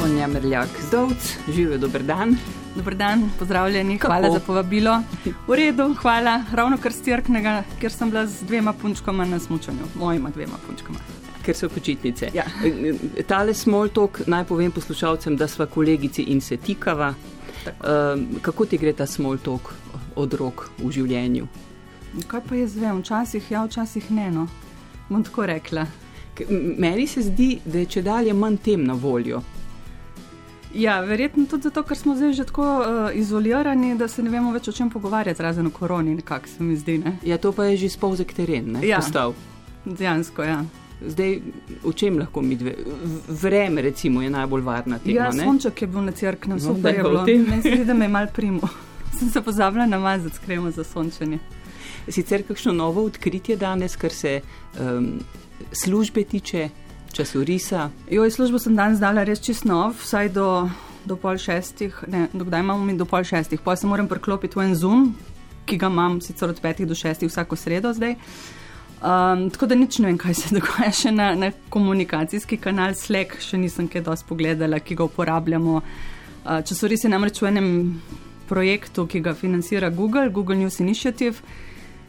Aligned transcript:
Sonja 0.00 0.26
Merljak 0.26 0.68
Zdovc, 0.88 1.36
živijo 1.48 1.78
dober 1.78 2.02
dan. 2.02 2.36
Dober 2.76 2.94
dan, 2.94 3.30
pozdravljeni, 3.38 3.98
Kako? 3.98 4.12
hvala 4.12 4.30
za 4.32 4.40
povabilo. 4.46 5.02
V 5.46 5.56
redu, 5.56 5.94
hvala, 5.94 6.44
ravno 6.52 6.78
kar 6.78 6.92
stirknega, 6.92 7.62
ker 7.80 7.92
sem 7.92 8.10
bila 8.10 8.26
z 8.26 8.46
dvema 8.48 8.72
punčkama 8.72 9.24
na 9.24 9.38
smučanju, 9.38 9.90
mojima 9.94 10.30
dvema 10.30 10.56
punčkama. 10.66 10.98
Ker 11.44 11.56
so 11.56 11.68
počitnice. 11.68 12.30
Ja. 12.34 12.44
Tale 13.26 13.54
small 13.54 13.88
talk 13.88 14.22
naj 14.26 14.44
povem 14.44 14.72
poslušalcem, 14.72 15.36
da 15.36 15.48
sva 15.48 15.66
kolegici 15.66 16.22
in 16.22 16.40
se 16.40 16.56
tikava. 16.56 17.14
Um, 17.66 18.26
kako 18.42 18.66
ti 18.66 18.78
gre 18.78 18.92
ta 18.92 19.06
small 19.06 19.36
talk 19.38 19.74
od 20.16 20.34
rok 20.34 20.70
v 20.78 20.90
življenju? 20.96 21.46
Kaj 22.26 22.46
pa 22.48 22.56
jaz 22.56 22.76
vem, 22.76 23.04
včasih 23.04 23.50
ja, 23.50 23.64
včasih 23.68 24.10
ne. 24.10 24.30
No. 24.30 24.48
Bom 25.08 25.24
tako 25.24 25.46
rekla. 25.46 25.86
Meni 26.78 27.06
se 27.06 27.22
zdi, 27.22 27.58
da 27.64 27.78
je 27.78 27.86
če 27.86 28.02
dalje 28.02 28.32
manj 28.32 28.62
tem 28.64 28.84
na 28.84 28.94
voljo. 28.96 29.44
Ja, 30.74 31.00
verjetno 31.00 31.46
tudi 31.50 31.62
zato, 31.62 31.82
ker 31.82 31.98
smo 31.98 32.14
zdaj 32.16 32.32
že 32.32 32.44
tako 32.46 32.64
uh, 32.78 33.10
izolirani, 33.14 33.94
da 33.98 34.08
se 34.08 34.22
ne 34.22 34.30
vemo 34.30 34.52
več 34.52 34.68
o 34.68 34.72
čem 34.72 34.90
pogovarjati, 34.90 35.42
razen 35.42 35.66
o 35.66 35.70
koroni, 35.70 36.14
nekako 36.14 36.48
se 36.48 36.62
mi 36.62 36.76
zdi. 36.76 36.98
Ne? 36.98 37.16
Ja, 37.26 37.38
to 37.38 37.52
pa 37.52 37.64
je 37.64 37.76
že 37.76 37.88
spolzek 37.96 38.34
teren, 38.34 38.72
ne? 38.76 38.86
Ja, 38.86 39.00
dejansko, 39.84 40.42
ja. 40.42 40.62
Zdaj, 41.00 41.38
v 41.82 41.92
čem 41.96 42.18
lahko 42.20 42.42
mi 42.44 42.56
dve? 42.60 42.74
Vreme, 43.28 43.82
recimo, 43.82 44.22
je 44.22 44.30
najbolj 44.30 44.62
varna 44.62 44.98
tema. 44.98 45.16
Ja, 45.16 45.32
sonček 45.32 45.82
je 45.82 45.88
bil 45.88 46.04
na 46.04 46.12
crknem, 46.12 46.58
no, 46.58 46.74
super 46.74 46.94
je 46.94 47.02
bilo. 47.02 47.24
Meni 47.24 47.62
se 47.62 47.72
zdi, 47.74 47.84
da 47.88 47.94
me 47.94 48.04
je 48.04 48.12
mal 48.12 48.28
primo. 48.34 48.68
Sem 49.18 49.30
se 49.30 49.40
pozabila 49.42 49.86
namazati 49.86 50.36
s 50.36 50.38
kremo 50.38 50.70
za 50.70 50.84
sončenje. 50.84 51.38
Sicer 52.08 52.44
kakšno 52.46 52.72
novo 52.72 53.04
odkritje 53.04 53.56
danes, 53.56 53.96
kar 53.96 54.12
se 54.12 54.40
um, 54.76 55.18
službe 55.72 56.24
tiče, 56.24 56.68
časorisa? 57.12 57.90
Jo, 58.10 58.24
službo 58.30 58.58
sem 58.58 58.76
danes 58.76 59.00
dala 59.00 59.24
res 59.24 59.42
čist 59.42 59.64
nov, 59.68 59.98
vsaj 60.02 60.30
do, 60.34 60.46
do 61.04 61.16
pol 61.20 61.38
šestih, 61.40 61.96
ne, 62.08 62.28
dokdaj 62.32 62.64
imamo 62.64 62.84
mi 62.84 62.96
do 62.98 63.06
pol 63.08 63.24
šestih, 63.24 63.60
pa 63.64 63.76
se 63.76 63.86
moram 63.86 64.08
priklopiti 64.08 64.58
v 64.58 64.68
en 64.68 64.74
zoom, 64.74 65.10
ki 65.66 65.78
ga 65.78 65.90
imam 65.92 66.20
sicer 66.20 66.50
od 66.50 66.60
petih 66.60 66.88
do 66.88 66.94
šestih 66.94 67.30
vsako 67.30 67.56
sredo 67.56 67.92
zdaj. 67.92 68.16
Um, 69.00 69.46
tako 69.50 69.66
da 69.66 69.74
nič 69.74 69.98
ne 69.98 70.10
vem, 70.10 70.18
kaj 70.20 70.34
se 70.34 70.50
dogaja 70.56 70.92
še 70.92 71.12
na, 71.14 71.30
na 71.34 71.52
komunikacijski 71.72 72.58
kanal 72.60 72.94
Slack, 72.98 73.40
še 73.40 73.56
nisem 73.58 73.88
kaj 73.88 74.04
dosti 74.04 74.28
pogledala, 74.28 74.80
ki 74.80 74.98
ga 74.98 75.06
uporabljamo. 75.08 75.80
Uh, 75.80 76.60
časoris 76.68 77.04
je 77.04 77.12
namreč 77.12 77.40
v 77.40 77.48
enem 77.48 77.70
projektu, 78.48 79.06
ki 79.06 79.22
ga 79.24 79.34
financira 79.34 79.88
Google, 79.94 80.28
Google 80.28 80.58
News 80.60 80.80
Initiative. 80.84 81.40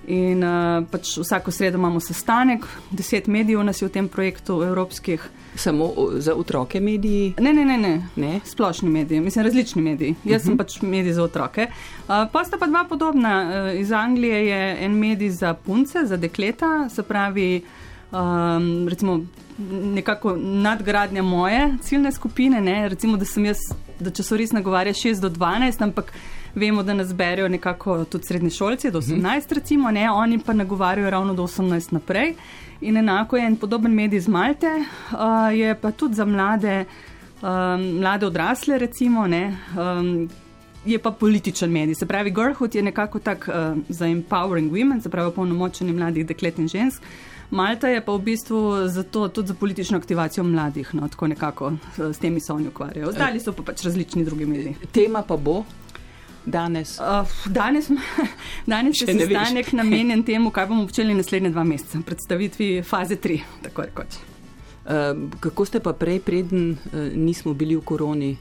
In 0.08 0.42
uh, 0.44 0.82
pač 0.90 1.14
vsako 1.22 1.52
sredo 1.52 1.78
imamo 1.78 2.00
sestanek, 2.00 2.66
deset 2.92 3.28
medijev 3.28 3.62
nas 3.64 3.82
je 3.82 3.88
v 3.88 3.92
tem 3.94 4.08
projektu 4.10 4.62
evropskih. 4.66 5.22
Samo 5.56 5.92
za 6.18 6.34
otroke 6.36 6.80
mediji? 6.80 7.34
Ne, 7.40 7.54
ne, 7.54 7.66
ne, 7.66 7.78
ne. 7.78 7.94
ne? 8.16 8.40
splošni 8.46 8.90
mediji, 8.90 9.20
mislim, 9.22 9.46
različni 9.46 9.82
mediji. 9.82 10.16
Jaz 10.24 10.42
uh 10.42 10.46
-huh. 10.46 10.46
sem 10.46 10.54
mhm. 10.54 10.58
pač 10.58 10.82
medij 10.82 11.14
za 11.14 11.24
otroke. 11.24 11.68
Uh, 11.68 12.26
pa 12.32 12.44
sta 12.44 12.58
pa 12.58 12.68
dva 12.68 12.86
podobna. 12.90 13.50
Uh, 13.74 13.80
iz 13.80 13.92
Anglije 13.92 14.48
je 14.48 14.86
en 14.86 15.00
medij 15.00 15.30
za 15.30 15.54
punce, 15.54 16.00
za 16.06 16.18
dekleta, 16.18 16.90
se 16.90 17.04
pravi, 17.04 17.62
um, 18.12 18.88
recimo, 18.88 19.26
nekako 19.84 20.36
nadgradnja 20.38 21.24
moje 21.24 21.78
ciljne 21.82 22.12
skupine. 22.12 22.62
Ne? 22.62 22.90
Recimo, 22.90 23.18
da 23.18 23.26
sem 23.26 23.46
jaz, 23.46 23.58
da 24.00 24.24
so 24.24 24.38
res 24.38 24.52
nagovarja 24.52 24.94
6 24.94 25.20
do 25.20 25.30
12, 25.30 25.84
ampak 25.84 26.14
vemo, 26.56 26.84
da 26.84 26.94
nas 26.94 27.14
berijo 27.14 27.48
nekako 27.50 28.06
tudi 28.06 28.26
srednji 28.26 28.50
šolci, 28.50 28.92
do 28.92 29.02
18, 29.02 29.18
uh 29.18 29.24
-huh. 29.24 29.56
recimo, 29.56 29.92
ne, 29.92 30.12
oni 30.12 30.40
pa 30.40 30.54
nagovarjajo 30.54 31.10
ravno 31.10 31.34
do 31.34 31.44
18 31.44 31.94
naprej. 31.94 32.34
In 32.82 32.98
enako 32.98 33.38
je 33.38 33.46
en 33.46 33.56
podoben 33.56 33.94
medij 33.94 34.20
z 34.20 34.28
Malte, 34.28 34.68
uh, 34.68 35.58
je 35.58 35.76
pa 35.76 35.92
tudi 35.92 36.16
za 36.16 36.26
mlade, 36.26 36.86
um, 37.42 37.50
mlade 38.00 38.26
odrasle, 38.26 38.78
recimo, 38.78 39.28
ne, 39.28 39.58
um, 39.78 40.30
je 40.86 41.00
pa 41.00 41.12
političen 41.12 41.72
medij. 41.72 41.96
Se 41.96 42.06
pravi, 42.06 42.32
Girlhood 42.32 42.76
je 42.76 42.82
nekako 42.82 43.20
tak 43.20 43.50
uh, 43.50 43.78
za 43.90 44.06
empowering 44.06 44.72
women, 44.72 45.02
se 45.02 45.10
pravi, 45.10 45.32
polnomočenje 45.32 45.94
mladih 45.94 46.26
deklet 46.26 46.60
in 46.60 46.68
žensk. 46.68 47.04
Malta 47.52 47.88
je 47.88 48.02
pa 48.02 48.12
v 48.12 48.20
bistvu 48.20 48.88
zato, 48.88 49.28
tudi 49.28 49.48
za 49.48 49.54
politično 49.54 49.98
aktivacijo 49.98 50.44
mladih, 50.44 50.96
no, 50.96 51.08
tako 51.08 51.28
nekako 51.28 51.74
s 51.98 52.18
temi 52.18 52.40
se 52.40 52.54
oni 52.54 52.68
ukvarjajo. 52.68 53.10
Ostali 53.10 53.40
so 53.40 53.52
pa 53.54 53.64
pač 53.64 53.84
različni 53.84 54.26
drugi 54.26 54.46
mediji. 54.46 54.76
Tema 54.92 55.22
pa 55.22 55.38
bo 55.38 55.64
danes? 56.46 57.00
Uh, 57.00 57.28
danes, 57.46 57.90
danes 58.66 59.02
je 59.02 59.08
sestanek 59.08 59.74
namenjen 59.74 60.24
temu, 60.24 60.52
kaj 60.52 60.68
bomo 60.68 60.86
počeli 60.88 61.14
naslednje 61.14 61.50
dva 61.50 61.64
meseca, 61.64 62.02
predstavitvi 62.06 62.84
faze 62.84 63.16
3. 63.16 63.42
Uh, 63.72 65.30
kako 65.40 65.66
ste 65.66 65.80
pa 65.80 65.94
prej, 65.94 66.20
preden 66.20 66.72
uh, 66.72 67.12
nismo 67.16 67.54
bili 67.54 67.76
v 67.76 67.82
koroni? 67.82 68.38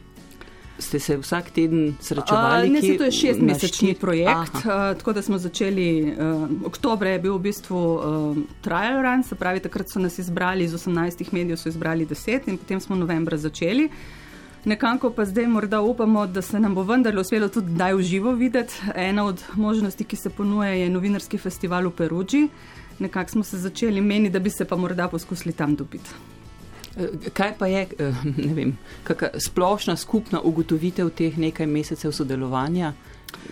Ste 0.81 0.97
se 1.01 1.17
vsak 1.21 1.51
teden 1.51 1.97
srečevali? 2.01 2.69
Uh, 2.69 2.73
ne, 2.73 2.81
se 2.81 2.97
to 2.97 3.05
je 3.05 3.13
šestmesečni 3.13 3.95
projekt. 3.95 4.65
Uh, 4.65 4.97
tako 4.97 5.13
da 5.13 5.23
smo 5.23 5.39
začeli, 5.39 6.15
uh, 6.17 6.49
oktober 6.65 7.09
je 7.09 7.19
bil 7.19 7.37
v 7.37 7.43
bistvu 7.51 7.77
uh, 7.77 8.39
trial 8.65 9.03
run, 9.03 9.23
se 9.23 9.35
pravi, 9.35 9.61
takrat 9.61 9.93
so 9.93 10.01
nas 10.01 10.19
izbrali 10.19 10.65
iz 10.65 10.73
18 10.73 11.33
medijev, 11.33 11.61
so 11.61 11.69
izbrali 11.69 12.07
10 12.07 12.49
in 12.49 12.57
potem 12.57 12.81
smo 12.81 12.97
novembra 12.97 13.37
začeli. 13.37 13.85
Uh, 13.85 14.20
Nekako 14.65 15.11
pa 15.11 15.25
zdaj 15.25 15.47
morda 15.47 15.81
upamo, 15.81 16.27
da 16.27 16.43
se 16.43 16.61
nam 16.61 16.75
bo 16.75 16.83
vendarle 16.83 17.21
uspelo 17.21 17.49
tudi 17.49 17.73
daj 17.75 17.95
v 17.95 18.03
živo 18.03 18.33
videti. 18.33 18.75
Ena 18.95 19.25
od 19.25 19.43
možnosti, 19.57 20.05
ki 20.05 20.17
se 20.17 20.31
ponuja, 20.31 20.71
je 20.71 20.91
novinarski 20.91 21.39
festival 21.39 21.89
v 21.89 21.91
Peruči. 21.97 22.49
Nekako 22.99 23.31
smo 23.31 23.43
se 23.43 23.59
začeli 23.59 24.01
meni, 24.01 24.31
da 24.31 24.39
bi 24.39 24.51
se 24.51 24.65
pa 24.65 24.77
morda 24.77 25.09
poskusili 25.09 25.53
tam 25.53 25.77
dobiti. 25.77 26.11
Eh, 26.97 27.31
kaj 27.33 27.55
pa 27.59 27.67
je 27.67 27.87
eh, 27.99 28.13
vem, 28.55 28.77
splošna 29.39 29.97
skupna 29.97 30.41
ugotovitev 30.41 31.11
teh 31.11 31.39
nekaj 31.39 31.67
mesecev 31.67 32.13
sodelovanja, 32.13 32.93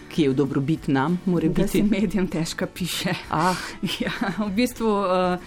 ki 0.09 0.23
je 0.23 0.31
v 0.31 0.35
dobrobit 0.35 0.89
nam, 0.89 1.21
mora 1.25 1.49
biti? 1.49 1.63
Da 1.63 1.69
se 1.69 1.83
medijem 1.83 2.27
težko 2.29 2.67
piše. 2.67 3.15
Ah. 3.31 3.57
Ja, 4.01 4.13
v 4.47 4.51
bistvu. 4.51 4.91
Uh, 4.91 5.39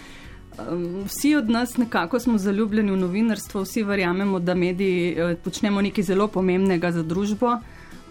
Vsi 1.06 1.34
od 1.36 1.50
nas 1.50 1.76
nekako 1.76 2.20
smo 2.20 2.38
zaljubljeni 2.38 2.92
v 2.92 2.96
novinarstvo, 2.96 3.62
vsi 3.62 3.82
verjamemo, 3.82 4.38
da 4.38 4.54
mediji 4.54 5.14
eh, 5.16 5.36
počnemo 5.44 5.80
nekaj 5.82 6.04
zelo 6.04 6.28
pomembnega 6.28 6.92
za 6.92 7.02
družbo. 7.02 7.56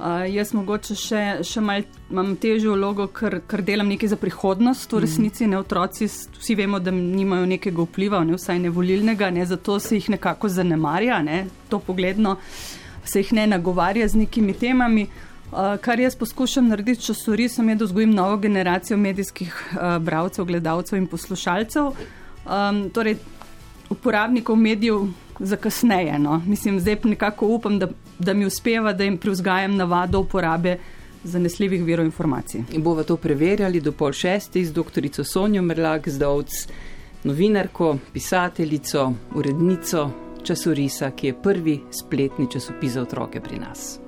Uh, 0.02 0.34
jaz 0.34 0.50
mogoče 0.58 0.96
še, 0.98 1.20
še 1.46 1.62
malo 1.62 1.84
imam 2.10 2.32
težjo 2.42 2.74
vlogo, 2.74 3.06
ker, 3.14 3.36
ker 3.46 3.62
delam 3.62 3.92
nekaj 3.92 4.10
za 4.10 4.18
prihodnost, 4.18 4.90
v 4.90 4.98
mhm. 4.98 5.04
resnici 5.06 5.48
ne 5.48 5.60
otroci, 5.60 6.08
vsi 6.10 6.56
vemo, 6.58 6.80
da 6.82 6.90
nimajo 6.90 7.46
nekega 7.46 7.86
vpliva, 7.86 8.24
ne 8.26 8.34
vsaj 8.34 8.64
ne 8.64 8.72
volilnega, 8.74 9.30
ne, 9.30 9.46
zato 9.46 9.78
se 9.80 10.00
jih 10.00 10.08
nekako 10.16 10.50
zanemarja, 10.50 11.20
ne, 11.22 11.44
to 11.70 11.78
pogledno 11.80 12.40
se 13.06 13.22
jih 13.22 13.34
ne 13.38 13.46
nagovarja 13.52 14.08
z 14.08 14.24
nekimi 14.24 14.56
temami. 14.58 15.06
Uh, 15.52 15.76
kar 15.84 16.00
jaz 16.00 16.16
poskušam 16.18 16.72
narediti, 16.72 17.04
če 17.06 17.14
so 17.14 17.38
res, 17.38 17.60
je, 17.60 17.76
da 17.76 17.86
vzgojim 17.86 18.16
novo 18.16 18.40
generacijo 18.42 18.98
medijskih 18.98 19.54
uh, 19.54 20.00
bralcev, 20.02 20.50
gledalcev 20.50 20.98
in 20.98 21.06
poslušalcev. 21.12 21.92
Uh, 21.92 22.21
um, 22.46 22.90
torej, 22.90 23.16
uporabnikov 23.90 24.56
medijev 24.56 25.08
za 25.40 25.56
kasneje. 25.56 26.20
No. 26.20 26.42
Mislim, 26.48 26.80
zdaj 26.80 26.98
nekako 27.04 27.48
upam, 27.48 27.80
da, 27.80 27.88
da 28.20 28.34
mi 28.34 28.46
uspeva, 28.46 28.94
da 28.94 29.04
jim 29.04 29.18
privzgajam 29.18 29.76
navado 29.76 30.20
uporabe 30.20 30.78
zanesljivih 31.24 31.84
virov 31.84 32.06
informacij. 32.06 32.62
In 32.72 32.84
bomo 32.84 33.04
to 33.04 33.18
preverjali 33.18 33.82
do 33.82 33.92
pol 33.92 34.12
šestih 34.12 34.68
z 34.68 34.74
dr. 34.74 35.24
Sonjo 35.24 35.62
Merlak, 35.62 36.10
zdovc, 36.10 36.68
novinarko, 37.24 37.98
pisateljico, 38.14 39.14
urednico 39.36 40.10
časorisa, 40.44 41.12
ki 41.12 41.28
je 41.28 41.42
prvi 41.42 41.80
spletni 41.92 42.52
časopis 42.52 42.92
za 42.92 43.02
otroke 43.02 43.42
pri 43.42 43.60
nas. 43.60 44.00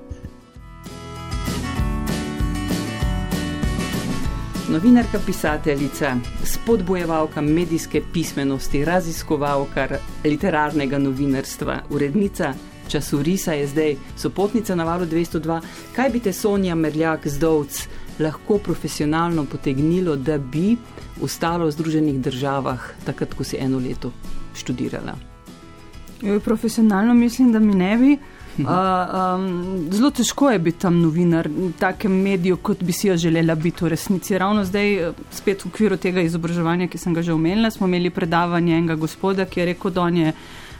Novinarka, 4.68 5.18
pisateljica, 5.26 6.16
spodbojevalka 6.44 7.40
medijske 7.40 8.02
pismenosti, 8.12 8.84
raziskovalka 8.84 9.88
literarnega 10.24 10.98
novinarstva, 10.98 11.80
urednica 11.90 12.54
časorisa 12.88 13.52
je 13.52 13.66
zdaj 13.66 13.96
sopotnica 14.16 14.74
na 14.74 14.84
valu 14.84 15.06
202. 15.06 15.60
Kaj 15.96 16.10
bi 16.10 16.20
te 16.20 16.32
Sonja 16.32 16.74
Merljak 16.74 17.28
zdovc 17.28 17.88
lahko 18.18 18.58
profesionalno 18.58 19.44
potegnilo, 19.44 20.16
da 20.16 20.38
bi 20.38 20.76
ostalo 21.22 21.66
v 21.66 21.70
Združenih 21.70 22.20
državah, 22.20 22.80
takrat, 23.04 23.34
ko 23.34 23.44
si 23.44 23.56
eno 23.60 23.78
leto 23.78 24.12
študirala? 24.54 25.16
Profesionalno 26.44 27.14
mislim, 27.14 27.52
da 27.52 27.58
mi 27.58 27.74
ne 27.74 27.96
bi. 27.96 28.18
Uh, 28.64 28.70
um, 29.34 29.88
zelo 29.90 30.10
težko 30.14 30.50
je 30.50 30.58
biti 30.58 30.78
tam 30.78 31.00
novinar 31.02 31.48
v 31.48 31.72
takem 31.78 32.12
mediju, 32.22 32.56
kot 32.62 32.84
bi 32.86 32.92
si 32.92 33.08
jo 33.08 33.16
želela 33.16 33.54
biti 33.54 33.84
v 33.84 33.88
resnici. 33.88 34.38
Ravno 34.38 34.62
zdaj, 34.64 35.10
spet 35.34 35.64
v 35.64 35.72
okviru 35.72 35.98
tega 35.98 36.22
izobraževanja, 36.22 36.86
ki 36.86 36.98
sem 36.98 37.14
ga 37.14 37.22
že 37.22 37.34
omenila, 37.34 37.70
smo 37.74 37.88
imeli 37.90 38.14
predavanje 38.14 38.76
enega 38.76 38.94
gospoda, 38.94 39.44
ki 39.44 39.60
je 39.60 39.66
rekel, 39.72 39.90
da 39.90 40.06
on 40.06 40.16
je 40.16 40.32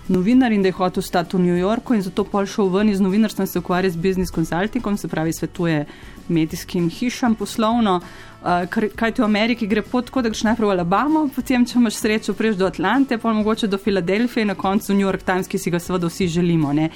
novinar 0.08 0.52
in 0.52 0.62
da 0.62 0.68
je 0.68 0.78
hotel 0.78 1.02
stati 1.02 1.36
v 1.36 1.40
New 1.40 1.56
Yorku 1.56 1.94
in 1.94 2.02
zato 2.02 2.24
pol 2.24 2.46
šel 2.46 2.68
ven 2.68 2.88
iz 2.92 3.00
novinarstva 3.00 3.44
in 3.44 3.50
se 3.50 3.58
ukvarja 3.58 3.90
z 3.90 3.96
business 3.96 4.32
consultingom, 4.32 4.96
se 4.96 5.08
pravi, 5.08 5.32
svetuje 5.32 5.84
medijskim 6.28 6.90
hišam 6.90 7.34
poslovno. 7.34 8.00
Uh, 8.44 8.90
kaj 8.96 9.12
ti 9.12 9.22
v 9.22 9.24
Ameriki 9.24 9.66
gre 9.66 9.82
pot, 9.82 10.04
tako 10.04 10.22
da 10.22 10.28
greš 10.28 10.42
najprej 10.44 10.68
v 10.68 10.72
Alabamo, 10.74 11.22
potem, 11.32 11.64
če 11.64 11.78
imaš 11.78 11.96
srečo, 11.96 12.34
priješ 12.36 12.58
do 12.60 12.66
Atlante, 12.68 13.16
pa 13.18 13.32
mogoče 13.32 13.70
do 13.72 13.78
Filadelfije 13.80 14.44
in 14.44 14.52
na 14.52 14.54
koncu 14.54 14.92
New 14.92 15.06
York 15.06 15.24
Times, 15.24 15.48
ki 15.48 15.58
si 15.58 15.72
ga 15.72 15.80
seveda 15.80 16.10
vsi 16.12 16.28
želimo. 16.28 16.72
Ne. 16.76 16.90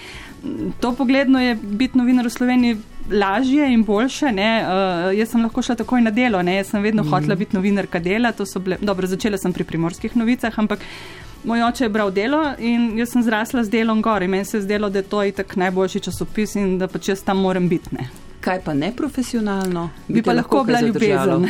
To 0.81 0.93
pogledno 0.93 1.41
je 1.41 1.55
biti 1.55 1.99
novinar 1.99 2.29
v 2.29 2.35
Sloveniji 2.35 2.77
lažje 3.11 3.73
in 3.73 3.85
boljše. 3.85 4.35
Uh, 4.35 5.17
jaz 5.17 5.33
sem 5.33 5.43
lahko 5.43 5.65
šla 5.65 5.79
takoj 5.81 6.05
na 6.05 6.11
delo, 6.11 6.43
ne. 6.43 6.59
jaz 6.61 6.75
sem 6.75 6.83
vedno 6.83 7.03
mm 7.03 7.07
-hmm. 7.07 7.21
hotela 7.21 7.35
biti 7.35 7.57
novinarka 7.57 7.99
dela, 7.99 8.33
bile, 8.61 8.77
dobro, 8.81 9.07
začela 9.07 9.39
sem 9.39 9.53
pri 9.53 9.65
primorskih 9.65 10.17
novicah, 10.17 10.59
ampak 10.59 10.79
moj 11.45 11.63
oče 11.63 11.85
je 11.85 11.89
bral 11.89 12.11
delo 12.11 12.55
in 12.59 12.99
jaz 12.99 13.11
sem 13.11 13.23
zrasla 13.23 13.65
z 13.65 13.71
delom 13.71 14.03
gor 14.03 14.23
in 14.23 14.31
meni 14.31 14.45
se 14.45 14.57
je 14.57 14.63
zdelo, 14.63 14.91
da 14.91 14.99
je 14.99 15.03
to 15.03 15.25
itak 15.25 15.57
najboljši 15.57 16.01
časopis 16.01 16.55
in 16.55 16.79
da 16.79 16.89
pač 16.89 17.09
jaz 17.09 17.23
tam 17.23 17.39
moram 17.39 17.69
biti. 17.69 17.97
Kaj 18.41 18.61
pa 18.65 18.75
neprofesionalno? 18.75 19.91
Bi, 20.09 20.15
bi 20.15 20.23
pa 20.23 20.33
lahko 20.33 20.65
bila 20.65 20.81
ljubezen. 20.81 21.49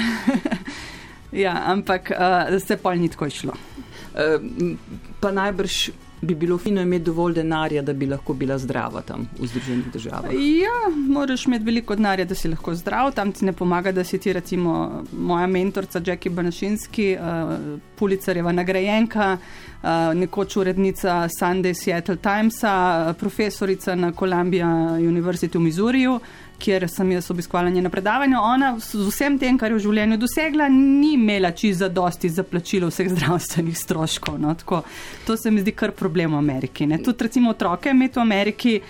ja, 1.45 1.63
ampak 1.67 2.11
uh, 2.11 2.59
se 2.63 2.77
pol 2.77 2.99
ni 2.99 3.09
tako 3.09 3.27
išlo. 3.27 3.53
Uh, 3.53 4.77
pa 5.21 5.33
najbrž 5.33 5.89
bi 6.21 6.35
bilo 6.35 6.59
fino 6.59 6.83
imeti 6.83 7.05
dovolj 7.05 7.35
denarja, 7.35 7.83
da 7.83 7.93
bi 7.93 8.07
lahko 8.07 8.35
bila 8.35 8.59
zdrava 8.59 9.01
tam 9.07 9.29
v 9.39 9.47
Združenih 9.47 9.93
državah. 9.93 10.33
Ja, 10.33 10.91
moraš 10.97 11.47
imeti 11.47 11.65
veliko 11.65 11.95
denarja, 11.95 12.25
da 12.25 12.35
si 12.35 12.49
lahko 12.49 12.75
zdrav. 12.75 13.13
Tam 13.15 13.33
ti 13.33 13.45
ne 13.45 13.53
pomaga, 13.53 13.93
da 13.93 14.05
si 14.05 14.19
ti 14.19 14.33
recimo 14.33 15.05
moja 15.13 15.47
mentorica 15.47 16.01
Jackie 16.07 16.33
Banašinski, 16.33 17.17
uh, 17.21 17.79
Pulicarjeva 17.99 18.53
nagrajenka, 18.53 19.37
uh, 19.37 19.89
nekoč 20.15 20.57
urednica 20.57 21.29
Sunday 21.41 21.75
Seattle 21.75 22.17
Timesa, 22.17 23.15
profesorica 23.19 23.95
na 23.95 24.13
Columbia 24.13 24.67
University 24.99 25.59
v 25.59 25.61
Missouriju 25.61 26.21
kjer 26.59 26.89
sem 26.91 27.13
jaz 27.13 27.31
obiskovala 27.31 27.71
njeno 27.71 27.91
predavanje. 27.91 28.37
Ona 28.37 28.79
z 28.79 29.07
vsem 29.09 29.39
tem, 29.39 29.59
kar 29.59 29.73
je 29.73 29.79
v 29.79 29.83
življenju 29.87 30.19
dosegla, 30.19 30.69
ni 30.73 31.15
imela 31.15 31.51
čisto 31.51 31.85
za 31.85 31.89
dosti 31.89 32.29
za 32.29 32.43
plačilo 32.43 32.91
vseh 32.91 33.11
zdravstvenih 33.15 33.79
stroškov. 33.79 34.41
No? 34.41 34.55
Tako, 34.55 34.83
to 35.27 35.37
se 35.37 35.51
mi 35.51 35.63
zdi 35.63 35.73
kar 35.73 35.93
problem 35.93 36.35
v 36.35 36.43
Ameriki. 36.43 36.87
Ne? 36.87 37.03
Tudi 37.03 37.29
recimo 37.29 37.55
otroke 37.55 37.95
imeti 37.95 38.19
v 38.19 38.23
Ameriki. 38.23 38.81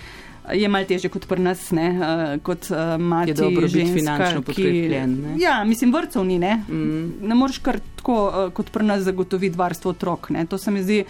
Je 0.49 0.65
malo 0.65 0.87
teže 0.89 1.11
kot 1.13 1.27
pri 1.29 1.43
nas, 1.45 1.67
ne? 1.77 1.87
Uh, 1.93 2.31
kot 2.41 2.71
uh, 2.73 2.95
mati, 2.97 3.35
ki 3.37 3.49
je 3.53 3.67
ženska, 3.69 3.93
finančno 3.93 4.41
podkrepljen. 4.41 5.11
Ja, 5.37 5.59
mislim, 5.63 5.91
vrtcev 5.93 6.23
ni, 6.25 6.39
ne. 6.41 6.55
Mm. 6.65 7.27
Ne 7.29 7.37
moreš 7.37 7.59
kar 7.61 7.77
tako 7.99 8.15
uh, 8.25 8.37
kot 8.55 8.71
pri 8.73 8.87
nas 8.87 9.03
zagotoviti 9.05 9.59
varstvo 9.59 9.93
otrok. 9.93 10.31
Ne? 10.33 10.47
To 10.49 10.57
se 10.57 10.73
mi 10.73 10.81
zdi 10.81 11.03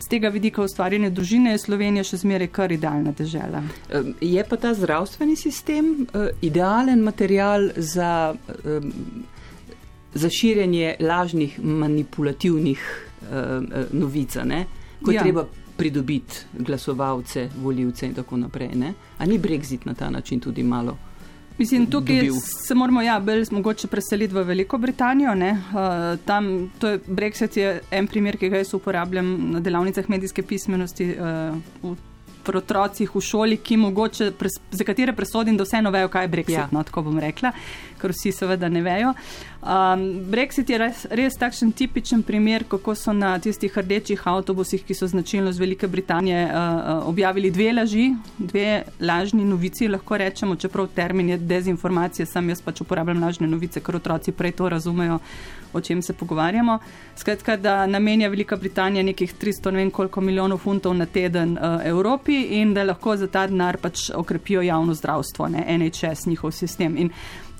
z 0.00 0.08
tega 0.08 0.28
vidika 0.28 0.62
ustvarjanja 0.62 1.10
družine 1.10 1.54
je 1.54 1.62
Slovenija 1.62 2.04
še 2.04 2.20
zmeraj 2.22 2.50
kar 2.52 2.72
idealna 2.72 3.12
država. 3.12 3.62
Je 4.20 4.44
pa 4.48 4.56
ta 4.56 4.74
zdravstveni 4.74 5.36
sistem 5.36 6.06
uh, 6.06 6.28
idealen 6.42 7.02
material 7.02 7.70
za, 7.76 8.34
za 10.14 10.30
širjenje 10.30 10.96
lažnih, 11.00 11.58
manipulativnih 11.62 12.82
uh, 13.22 13.88
novic, 13.92 14.36
ko 15.04 15.10
je 15.10 15.16
ja. 15.16 15.22
treba 15.22 15.46
pridobiti 15.76 16.36
glasovalce, 16.58 17.48
voljivce 17.62 18.06
in 18.06 18.14
tako 18.14 18.36
naprej. 18.36 18.70
Ne? 18.74 18.94
A 19.18 19.26
ni 19.26 19.38
Brexit 19.38 19.86
na 19.86 19.94
ta 19.94 20.10
način 20.10 20.40
tudi 20.40 20.62
malo? 20.62 20.96
Mislim, 21.58 21.86
tukaj 21.86 22.16
dobil. 22.16 22.34
se 22.40 22.74
moramo 22.74 23.02
ja, 23.02 23.20
bolj 23.20 23.44
mogoče 23.50 23.86
preseliti 23.86 24.34
v 24.34 24.42
Veliko 24.42 24.78
Britanijo. 24.78 25.32
Uh, 25.32 26.18
tam, 26.24 26.70
je, 26.82 26.98
Brexit 27.06 27.56
je 27.56 27.80
en 27.90 28.06
primer, 28.06 28.36
ki 28.36 28.48
ga 28.48 28.58
jaz 28.62 28.74
uporabljam 28.74 29.36
na 29.52 29.60
delavnicah 29.60 30.10
medijske 30.10 30.42
pismenosti. 30.42 31.14
Uh, 31.84 31.94
pri 32.44 32.60
otrocih 32.60 33.14
v 33.14 33.20
šoli, 33.24 33.56
ki 33.64 33.78
mogoče, 33.80 34.30
pres, 34.36 34.58
za 34.70 34.84
katere 34.84 35.14
presodim, 35.16 35.56
da 35.56 35.64
vseeno 35.64 35.90
vejo, 35.94 36.10
kaj 36.12 36.26
je 36.26 36.28
Brexit. 36.28 36.58
Ja. 36.58 36.68
No, 36.72 36.82
tako 36.84 37.06
bom 37.06 37.18
rekla, 37.18 37.54
ker 38.04 38.12
vsi 38.12 38.32
seveda 38.36 38.68
ne 38.68 38.84
vejo. 38.84 39.14
Um, 39.64 40.02
Brexit 40.28 40.68
je 40.68 40.76
res, 40.76 41.06
res 41.08 41.38
takšen 41.40 41.70
tipičen 41.72 42.20
primer, 42.22 42.66
kako 42.68 42.92
so 42.98 43.14
na 43.16 43.32
tistih 43.40 43.72
rdečih 43.72 44.20
avtobusih, 44.28 44.82
ki 44.84 44.96
so 44.98 45.08
značilnost 45.08 45.60
Velike 45.60 45.88
Britanije, 45.88 46.42
uh, 46.50 47.08
objavili 47.08 47.50
dve 47.50 47.70
laži, 47.72 48.10
dve 48.36 48.82
lažni 49.00 49.44
novici, 49.48 49.88
lahko 49.88 50.18
rečemo, 50.20 50.58
čeprav 50.60 50.90
termin 50.92 51.32
je 51.32 51.38
dezinformacija, 51.40 52.26
sam 52.28 52.52
jaz 52.52 52.60
pač 52.60 52.84
uporabljam 52.84 53.24
lažne 53.24 53.48
novice, 53.48 53.80
ker 53.80 53.96
otroci 53.96 54.36
prej 54.36 54.52
to 54.58 54.68
razumejo, 54.68 55.18
o 55.72 55.80
čem 55.80 56.02
se 56.02 56.12
pogovarjamo. 56.12 56.78
Skratka, 57.16 57.56
da 57.56 57.86
namenja 57.86 58.28
Velika 58.28 58.56
Britanija 58.56 59.02
nekih 59.02 59.32
300 59.40 59.72
ne 59.72 59.80
vem 59.80 59.90
koliko 59.90 60.20
milijonov 60.20 60.60
funtov 60.60 60.94
na 60.94 61.06
teden 61.06 61.56
uh. 61.56 61.80
Evropi 61.84 62.36
in 62.60 62.74
da 62.74 62.84
lahko 62.84 63.16
za 63.16 63.26
ta 63.26 63.46
denar 63.46 63.80
pač 63.80 64.10
okrepijo 64.14 64.62
javno 64.62 64.94
zdravstvo, 64.94 65.48
ne, 65.48 65.64
NHS, 65.78 66.26
njihov 66.26 66.52
sistem. 66.52 66.96
In 66.96 67.10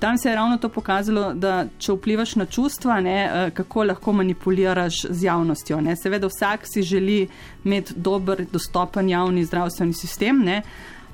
tam 0.04 0.18
se 0.18 0.28
je 0.28 0.34
ravno 0.34 0.56
to 0.58 0.68
pokazalo, 0.68 1.30
da 1.34 1.64
če 1.78 1.94
vplivaš 1.96 2.34
na 2.36 2.44
čustva, 2.46 2.98
ne, 3.00 3.14
eh, 3.24 3.50
kako 3.56 3.86
lahko 3.88 4.12
manipuliraš 4.12 4.98
z 5.08 5.24
javnostjo. 5.24 5.78
Ne. 5.80 5.96
Seveda 5.96 6.28
vsak 6.28 6.66
si 6.68 6.82
želi 6.82 7.28
imeti 7.64 7.94
dober, 7.96 8.44
dostopen 8.52 9.08
javni 9.08 9.44
zdravstveni 9.44 9.96
sistem. 9.96 10.42
Ne. 10.44 10.62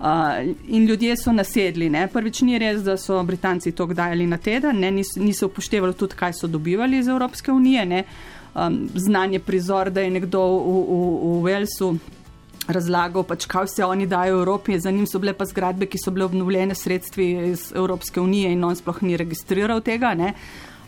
Uh, 0.00 0.06
in 0.66 0.86
ljudje 0.86 1.16
so 1.16 1.32
nasedli. 1.32 1.90
Ne. 1.90 2.08
Prvič 2.08 2.40
ni 2.42 2.58
res, 2.58 2.82
da 2.82 2.96
so 2.96 3.22
Britanci 3.22 3.70
to 3.72 3.86
dajali 3.86 4.26
na 4.26 4.36
teden, 4.36 4.80
ne. 4.80 4.90
niso, 4.90 5.20
niso 5.20 5.46
upoštevali 5.46 5.94
tudi, 5.94 6.16
kaj 6.16 6.32
so 6.32 6.48
dobivali 6.48 6.98
iz 6.98 7.08
Evropske 7.08 7.52
unije. 7.52 8.04
Um, 8.54 8.88
znanje 8.94 9.38
prizor, 9.38 9.90
da 9.90 10.00
je 10.00 10.10
nekdo 10.10 10.42
v, 10.42 10.80
v, 10.88 11.02
v 11.22 11.42
Walesu 11.46 11.94
razlagal, 12.68 13.24
pač, 13.24 13.46
kaj 13.50 13.68
vse 13.68 13.84
oni 13.84 14.06
dajo 14.06 14.40
Evropi. 14.40 14.78
Za 14.80 14.90
njim 14.90 15.06
so 15.06 15.18
bile 15.18 15.32
pa 15.32 15.44
zgradbe, 15.44 15.86
ki 15.86 15.98
so 15.98 16.10
bile 16.10 16.24
obnovljene 16.24 16.74
sredstvi 16.74 17.30
iz 17.50 17.72
Evropske 17.74 18.20
unije 18.20 18.52
in 18.52 18.64
on 18.64 18.76
sploh 18.76 19.02
ni 19.02 19.16
registriral 19.16 19.80
tega. 19.80 20.14
Ne. 20.14 20.34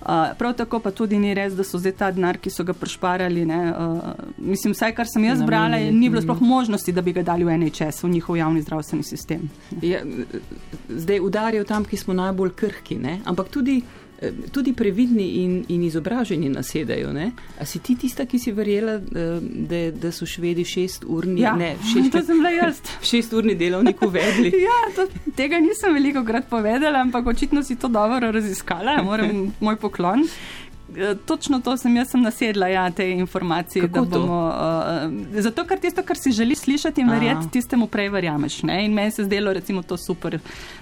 Uh, 0.02 0.08
prav 0.38 0.52
tako 0.58 0.80
pa 0.82 0.90
tudi 0.90 1.18
ni 1.18 1.30
res, 1.34 1.52
da 1.54 1.62
so 1.64 1.78
zdaj 1.78 1.92
ta 1.94 2.08
denar, 2.10 2.38
ki 2.42 2.50
so 2.50 2.64
ga 2.66 2.74
prešparali. 2.74 3.44
Uh, 3.46 4.00
mislim, 4.36 4.74
vsaj 4.74 4.96
kar 4.98 5.06
sem 5.06 5.24
jaz 5.24 5.42
brala, 5.46 5.78
ni 5.94 6.10
bilo 6.10 6.22
sploh 6.24 6.40
možnosti, 6.42 6.92
da 6.92 7.04
bi 7.06 7.14
ga 7.14 7.22
dali 7.22 7.46
v 7.46 7.54
NHS, 7.60 8.02
v 8.02 8.10
njihov 8.16 8.36
javni 8.36 8.62
zdravstveni 8.66 9.06
sistem. 9.06 9.46
Ja, 9.82 10.02
zdaj 10.88 11.22
udarijo 11.22 11.64
tam, 11.64 11.86
ki 11.86 11.96
smo 11.96 12.18
najbolj 12.18 12.50
krhki, 12.58 12.98
ne? 12.98 13.20
ampak 13.24 13.54
tudi 13.54 13.82
tudi 14.52 14.72
previdni 14.72 15.42
in, 15.42 15.64
in 15.68 15.82
izobraženi 15.82 16.48
nasedajo. 16.48 17.12
Ne? 17.12 17.30
A 17.60 17.66
si 17.66 17.78
ti 17.78 17.96
tista, 17.96 18.26
ki 18.26 18.38
si 18.38 18.52
verjela, 18.52 18.94
eh, 18.94 19.38
da, 19.40 19.82
da 19.90 20.12
so 20.12 20.26
švedi 20.26 20.64
šest 20.64 21.04
urni, 21.08 21.40
ja, 21.40 21.54
ne, 21.56 21.74
šest, 21.92 22.92
šest 23.10 23.32
urni 23.32 23.54
delovnik 23.54 24.02
uvedli? 24.02 24.52
ja, 24.68 24.80
to, 24.96 25.06
tega 25.36 25.60
nisem 25.60 25.94
veliko 25.94 26.24
krat 26.24 26.48
povedala, 26.50 27.02
ampak 27.02 27.26
očitno 27.26 27.62
si 27.62 27.76
to 27.76 27.88
dobro 27.88 28.30
raziskala, 28.32 29.02
moram 29.02 29.52
moj 29.60 29.76
poklon. 29.76 30.26
Eh, 30.96 31.14
točno 31.26 31.60
to 31.60 31.76
sem 31.76 31.96
jaz 31.96 32.10
sem 32.10 32.22
nasedla, 32.22 32.68
ja, 32.68 32.90
te 32.90 33.10
informacije. 33.10 33.86
Bomo, 33.86 34.46
uh, 34.48 35.40
zato, 35.40 35.64
ker 35.64 35.80
tisto, 35.80 36.02
kar 36.02 36.16
si 36.16 36.32
želiš 36.32 36.58
slišati 36.58 37.00
in 37.00 37.10
verjeti, 37.10 37.50
tistemu 37.52 37.86
prej 37.86 38.08
verjameš. 38.08 38.62
Ne? 38.62 38.84
In 38.84 38.92
meni 38.92 39.10
se 39.10 39.24
zdelo, 39.24 39.52
recimo, 39.52 39.82
to 39.82 39.96
super 39.96 40.38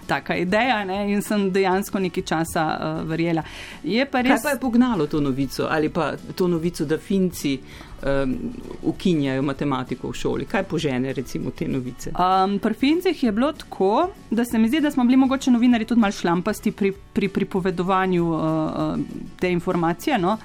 taka 0.07 0.37
ideja 0.37 0.85
ne? 0.85 1.13
in 1.13 1.23
sem 1.23 1.51
dejansko 1.53 1.99
nekaj 1.99 2.23
časa 2.23 2.65
uh, 2.81 3.09
verjela. 3.09 3.43
Je 3.85 4.07
pa 4.07 4.21
res... 4.21 4.31
Kaj 4.31 4.43
pa 4.43 4.51
je 4.51 4.61
pognalo 4.61 5.07
to 5.07 5.21
novico 5.21 5.67
ali 5.71 5.89
pa 5.89 6.13
to 6.35 6.49
novico, 6.49 6.85
da 6.85 6.99
Finci 6.99 7.59
um, 8.03 8.37
ukinjajo 8.83 9.43
matematiko 9.43 10.09
v 10.09 10.15
šoli? 10.15 10.47
Kaj 10.47 10.63
požene 10.63 11.13
recimo 11.13 11.51
te 11.51 11.69
novice? 11.69 12.13
Um, 12.15 12.59
pri 12.59 12.75
Fincih 12.75 13.23
je 13.23 13.33
bilo 13.33 13.53
tako, 13.53 14.09
da 14.31 14.45
se 14.45 14.59
mi 14.59 14.69
zdi, 14.69 14.81
da 14.81 14.91
smo 14.91 15.05
bili 15.05 15.17
mogoče 15.17 15.51
novinari 15.51 15.85
tudi 15.85 16.01
mal 16.01 16.13
šlampasti 16.13 16.73
pri, 16.73 16.93
pri 17.13 17.29
pripovedovanju 17.29 18.31
uh, 18.33 18.99
te 19.41 19.53
informacije. 19.53 20.19
No? 20.19 20.37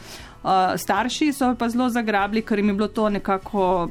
Uh, 0.44 0.50
starši 0.78 1.34
so 1.34 1.56
pa 1.60 1.70
zelo 1.70 1.90
zagrabili, 1.90 2.42
ker 2.42 2.60
jim 2.60 2.70
je 2.70 2.74
bilo 2.74 2.88
to 2.88 3.10
nekako. 3.10 3.90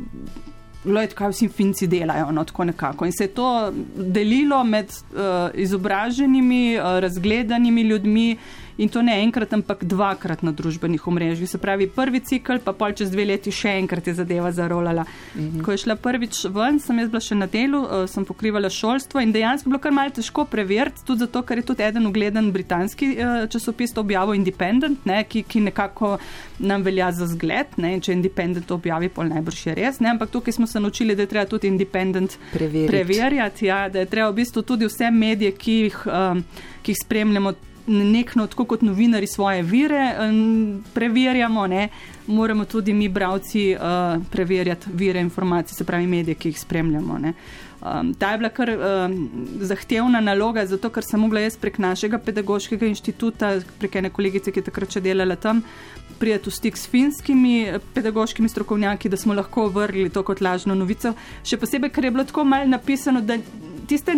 Gled, 0.84 1.14
kaj 1.16 1.30
vsi 1.32 1.46
finci 1.48 1.86
delajo, 1.88 2.26
no, 2.36 2.42
tako 2.44 2.66
nekako. 2.68 3.06
In 3.08 3.12
se 3.16 3.24
je 3.24 3.28
to 3.32 3.72
delilo 3.96 4.58
med 4.64 4.92
uh, 4.92 5.48
izobraženimi, 5.54 6.76
uh, 6.76 6.98
razgledanimi 7.00 7.82
ljudmi, 7.88 8.26
uh, 8.32 8.63
in 8.78 8.88
to 8.88 9.02
ne 9.02 9.14
enkrat, 9.22 9.52
ampak 9.54 9.84
dvakrat 9.84 10.42
na 10.42 10.52
družbenih 10.52 11.06
omrežjih. 11.06 11.48
Se 11.50 11.58
pravi, 11.58 11.86
prvi 11.90 12.20
cikl, 12.20 12.58
pa 12.64 12.72
pol 12.72 12.94
čez 12.96 13.12
dve 13.12 13.26
leti 13.28 13.52
še 13.54 13.76
enkrat 13.80 14.06
je 14.06 14.16
zadeva 14.18 14.52
zarolala. 14.52 15.04
Mhm. 15.34 15.62
Ko 15.64 15.74
je 15.74 15.82
šla 15.84 15.96
prvič 15.96 16.44
ven, 16.54 16.80
sem 16.80 16.98
jaz 16.98 17.10
bila 17.12 17.22
še 17.22 17.38
na 17.38 17.46
delu, 17.50 17.82
uh, 17.84 18.06
sem 18.10 18.26
pokrivala 18.26 18.70
šolstvo 18.70 19.22
in 19.22 19.32
dejansko 19.34 19.70
bilo 19.70 19.82
kar 19.82 19.94
malce 19.94 20.20
težko 20.20 20.46
preveriti, 20.50 21.04
tudi 21.06 21.26
zato, 21.26 21.42
ker 21.42 21.58
je 21.58 21.66
tudi 21.70 21.82
eden 21.86 22.06
ugleden 22.06 22.50
britanski 22.54 23.14
uh, 23.16 23.44
časopis 23.50 23.96
objavil 23.98 24.34
Independent, 24.38 25.06
ne, 25.06 25.22
ki, 25.28 25.44
ki 25.48 25.64
nekako 25.68 26.16
nam 26.58 26.82
velja 26.82 27.10
za 27.12 27.28
zgled. 27.30 27.76
Ne, 27.82 27.96
če 28.02 28.14
Independent 28.14 28.70
objavi, 28.74 29.10
pol 29.12 29.30
najbrž 29.30 29.66
je 29.66 29.76
res. 29.78 30.00
Ne, 30.02 30.12
ampak 30.14 30.32
tukaj 30.34 30.58
smo 30.58 30.66
se 30.70 30.80
naučili, 30.80 31.14
da 31.14 31.26
je 31.26 31.30
treba 31.30 31.46
tudi 31.50 31.70
Independent 31.70 32.38
preverjati. 32.52 32.90
preverjati 32.90 33.66
ja, 33.66 33.88
da 33.88 33.98
je 34.02 34.10
treba 34.10 34.30
v 34.30 34.40
bistvu 34.40 34.62
tudi 34.62 34.88
vse 34.88 35.10
medije, 35.10 35.52
ki 35.52 35.78
jih, 35.84 36.02
um, 36.06 36.42
ki 36.82 36.92
jih 36.92 37.00
spremljamo 37.04 37.54
nekno, 37.86 38.46
tako 38.46 38.64
kot 38.64 38.82
novinari, 38.82 39.26
svoje 39.26 39.62
vire 39.62 40.14
preverjamo, 40.94 41.66
ne, 41.66 41.88
moramo 42.26 42.64
tudi 42.64 42.92
mi, 42.92 43.08
bravci, 43.08 43.76
uh, 43.76 44.22
preverjati 44.30 44.90
vire 44.92 45.20
informacij, 45.20 45.76
se 45.76 45.84
pravi 45.84 46.06
medije, 46.06 46.34
ki 46.34 46.48
jih 46.48 46.60
spremljamo. 46.60 47.18
Ne. 47.18 47.34
Um, 47.84 48.14
ta 48.14 48.30
je 48.32 48.38
bila 48.38 48.48
kar 48.48 48.70
um, 48.70 49.30
zahtevna 49.60 50.20
naloga, 50.20 50.66
zato 50.66 50.88
ker 50.90 51.04
sem 51.04 51.20
mogla 51.20 51.42
jaz 51.44 51.58
prek 51.60 51.78
našega 51.78 52.18
pedagoškega 52.18 52.86
inštituta, 52.88 53.58
prek 53.78 53.98
ene 54.00 54.10
kolegice, 54.10 54.52
ki 54.52 54.62
je 54.62 54.68
takrat 54.70 54.96
še 54.96 55.02
delala 55.04 55.36
tam, 55.36 55.60
prijeti 56.18 56.48
v 56.48 56.54
stik 56.56 56.80
s 56.80 56.88
finskimi 56.88 57.74
pedagoškimi 57.94 58.48
strokovnjaki, 58.48 59.12
da 59.12 59.20
smo 59.20 59.36
lahko 59.36 59.68
vrgli 59.68 60.08
to 60.10 60.22
kot 60.24 60.40
lažno 60.40 60.74
novico. 60.74 61.12
Še 61.44 61.60
posebej, 61.60 61.92
ker 61.92 62.08
je 62.08 62.14
bilo 62.16 62.24
tako 62.24 62.46
malo 62.48 62.70
napisano, 62.72 63.20
da 63.20 63.36
tiste 63.86 64.16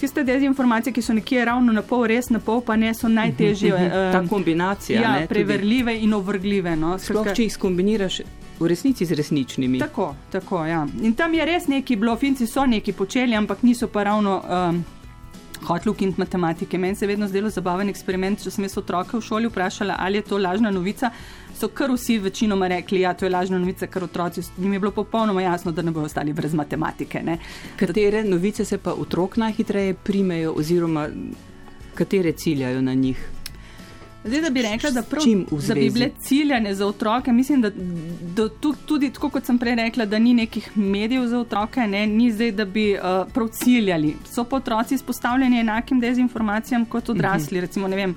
tiste 0.00 0.24
dezinformacije, 0.24 0.92
ki 0.92 1.02
so 1.02 1.14
nekje 1.14 1.44
ravno 1.44 1.72
na 1.72 1.82
pol 1.82 2.06
res, 2.08 2.30
na 2.30 2.40
pol 2.40 2.62
pa 2.64 2.76
ne, 2.76 2.94
so 2.94 3.08
najtežje. 3.08 3.72
Uh, 3.74 3.96
Ta 4.12 4.22
kombinacija. 4.28 5.00
Ja, 5.00 5.16
ne, 5.20 5.26
preverljive 5.28 5.94
tudi. 5.94 6.04
in 6.04 6.14
ovrgljive. 6.14 6.76
No. 6.76 6.94
Sploh, 6.98 7.32
če 7.34 7.48
jih 7.48 7.52
skombiniraš. 7.54 8.22
V 8.60 8.68
resnici 8.68 9.06
z 9.08 9.16
resničnimi. 9.16 9.78
Tako, 9.80 10.14
tako, 10.32 10.64
ja. 10.68 10.84
In 11.02 11.14
tam 11.16 11.34
je 11.34 11.44
res 11.48 11.68
neki 11.68 11.96
bilo, 11.96 12.16
finci 12.20 12.46
so 12.46 12.66
neki 12.66 12.92
počeli, 12.92 13.36
ampak 13.36 13.62
niso 13.64 13.88
pa 13.88 14.04
ravno 14.04 14.40
um, 14.40 14.82
hoteli 15.64 15.90
ukiniti 15.90 16.20
matematike. 16.20 16.78
Meni 16.78 16.96
se 16.96 17.04
je 17.04 17.08
vedno 17.08 17.28
zdelo 17.28 17.50
zabaven 17.50 17.88
eksperiment, 17.88 18.42
če 18.42 18.50
sem 18.50 18.64
jaz 18.64 18.76
otroke 18.78 19.16
v 19.16 19.24
šoli 19.24 19.48
vprašala, 19.48 19.96
ali 19.98 20.20
je 20.20 20.28
to 20.28 20.38
lažna 20.38 20.70
novica 20.70 21.10
so 21.60 21.68
kar 21.68 21.92
vsi 21.92 22.18
večinoma 22.18 22.68
rekli, 22.68 23.00
ja, 23.00 23.10
je 23.10 23.16
to 23.16 23.28
lažna 23.28 23.58
novica, 23.58 23.86
ker 23.86 24.04
otroci 24.04 24.42
jim 24.58 24.72
je 24.72 24.78
bilo 24.78 24.92
popolnoma 24.92 25.42
jasno, 25.42 25.72
da 25.72 25.82
ne 25.82 25.90
bodo 25.90 26.06
ostali 26.06 26.32
brez 26.32 26.54
matematike. 26.54 27.22
Ne. 27.22 27.38
Katere 27.76 28.24
novice 28.24 28.64
se 28.64 28.78
pa 28.78 28.92
otrok 28.92 29.36
najhitreje 29.36 29.94
primejo, 29.94 30.54
oziroma 30.56 31.08
katere 31.94 32.32
ciljajo 32.32 32.82
na 32.82 32.94
njih? 32.94 33.28
Zdaj, 34.24 34.40
da 34.40 34.50
bi 34.50 34.62
rekla, 34.62 34.90
da, 34.90 35.02
prav, 35.02 35.24
da 35.68 35.74
bi 35.74 35.90
bile 35.90 36.10
ciljane 36.20 36.74
za 36.74 36.86
otroke, 36.86 37.32
mislim, 37.32 37.62
da, 37.62 37.70
da 38.36 38.48
tudi 38.86 39.10
tako, 39.12 39.30
kot 39.30 39.46
sem 39.46 39.58
prej 39.58 39.74
rekla, 39.74 40.04
da 40.04 40.18
ni 40.18 40.34
nekih 40.34 40.76
medijev 40.76 41.26
za 41.26 41.38
otroke, 41.38 41.80
ne, 41.80 42.06
ni 42.06 42.32
zdaj, 42.32 42.52
da 42.52 42.64
bi 42.64 42.92
uh, 42.92 43.32
prav 43.32 43.48
ciljali. 43.48 44.16
So 44.28 44.44
pa 44.44 44.56
otroci 44.56 44.94
izpostavljeni 44.94 45.60
enakim 45.60 46.00
dezinformacijam 46.00 46.84
kot 46.84 47.08
odrasli. 47.08 47.58
Uh 47.58 47.62
-huh. 47.62 47.66
Recimo, 47.66 47.88
ne 47.88 47.96
vem, 47.96 48.14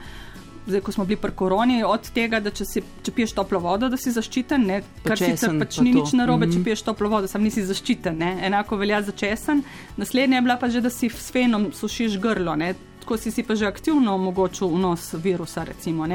zdaj, 0.68 0.82
ko 0.82 0.92
smo 0.92 1.06
bili 1.06 1.20
pri 1.22 1.32
koroni, 1.36 1.84
od 1.84 2.10
tega, 2.16 2.40
da 2.40 2.52
če, 2.52 2.66
si, 2.66 2.84
če 3.04 3.12
piješ 3.12 3.36
toplo 3.38 3.60
vodo, 3.64 3.90
da 3.90 3.98
si 4.00 4.12
zaščiten, 4.16 4.66
ne, 4.68 4.80
kar 5.04 5.20
sicer 5.20 5.58
pač 5.60 5.78
pa 5.80 5.84
ni 5.84 5.94
nič 5.94 6.14
narobe, 6.14 6.46
mm 6.46 6.50
-hmm. 6.50 6.54
če 6.54 6.60
mhm. 6.60 6.64
piješ 6.64 6.82
toplo 6.82 7.10
vodo, 7.10 7.28
sam 7.28 7.44
nisi 7.44 7.66
zaščiten, 7.66 8.18
ne. 8.18 8.38
enako 8.46 8.78
velja 8.78 9.02
za 9.02 9.12
česen. 9.12 9.64
Naslednja 9.98 10.38
je 10.38 10.42
bila 10.42 10.58
pa 10.58 10.70
že, 10.70 10.82
da 10.82 10.90
si 10.90 11.10
s 11.10 11.32
fenom 11.32 11.72
sušiš 11.74 12.20
grlo. 12.20 12.56
Ne. 12.56 12.74
Tako 13.00 13.18
si, 13.18 13.32
si 13.32 13.44
pa 13.44 13.56
že 13.56 13.66
aktivno 13.68 14.16
omogočil 14.16 14.68
vnos 14.68 15.14
virusa. 15.14 15.64
Recimo, 15.64 16.08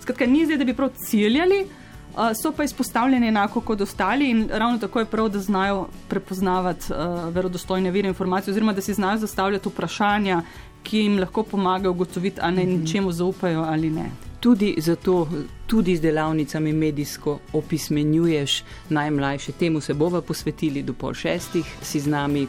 Skratka, 0.00 0.26
ni 0.26 0.44
zdaj, 0.44 0.56
da 0.56 0.64
bi 0.64 0.74
prav 0.74 0.90
ciljali, 0.94 1.66
uh, 2.14 2.30
so 2.42 2.52
pa 2.52 2.64
izpostavljeni 2.64 3.28
enako 3.28 3.60
kot 3.60 3.80
ostali 3.80 4.30
in 4.30 4.48
ravno 4.52 4.78
tako 4.78 4.98
je 4.98 5.04
prav, 5.04 5.28
da 5.28 5.38
znajo 5.38 5.88
prepoznavati 6.08 6.92
uh, 6.92 7.34
verodostojne 7.34 7.90
vire 7.90 8.08
informacij, 8.08 8.50
oziroma 8.50 8.72
da 8.72 8.80
si 8.80 8.94
znajo 8.94 9.18
zastavljati 9.18 9.68
vprašanja, 9.68 10.42
ki 10.86 11.02
jim 11.02 11.18
lahko 11.18 11.42
pomaga 11.42 11.90
ugotoviti, 11.90 12.40
ali 12.42 12.56
naj 12.56 12.66
mhm. 12.66 12.86
čemu 12.86 13.12
zaupajo 13.12 13.64
ali 13.66 13.90
ne. 13.90 14.10
Tudi 14.40 14.74
zato, 14.78 15.28
tudi 15.66 15.96
z 15.96 16.00
delavnicami 16.00 16.72
medijsko 16.72 17.38
opismenjuješ 17.52 18.62
najmlajše. 18.88 19.52
Temu 19.52 19.80
se 19.80 19.94
bova 19.94 20.22
posvetili 20.22 20.82
do 20.82 20.92
pol 20.92 21.14
šestih, 21.14 21.66
si 21.82 22.00
z 22.00 22.06
nami 22.06 22.46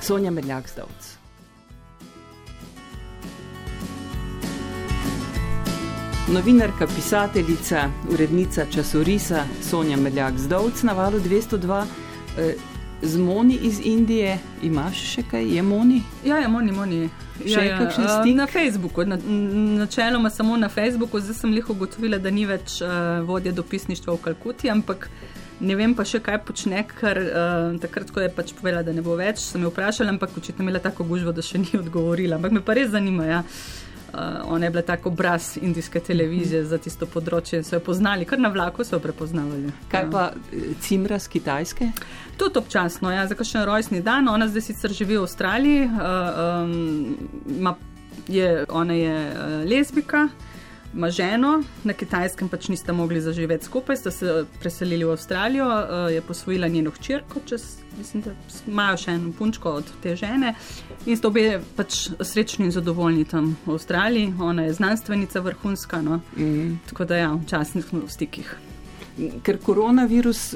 Sonja 0.00 0.30
Medljak 0.30 0.68
Zdovc. 0.68 1.18
Novinarka, 6.28 6.86
pisateljica, 6.86 7.90
urednica 8.12 8.66
časorisa 8.74 9.44
Sonja 9.62 9.96
Medljak 9.96 10.38
Zdovc 10.38 10.82
na 10.82 10.92
valu 10.92 11.18
202. 11.18 11.84
Eh, 12.38 12.54
z 13.02 13.18
Moni 13.18 13.58
iz 13.62 13.80
Indije 13.84 14.38
imaš 14.62 15.00
še 15.14 15.22
kaj, 15.30 15.56
je 15.56 15.62
Moni? 15.62 16.02
Ja, 16.24 16.36
je 16.36 16.48
Moni, 16.48 16.72
Moni. 16.72 17.08
Ja, 17.44 17.62
ja, 17.62 17.78
uh, 17.82 18.26
na 18.34 18.46
Facebooku, 18.46 19.04
na, 19.06 19.18
načeloma 19.78 20.30
samo 20.30 20.56
na 20.56 20.68
Facebooku, 20.68 21.20
zdaj 21.20 21.34
sem 21.34 21.52
jih 21.54 21.70
ugotovila, 21.70 22.18
da 22.18 22.30
ni 22.34 22.46
več 22.46 22.80
uh, 22.82 23.20
vodja 23.26 23.52
dopisništva 23.52 24.14
v 24.14 24.22
Kalkuti, 24.24 24.70
ampak 24.70 25.06
ne 25.60 25.76
vem 25.78 25.94
pa 25.94 26.06
še 26.06 26.18
kaj 26.22 26.40
počne, 26.46 26.82
ker 26.98 27.20
uh, 27.22 27.78
takrat, 27.82 28.10
ko 28.14 28.22
je 28.22 28.30
pač 28.34 28.54
povedala, 28.58 28.82
da 28.86 28.94
ne 28.94 29.04
bo 29.06 29.14
več, 29.18 29.42
sem 29.52 29.62
jo 29.62 29.70
vprašala, 29.70 30.14
ampak 30.14 30.34
očitno 30.38 30.66
imela 30.66 30.82
tako 30.82 31.06
gužvo, 31.06 31.34
da 31.34 31.44
še 31.44 31.62
ni 31.62 31.70
odgovorila. 31.78 32.38
Ampak 32.38 32.58
me 32.58 32.64
pa 32.64 32.78
res 32.78 32.90
zanima. 32.94 33.26
Ja. 33.28 33.44
Uh, 33.44 33.87
ona 34.44 34.66
je 34.66 34.70
bila 34.70 34.82
tako 34.82 35.08
obraz 35.08 35.58
indijske 35.62 36.00
televizije 36.00 36.64
za 36.64 36.78
tisto 36.78 37.06
področje 37.06 37.60
in 37.60 37.64
so 37.64 37.76
jo 37.76 37.80
poznali, 37.84 38.24
kar 38.24 38.40
na 38.40 38.48
vlaku 38.48 38.84
so 38.84 38.96
jo 38.96 39.00
prepoznavali. 39.04 39.72
Kaj 39.92 40.04
ja. 40.04 40.10
pa 40.10 40.30
Cimra 40.80 41.18
z 41.18 41.28
Kitajske? 41.28 41.90
Tudi 42.40 42.58
občasno, 42.58 43.12
ja, 43.12 43.26
za 43.28 43.36
kakšen 43.36 43.64
rojstni 43.68 44.00
dan. 44.02 44.28
Ona 44.28 44.48
zdaj 44.48 44.68
sicer 44.70 44.94
živi 44.96 45.18
v 45.18 45.26
Avstraliji, 45.26 45.86
uh, 45.86 45.98
um, 46.64 47.74
je, 48.28 48.64
ona 48.68 48.94
je 48.94 49.16
uh, 49.28 49.58
lezbika 49.68 50.28
ima 50.98 51.10
ženo, 51.10 51.62
na 51.84 51.92
kitajskem 51.92 52.48
pač 52.48 52.68
nista 52.68 52.92
mogli 52.92 53.20
zaživeti 53.20 53.64
skupaj, 53.64 53.96
sta 53.96 54.10
se 54.10 54.44
preselili 54.58 55.04
v 55.06 55.12
Avstralijo, 55.14 55.66
uh, 55.66 56.12
je 56.12 56.20
posvojila 56.20 56.68
njeno 56.68 56.90
hčerko, 56.90 57.40
mislim, 57.98 58.22
da 58.22 58.32
imajo 58.66 58.96
še 58.96 59.14
eno 59.14 59.30
punčko 59.38 59.76
od 59.78 59.92
te 60.02 60.16
žene 60.16 60.54
in 61.06 61.16
sta 61.16 61.30
obe 61.30 61.60
pač 61.76 62.08
srečni 62.20 62.66
in 62.66 62.74
zadovoljni 62.74 63.24
tam 63.24 63.54
v 63.66 63.76
Avstraliji. 63.76 64.34
Ona 64.40 64.66
je 64.66 64.72
znanstvenica 64.72 65.40
vrhunska, 65.40 66.02
no? 66.02 66.16
mm 66.16 66.42
-hmm. 66.42 66.76
tako 66.90 67.04
da 67.04 67.16
ja, 67.16 67.32
včasih 67.34 67.84
smo 67.84 68.00
v 68.00 68.10
stikih. 68.10 68.56
Ker 69.42 69.58
koronavirus. 69.58 70.54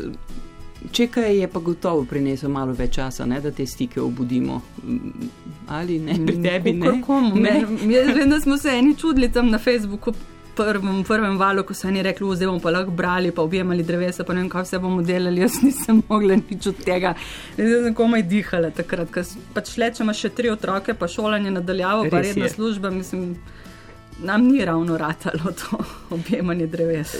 Če 0.93 1.07
kaj 1.07 1.37
je 1.39 1.49
pa 1.49 1.61
gotovo 1.61 2.05
prinesel 2.05 2.51
malo 2.51 2.73
več 2.73 2.95
časa, 2.95 3.27
ne, 3.27 3.41
da 3.41 3.51
te 3.51 3.67
stike 3.67 4.01
obudimo. 4.01 4.61
Ali 5.69 5.99
ne, 5.99 6.15
pri 6.27 6.37
mm, 6.37 6.43
tebi 6.49 6.73
ne? 6.73 7.65
Vem, 8.15 8.31
da 8.31 8.41
smo 8.41 8.59
se 8.59 8.69
eni 8.69 8.97
čudili 8.97 9.33
tam 9.33 9.51
na 9.51 9.59
Facebooku. 9.59 10.13
Prvem, 10.57 11.05
prvem 11.09 11.39
valu, 11.41 11.63
ko 11.65 11.75
so 11.75 11.89
oni 11.89 12.03
rekli, 12.05 12.29
zdaj 12.37 12.51
bomo 12.51 12.61
pa 12.61 12.71
lahko 12.75 12.93
brali, 12.93 13.31
pa 13.33 13.43
objemali 13.43 13.85
drevesa, 13.89 14.25
pa 14.25 14.35
ne 14.37 14.43
vem, 14.43 14.51
kaj 14.53 14.67
vse 14.67 14.81
bomo 14.83 15.03
delali, 15.03 15.41
jaz 15.41 15.63
nisem 15.63 16.03
mogla 16.11 16.37
nič 16.37 16.69
od 16.73 16.83
tega. 16.85 17.15
Zdaj 17.57 17.89
sem 17.89 17.97
komaj 17.97 18.27
dihala 18.29 18.71
takrat, 18.75 19.11
ker 19.15 19.27
pač 19.55 19.75
le, 19.81 19.89
če 19.97 20.05
imaš 20.05 20.27
še 20.27 20.33
tri 20.37 20.53
otroke, 20.53 20.95
pa 20.99 21.09
šolanje 21.09 21.55
nadaljavo, 21.57 22.07
pa 22.13 22.21
redna 22.27 22.51
je. 22.51 22.55
služba, 22.59 22.93
mislim 22.93 23.35
nam 24.23 24.45
ni 24.45 24.65
ravno 24.65 24.99
ratalo 24.99 25.53
to 25.61 25.79
objemanje 26.11 26.67
dreves. 26.67 27.15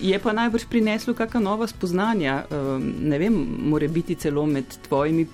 Je 0.00 0.18
pa 0.18 0.32
najbrž 0.32 0.68
prineslo 0.70 1.14
kakšna 1.14 1.40
nova 1.40 1.66
spoznanja, 1.66 2.44
ehm, 2.50 2.90
ne 3.08 3.18
vem, 3.18 3.40
more 3.72 3.88
biti 3.88 4.14
celo 4.14 4.46
med 4.46 4.64
tvojimi 4.88 5.26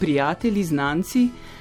prijatelji, 0.00 0.64
znanci, 0.64 1.28
eh, 1.28 1.55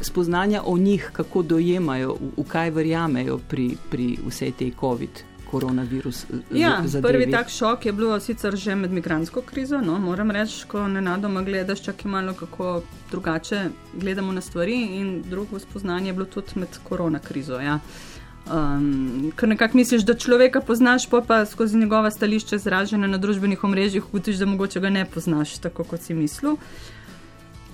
spoznanja 0.00 0.62
o 0.66 0.78
njih, 0.78 1.10
kako 1.12 1.42
dojemajo, 1.42 2.16
v 2.36 2.44
kaj 2.48 2.70
verjamejo 2.70 3.38
pri, 3.48 3.70
pri 3.90 4.18
vsej 4.26 4.52
tej 4.52 4.72
COVID-19 4.80 5.36
koronavirus. 5.50 6.24
Eh, 6.24 6.58
ja, 6.58 6.84
prvi 7.02 7.30
tak 7.30 7.48
šok 7.50 7.86
je 7.86 7.92
bil 7.92 8.20
sicer 8.20 8.56
že 8.56 8.74
med 8.74 8.92
migransko 8.92 9.42
krizo. 9.42 9.80
No, 9.80 9.98
moram 9.98 10.30
reči, 10.30 10.66
ko 10.68 10.88
ne 10.88 11.00
nadoma 11.00 11.42
gledaš, 11.42 11.82
čak 11.82 12.04
je 12.04 12.10
malo 12.10 12.34
kako 12.34 12.82
drugače 13.10 13.68
gledamo 13.94 14.32
na 14.32 14.40
stvari. 14.40 14.82
In 14.98 15.22
drugo 15.22 15.58
spoznanje 15.58 16.08
je 16.08 16.12
bilo 16.12 16.26
tudi 16.26 16.52
med 16.54 16.78
korona 16.88 17.18
krizo. 17.18 17.60
Ja. 17.60 17.78
Um, 18.46 19.32
ker 19.36 19.48
nekako 19.48 19.76
misliš, 19.76 20.04
da 20.06 20.14
človeka 20.14 20.60
poznaš, 20.60 21.08
pa 21.10 21.20
pa 21.20 21.46
skozi 21.46 21.78
njegova 21.78 22.10
stališča 22.10 22.56
izražena 22.56 23.06
na 23.06 23.18
družbenih 23.18 23.64
omrežjih, 23.64 24.04
ugotoviš, 24.06 24.38
da 24.38 24.46
mogoče 24.46 24.80
ga 24.80 24.90
ne 24.90 25.04
poznaš 25.04 25.58
tako, 25.58 25.84
kot 25.84 26.00
si 26.00 26.14
mislil. 26.14 26.56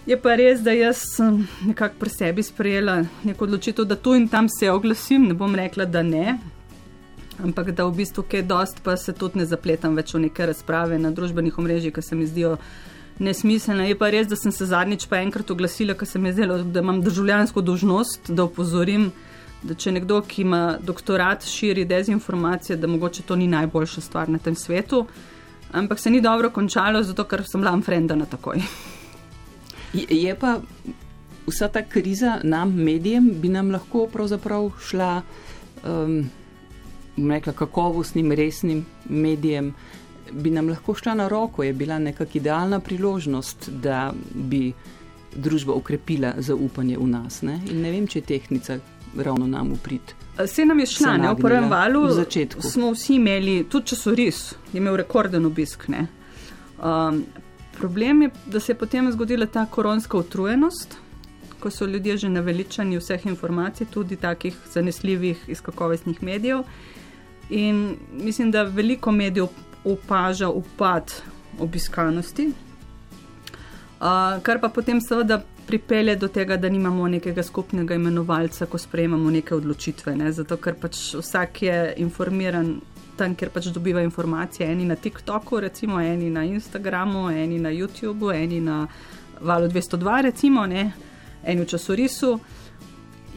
Je 0.07 0.17
pa 0.19 0.33
res, 0.35 0.59
da 0.59 0.73
jaz 0.75 1.05
sem 1.15 1.45
nekako 1.63 2.01
pri 2.01 2.11
sebi 2.11 2.43
sprejela 2.43 3.05
neko 3.23 3.47
odločitev, 3.47 3.87
da 3.87 3.95
tu 3.95 4.17
in 4.19 4.27
tam 4.29 4.49
se 4.51 4.71
oglasim, 4.71 5.29
ne 5.31 5.35
bom 5.39 5.55
rekla, 5.55 5.85
da 5.87 6.03
ne, 6.03 6.39
ampak 7.39 7.71
da 7.71 7.87
v 7.87 7.95
bistvu 8.01 8.25
kaj 8.27 8.43
dost, 8.51 8.81
pa 8.83 8.97
se 8.99 9.15
tudi 9.15 9.39
ne 9.39 9.47
zapletam 9.47 9.95
več 9.95 10.11
v 10.15 10.25
neke 10.25 10.47
razprave 10.51 10.99
na 10.99 11.13
družbenih 11.15 11.59
omrežjih, 11.59 11.95
ki 11.95 12.03
se 12.03 12.19
mi 12.19 12.27
zdijo 12.27 12.57
nesmiselne. 13.23 13.87
Je 13.87 13.99
pa 13.99 14.09
res, 14.11 14.27
da 14.27 14.35
sem 14.37 14.51
se 14.51 14.67
zadnjič 14.67 15.07
pa 15.07 15.21
enkrat 15.23 15.53
oglasila, 15.55 15.95
ker 15.95 16.09
se 16.11 16.19
mi 16.19 16.33
zdelo, 16.35 16.59
da 16.65 16.83
imam 16.83 16.99
državljansko 17.05 17.63
dožnost, 17.63 18.33
da 18.35 18.49
opozorim, 18.49 19.13
da 19.63 19.77
če 19.79 19.93
nekdo, 20.01 20.19
ki 20.27 20.43
ima 20.43 20.63
doktorat, 20.83 21.47
širi 21.47 21.85
dezinformacije, 21.87 22.75
da 22.77 22.91
mogoče 22.91 23.23
to 23.29 23.39
ni 23.39 23.47
najboljša 23.53 24.03
stvar 24.03 24.35
na 24.35 24.43
tem 24.43 24.59
svetu. 24.59 25.05
Ampak 25.73 26.03
se 26.03 26.11
ni 26.11 26.21
dobro 26.21 26.51
končalo, 26.51 27.05
zato 27.07 27.23
ker 27.25 27.47
sem 27.47 27.63
lam 27.63 27.87
frenda 27.87 28.19
na 28.19 28.27
takoj. 28.27 28.67
Je 29.95 30.35
pa 30.41 30.61
vsa 31.47 31.69
ta 31.69 31.83
kriza 31.83 32.41
nam, 32.43 32.75
medijem, 32.75 33.31
bi 33.41 33.49
nam 33.49 33.71
lahko 33.71 34.07
pravzaprav 34.13 34.71
šla. 34.81 35.23
Um, 35.87 36.31
rekla, 37.17 37.53
kakovostnim, 37.53 38.33
resnim 38.33 38.87
medijem, 39.09 39.75
bi 40.33 40.51
nam 40.51 40.69
lahko 40.69 40.95
šla 40.95 41.15
na 41.15 41.29
roko, 41.29 41.63
je 41.63 41.73
bila 41.73 41.99
nekakšna 41.99 42.41
idealna 42.41 42.81
priložnost, 42.81 43.69
da 43.69 44.13
bi 44.35 44.73
družba 45.35 45.73
ukrepila 45.73 46.35
zaupanje 46.39 46.97
v 46.99 47.07
nas. 47.07 47.43
Ne? 47.43 47.61
In 47.71 47.83
ne 47.83 47.91
vem, 47.91 48.07
če 48.07 48.19
je 48.19 48.27
tehnica 48.27 48.79
ravno 49.17 49.47
nam 49.47 49.73
uprit. 49.73 50.15
Se 50.47 50.65
nam 50.65 50.81
je 50.81 50.87
šla, 50.87 51.17
ne, 51.17 51.33
v 51.33 51.41
prvem 51.41 51.69
valu 51.71 52.07
v 52.07 52.13
začetku. 52.17 52.63
smo 52.63 52.93
vsi 52.93 53.15
imeli, 53.15 53.65
tudi 53.69 53.93
časoris, 53.93 54.55
je 54.73 54.81
imel 54.81 54.97
rekorden 54.97 55.47
obisk. 55.47 55.85
Um, 55.89 57.25
problem 57.79 58.23
je, 58.23 58.31
da 58.47 58.61
se 58.61 58.73
je 58.73 58.79
potem 58.79 59.13
zgodila 59.13 59.47
ta 59.47 59.67
koronska 59.67 60.19
utrujenost, 60.19 60.97
ko 61.61 61.71
so 61.71 61.87
ljudje 61.87 62.17
že 62.17 62.29
naveličani 62.29 62.99
vseh 62.99 63.27
informacij, 63.27 63.87
tudi 63.87 64.17
takih 64.17 64.57
zanesljivih 64.73 65.45
iz 65.49 65.61
kakovostnih 65.61 66.23
medijev. 66.23 66.63
In 67.51 67.97
mislim, 68.13 68.51
da 68.51 68.63
veliko 68.63 69.13
medijev 69.13 69.47
opaža 69.85 70.49
upad 70.49 71.13
obiskanosti, 71.61 72.47
uh, 74.01 74.43
kar 74.43 74.61
pa 74.61 74.69
potem 74.69 75.01
seveda 75.01 75.43
pripelje 75.67 76.17
do 76.17 76.29
tega, 76.29 76.57
da 76.57 76.69
nimamo 76.69 77.09
nekega 77.09 77.43
skupnega 77.43 77.95
imenovalca, 77.95 78.67
ko 78.67 78.79
sprejemamo 78.79 79.31
neke 79.31 79.55
odločitve. 79.55 80.17
Ne? 80.17 80.33
Zato, 80.33 80.57
ker 80.57 80.75
pač 80.75 81.15
vsak 81.15 81.63
je 81.63 81.95
informiran 82.03 82.75
tam, 83.23 83.37
kjer 83.39 83.53
pač 83.55 83.71
dobiva 83.75 84.03
informacije, 84.03 84.67
eni 84.67 84.85
na 84.89 84.97
TikToku, 84.99 85.61
recimo, 85.63 86.01
eni 86.03 86.31
na 86.31 86.45
Instagramu, 86.49 87.29
eni 87.31 87.61
na 87.63 87.71
YouTubu, 87.71 88.33
eni 88.35 88.61
na 88.61 88.87
Valu 89.41 89.69
202, 89.69 90.23
recimo, 90.29 90.67
ne? 90.67 90.91
eni 91.45 91.63
v 91.63 91.67
časorisu. 91.67 92.33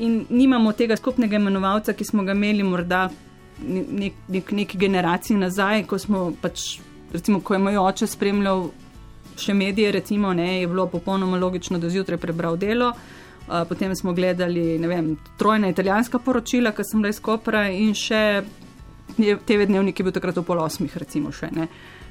In 0.06 0.26
nimamo 0.30 0.74
tega 0.78 0.98
skupnega 0.98 1.40
imenovalca, 1.40 1.94
ki 1.94 2.06
smo 2.06 2.26
ga 2.26 2.36
imeli 2.36 2.64
morda 2.64 3.08
nek, 3.64 4.14
nek, 4.28 4.52
neki 4.52 4.78
generaciji 4.78 5.38
nazaj, 5.38 5.86
ko 5.90 6.00
smo 6.02 6.26
pač, 6.42 6.80
recimo, 7.14 7.40
ko 7.42 7.56
je 7.56 7.62
moj 7.64 7.80
oče 7.82 8.10
spremljal 8.12 8.68
še 9.40 9.54
medije, 9.54 9.92
recimo, 9.92 10.34
ne, 10.34 10.62
je 10.62 10.68
bilo 10.68 10.88
popolnoma 10.88 11.40
logično, 11.40 11.80
da 11.80 11.90
zjutraj 11.90 12.20
prebral 12.22 12.58
delo. 12.58 12.92
Uh, 13.46 13.62
potem 13.70 13.94
smo 13.96 14.14
gledali 14.14 14.78
vem, 14.82 15.16
trojna 15.38 15.70
italijanska 15.70 16.20
poročila, 16.20 16.72
ki 16.74 16.84
sem 16.84 17.02
bila 17.02 17.14
iz 17.14 17.20
Kopra, 17.22 17.68
in 17.70 17.94
še 17.94 18.22
TV 19.46 19.68
dnevnik 19.70 20.00
je 20.00 20.04
bil 20.04 20.14
takrat 20.16 20.38
v 20.38 20.44
pol 20.44 20.60
osmih, 20.60 20.96
recimo. 20.98 21.32
Še, 21.32 21.52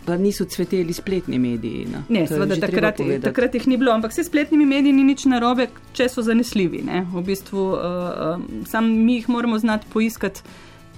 pa 0.05 0.15
niso 0.21 0.45
cveteli 0.45 0.93
spletni 0.93 1.39
mediji. 1.41 1.87
No. 1.89 2.03
Ne, 2.13 2.27
seveda, 2.29 2.59
takrat, 2.61 3.01
takrat 3.23 3.57
jih 3.57 3.67
ni 3.67 3.77
bilo, 3.81 3.91
ampak 3.93 4.13
vse 4.13 4.27
spletnimi 4.27 4.67
mediji 4.69 4.93
ni 4.93 5.05
nič 5.07 5.25
narobe, 5.29 5.69
če 5.97 6.09
so 6.13 6.21
zanesljivi. 6.25 6.85
V 7.11 7.25
bistvu, 7.25 7.67
uh, 7.73 8.47
sam 8.69 8.89
mi 9.05 9.19
jih 9.19 9.29
moramo 9.33 9.57
znati 9.57 9.89
poiskati, 9.93 10.45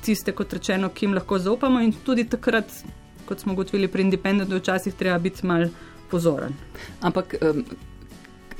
tiste, 0.04 0.36
kot 0.36 0.54
rečeno, 0.56 0.92
ki 0.92 1.08
jim 1.08 1.16
lahko 1.16 1.40
zaupamo. 1.40 1.84
In 1.84 1.96
tudi 2.06 2.28
takrat 2.28 2.72
kot 3.30 3.40
smo 3.40 3.54
ugotovili 3.54 3.88
pri 3.88 4.02
Independentu, 4.02 4.58
včasih 4.58 4.94
treba 4.94 5.20
biti 5.20 5.46
mal 5.46 5.68
pozoren. 6.12 6.54
Ampak 7.02 7.36
um, 7.42 7.64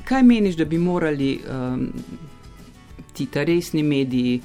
kaj 0.06 0.24
meniš, 0.24 0.56
da 0.56 0.66
bi 0.66 0.78
morali 0.78 1.40
um, 1.42 1.88
ti 3.14 3.26
ta 3.26 3.44
resni 3.44 3.84
mediji 3.84 4.42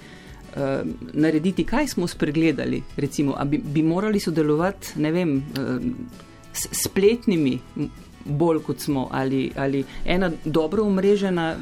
um, 0.56 0.94
narediti? 1.12 1.64
Kaj 1.64 1.88
smo 1.88 2.06
spregledali? 2.06 2.82
Recimo, 2.96 3.36
bi, 3.44 3.58
bi 3.58 3.82
morali 3.82 4.20
sodelovati 4.20 4.92
vem, 4.96 5.36
um, 5.36 5.94
s 6.52 6.68
spletnimi, 6.84 7.58
bolj 8.24 8.62
kot 8.62 8.80
smo, 8.80 9.08
ali, 9.12 9.52
ali 9.56 9.84
ena 10.04 10.30
dobro 10.44 10.84
umrežena 10.84 11.56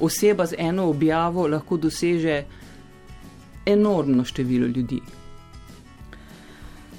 oseba 0.00 0.46
z 0.46 0.54
eno 0.58 0.88
objavo 0.88 1.46
lahko 1.46 1.76
doseže 1.76 2.44
enormno 3.66 4.24
število 4.24 4.66
ljudi. 4.66 5.00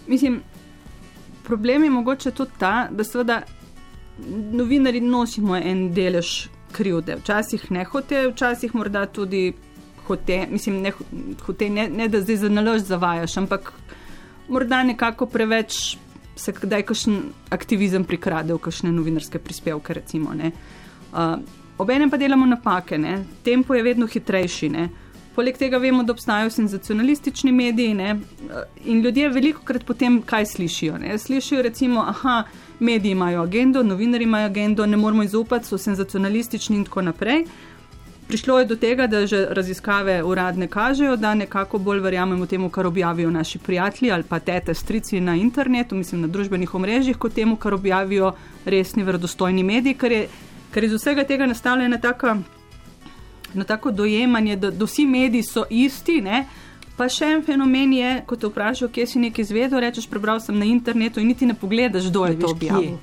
Mislim, 0.08 0.42
problem 1.44 1.84
je 1.84 1.90
mogoče 1.90 2.32
tudi 2.32 2.52
ta, 2.60 2.88
da 2.92 3.04
seveda 3.04 3.42
novinari 4.52 5.02
nosimo 5.02 5.56
en 5.56 5.94
delež 5.94 6.48
krivde. 6.72 7.16
Včasih 7.16 7.72
ne 7.72 7.84
hote, 7.86 8.28
včasih 8.28 8.76
morda 8.76 9.06
tudi 9.06 9.54
hote. 10.08 10.48
Mislim, 10.52 10.82
ne, 10.82 10.92
hote, 11.46 11.70
ne, 11.70 11.88
ne 11.90 12.08
da 12.08 12.22
zdaj 12.22 12.36
za 12.46 12.50
nalož 12.50 12.82
zavajaš, 12.82 13.38
ampak 13.38 13.74
morda 14.50 14.84
nekako 14.84 15.26
preveč 15.26 15.98
se 16.36 16.52
kdaj 16.52 16.84
kakšen 16.90 17.20
aktivizem 17.54 18.04
prikrade 18.04 18.54
v 18.54 18.62
kakšne 18.62 18.92
novinarske 18.92 19.40
prispevke. 19.40 19.94
Recimo, 19.94 20.34
uh, 20.34 21.38
Obenem 21.78 22.10
pa 22.10 22.18
delamo 22.18 22.46
napake, 22.46 22.98
ne? 22.98 23.24
tempo 23.44 23.74
je 23.74 23.84
vedno 23.84 24.08
hitrejši. 24.08 24.70
Ne? 24.70 24.90
Poleg 25.36 25.58
tega 25.58 25.80
vemo, 25.82 26.04
da 26.04 26.14
obstajajo 26.14 26.50
senzacionalistični 26.54 27.52
mediji 27.52 27.94
ne? 27.94 28.20
in 28.86 29.02
ljudje 29.02 29.30
veliko 29.30 29.64
krat 29.66 29.86
potem 29.86 30.22
kaj 30.22 30.46
slišijo. 30.46 30.98
Ne? 30.98 31.18
Slišijo 31.18 31.62
recimo, 31.62 32.06
aha, 32.08 32.44
mediji 32.80 33.12
imajo 33.12 33.42
agendo, 33.42 33.84
novinari 33.84 34.24
imajo 34.24 34.46
agendo, 34.46 34.86
ne 34.86 34.98
moramo 34.98 35.24
izupati, 35.24 35.68
so 35.68 35.78
senzacionalistični 35.78 36.78
in 36.78 36.86
tako 36.86 37.02
naprej. 37.02 37.46
Prišlo 38.34 38.60
je 38.60 38.66
do 38.66 38.76
tega, 38.76 39.06
da 39.08 39.28
že 39.30 39.46
raziskave 39.54 40.24
uradne 40.26 40.68
kažejo, 40.68 41.16
da 41.22 41.36
nekako 41.38 41.78
bolj 41.78 42.00
verjamemo 42.00 42.46
temu, 42.46 42.70
kar 42.70 42.88
objavijo 42.88 43.30
naši 43.32 43.60
prijatelji 43.60 44.12
ali 44.12 44.24
pa 44.24 44.40
tete, 44.40 44.74
strici 44.74 45.20
na 45.22 45.36
internetu, 45.36 45.96
mislim 45.96 46.22
na 46.22 46.28
družbenih 46.28 46.74
omrežjih, 46.76 47.18
kot 47.18 47.34
temu, 47.34 47.56
kar 47.56 47.74
objavijo 47.74 48.32
resni, 48.66 49.04
verodostojni 49.04 49.64
mediji, 49.64 49.94
ker 49.94 50.12
je, 50.12 50.24
ker 50.74 50.84
iz 50.84 50.96
vsega 50.98 51.28
tega 51.30 51.46
nastavlja 51.46 51.86
ena 51.86 52.00
taka 52.02 52.40
na 53.54 53.64
tako 53.64 53.92
dojemanje, 53.92 54.56
da, 54.56 54.72
da 54.72 54.86
vsi 54.86 55.06
mediji 55.06 55.44
so 55.44 55.68
isti. 55.70 56.18
Ne? 56.22 56.48
Pa 56.98 57.06
še 57.10 57.30
en 57.36 57.46
fenomen 57.46 57.94
je, 57.94 58.16
ko 58.26 58.36
te 58.36 58.50
vprašajo, 58.50 58.90
kje 58.90 59.08
si 59.14 59.22
nekaj 59.28 59.46
izvedel, 59.46 59.78
rečeš, 59.86 60.10
prebral 60.10 60.42
sem 60.42 60.58
na 60.58 60.66
internetu 60.66 61.22
in 61.22 61.30
niti 61.30 61.46
ne 61.46 61.54
pogledaš, 61.54 62.10
kdo 62.10 62.26
je 62.26 62.42
to 62.42 62.52
objavil. 62.58 62.98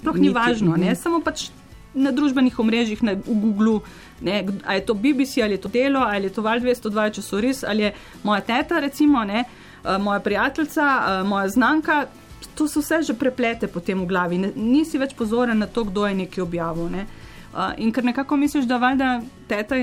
Sploh 0.00 0.16
ni 0.16 0.32
važno, 0.32 0.80
ne? 0.80 0.96
Samo 0.96 1.20
pač 1.20 1.50
na 1.96 2.12
družbenih 2.12 2.58
omrežjih, 2.60 3.02
na, 3.02 3.16
ne? 4.20 4.44
ali 4.64 4.78
je 4.78 4.86
to 4.86 4.94
BBC, 4.94 5.42
ali 5.42 5.56
je 5.56 5.62
to 5.64 5.68
Delo, 5.72 6.00
ali 6.04 6.28
je 6.28 6.34
to 6.36 6.44
Val 6.44 6.60
202, 6.60 7.10
če 7.16 7.24
so 7.24 7.40
res, 7.40 7.64
ali 7.64 7.88
je 7.88 7.94
moja 8.22 8.44
teta, 8.44 8.80
recimo, 8.84 9.24
ne? 9.24 9.44
Eh, 9.86 9.98
moja 9.98 10.20
prijateljica, 10.20 10.82
eh, 10.82 11.24
moja 11.24 11.48
znanka. 11.48 12.06
To 12.54 12.68
so 12.68 12.80
vse 12.80 13.02
že 13.02 13.14
preplete 13.14 13.68
potem 13.68 14.00
v 14.00 14.06
glavi, 14.06 14.38
nisi 14.56 14.98
več 14.98 15.14
pozoren 15.14 15.58
na 15.58 15.66
to, 15.66 15.84
kdo 15.84 16.06
je 16.06 16.14
nekaj 16.14 16.42
objavil. 16.42 16.88
Ne? 16.88 17.06
In 17.78 17.92
ker 17.92 18.04
nekako 18.04 18.36
misliš, 18.36 18.64
da 18.64 18.76
valjda 18.76 19.20
teta 19.48 19.74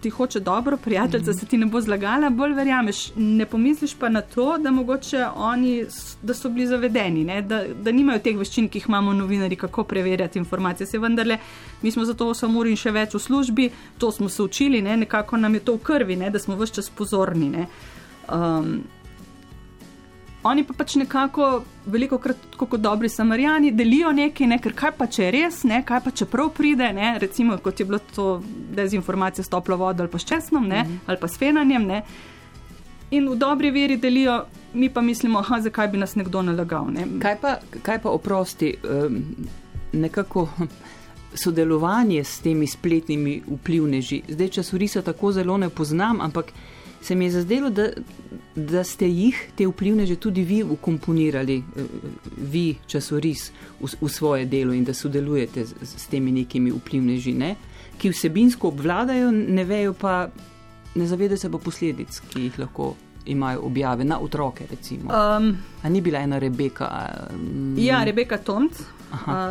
ti 0.00 0.10
hoče 0.10 0.40
dobro, 0.40 0.76
prijateljica 0.76 1.30
mm 1.30 1.34
-hmm. 1.34 1.40
se 1.40 1.46
ti 1.46 1.56
ne 1.56 1.66
bo 1.66 1.80
zlagala, 1.80 2.30
bolj 2.30 2.52
verjameš. 2.52 3.14
Ne 3.16 3.46
pomisliš 3.46 3.94
pa 3.94 4.08
na 4.08 4.20
to, 4.20 4.58
da 4.58 4.70
mogoče 4.70 5.26
oni, 5.36 5.86
da 6.22 6.34
so 6.34 6.48
bili 6.48 6.66
zavedeni, 6.66 7.42
da, 7.42 7.64
da 7.82 7.92
nimajo 7.92 8.18
teh 8.18 8.36
veščin, 8.38 8.68
ki 8.68 8.78
jih 8.78 8.88
imamo 8.88 9.12
novinari, 9.12 9.56
kako 9.56 9.84
preverjati 9.84 10.38
informacije. 10.38 10.86
Se 10.86 10.98
vendarle, 10.98 11.38
mi 11.82 11.90
smo 11.90 12.04
zato 12.04 12.24
8 12.24 12.58
ur 12.58 12.66
in 12.66 12.76
še 12.76 12.90
več 12.90 13.14
v 13.14 13.18
službi, 13.18 13.70
to 13.98 14.12
smo 14.12 14.28
se 14.28 14.42
učili, 14.42 14.82
ne? 14.82 14.96
nekako 14.96 15.36
nam 15.36 15.54
je 15.54 15.60
to 15.60 15.74
v 15.74 15.78
krvi, 15.78 16.16
ne? 16.16 16.30
da 16.30 16.38
smo 16.38 16.56
vse 16.56 16.74
čas 16.74 16.90
pozorni. 16.90 17.66
Um, 18.32 18.82
Oni 20.44 20.64
pa 20.64 20.74
pač 20.76 20.98
nekako, 21.00 21.62
veliko 21.88 22.18
krat, 22.20 22.36
kot 22.56 22.80
dobri 22.80 23.08
samarijani, 23.08 23.70
delijo 23.72 24.12
nekaj, 24.12 24.46
ne, 24.46 24.58
ker 24.60 24.74
kaj 24.76 24.90
pa 24.98 25.06
če 25.08 25.22
je 25.24 25.30
res, 25.32 25.62
ne, 25.64 25.78
kaj 25.88 26.02
pa 26.04 26.12
če 26.12 26.26
prav 26.28 26.50
pride, 26.52 26.90
ne, 26.92 27.14
recimo 27.20 27.56
kot 27.64 27.80
je 27.80 27.86
bilo 27.88 28.00
to 28.12 28.26
dezinformacija 28.76 29.44
s 29.44 29.52
toplo 29.52 29.78
vodo 29.80 30.04
ali 30.04 30.12
pa 30.12 30.20
s 30.20 30.28
česnom 30.28 30.68
ne, 30.68 30.82
mm. 30.84 30.98
ali 31.06 31.20
pa 31.20 31.30
s 31.32 31.40
fenanjem. 31.40 31.86
Ne, 31.88 32.02
in 33.16 33.30
v 33.30 33.38
dobri 33.40 33.70
veri 33.72 33.96
delijo, 33.96 34.42
mi 34.74 34.90
pa 34.92 35.00
mislimo, 35.00 35.40
aha, 35.40 35.62
zakaj 35.64 35.88
bi 35.88 36.02
nas 36.02 36.14
nekdo 36.14 36.42
nalagal. 36.42 36.92
Ne. 36.92 37.06
Kaj, 37.24 37.38
pa, 37.40 37.56
kaj 37.82 38.02
pa 38.04 38.12
oprosti, 38.12 38.74
um, 38.84 39.22
nekako. 39.92 40.48
Sodelovanje 41.34 42.20
s 42.22 42.38
temi 42.44 42.66
spletnimi 42.70 43.40
vplivneži. 43.42 44.20
Zdaj, 44.30 44.48
časorisa 44.54 45.00
tako 45.02 45.32
zelo 45.34 45.56
ne 45.58 45.66
poznam, 45.68 46.20
ampak 46.22 46.52
se 47.04 47.14
mi 47.14 47.24
je 47.24 47.30
zazdelo, 47.30 47.70
da, 47.70 47.90
da 48.56 48.84
ste 48.84 49.08
jih, 49.08 49.36
te 49.54 49.66
vplivneže, 49.68 50.16
tudi 50.16 50.42
vi 50.42 50.62
ukomponirali, 50.62 51.56
eh, 51.76 51.82
vi, 52.36 52.76
časoris, 52.86 53.50
v, 53.80 53.90
v 54.00 54.08
svoje 54.08 54.46
delo 54.48 54.72
in 54.72 54.84
da 54.84 54.94
sodelujete 54.94 55.66
z, 55.66 55.74
z 55.84 56.06
temi 56.08 56.32
nekimi 56.32 56.72
vplivneži, 56.72 57.34
ne? 57.36 57.54
ki 58.00 58.10
vsebinsko 58.10 58.68
obvladajo, 58.72 59.30
ne 59.30 59.64
vejo 59.64 59.92
pa, 59.92 60.30
ne 60.94 61.06
zavedajo 61.06 61.38
se 61.38 61.50
pa 61.50 61.58
posledic, 61.58 62.20
ki 62.32 62.48
jih 62.48 62.58
lahko. 62.58 62.94
Imajo 63.26 63.60
objave 63.60 64.04
na 64.04 64.18
otroke, 64.20 64.66
recimo. 64.70 65.12
Um, 65.12 65.56
ni 65.88 66.00
bila 66.00 66.18
ena 66.18 66.38
Rebeka? 66.38 67.08
Um, 67.30 67.74
ja, 67.78 68.04
Rebeka 68.04 68.38
Tomc, 68.38 68.72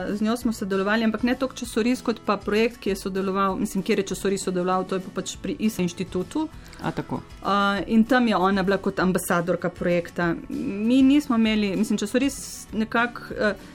z 0.10 0.22
njo 0.22 0.38
smo 0.38 0.54
sodelovali, 0.54 1.04
ampak 1.04 1.24
ne 1.24 1.36
toliko 1.36 1.56
časoris, 1.56 2.02
kot 2.02 2.20
pa 2.26 2.38
projekt, 2.38 2.78
ki 2.78 2.90
je 2.90 2.96
sodeloval, 2.96 3.56
mislim, 3.56 3.84
kjer 3.84 4.00
je 4.00 4.06
časoris 4.14 4.44
sodeloval, 4.44 4.86
to 4.86 4.96
je 4.96 5.02
pa 5.02 5.10
pač 5.16 5.36
pri 5.42 5.56
ISA 5.60 5.82
inštitutu. 5.82 6.48
A, 6.84 6.92
uh, 7.12 7.84
in 7.88 8.04
tam 8.04 8.28
je 8.28 8.36
ona 8.36 8.64
bila 8.64 8.78
kot 8.78 9.00
ambasadorka 9.00 9.70
projekta. 9.70 10.36
Mi 10.50 11.02
nismo 11.02 11.36
imeli, 11.36 11.76
mislim, 11.76 11.98
časoris 11.98 12.68
nekako. 12.74 13.22
Uh, 13.34 13.72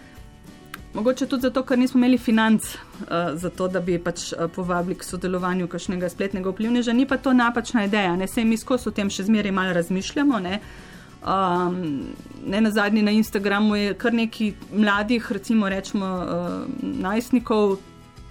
Mogoče 0.95 1.27
tudi 1.27 1.43
zato, 1.43 1.63
ker 1.63 1.79
nismo 1.79 1.99
imeli 1.99 2.19
financ 2.19 2.65
uh, 2.65 3.07
za 3.35 3.51
to, 3.51 3.69
da 3.69 3.81
bi 3.81 3.99
pač 3.99 4.33
uh, 4.33 4.49
povabili 4.55 4.97
k 4.99 5.05
sodelovanju 5.05 5.69
kakšnega 5.69 6.09
spletnega 6.09 6.51
vplivneža. 6.51 6.93
Ni 6.93 7.07
pa 7.07 7.17
to 7.17 7.33
napačna 7.33 7.85
ideja, 7.85 8.17
ne 8.17 8.27
se 8.29 8.45
mi 8.45 8.57
skozi 8.57 8.89
o 8.89 8.93
tem 8.93 9.11
še 9.11 9.29
zmeraj 9.29 9.53
malo 9.53 9.77
razmišljamo. 9.77 10.41
Uh, 10.41 10.87
Um, 11.19 12.07
ne 12.47 12.61
na 12.61 12.71
zadnji 12.71 13.03
na 13.03 13.11
Instagramu 13.11 13.77
je 13.77 13.95
kar 13.95 14.15
nekaj 14.15 14.53
mladih, 14.73 15.33
recimo, 15.33 15.69
rečemo, 15.69 16.07
uh, 16.07 16.83
najstnikov, 16.83 17.77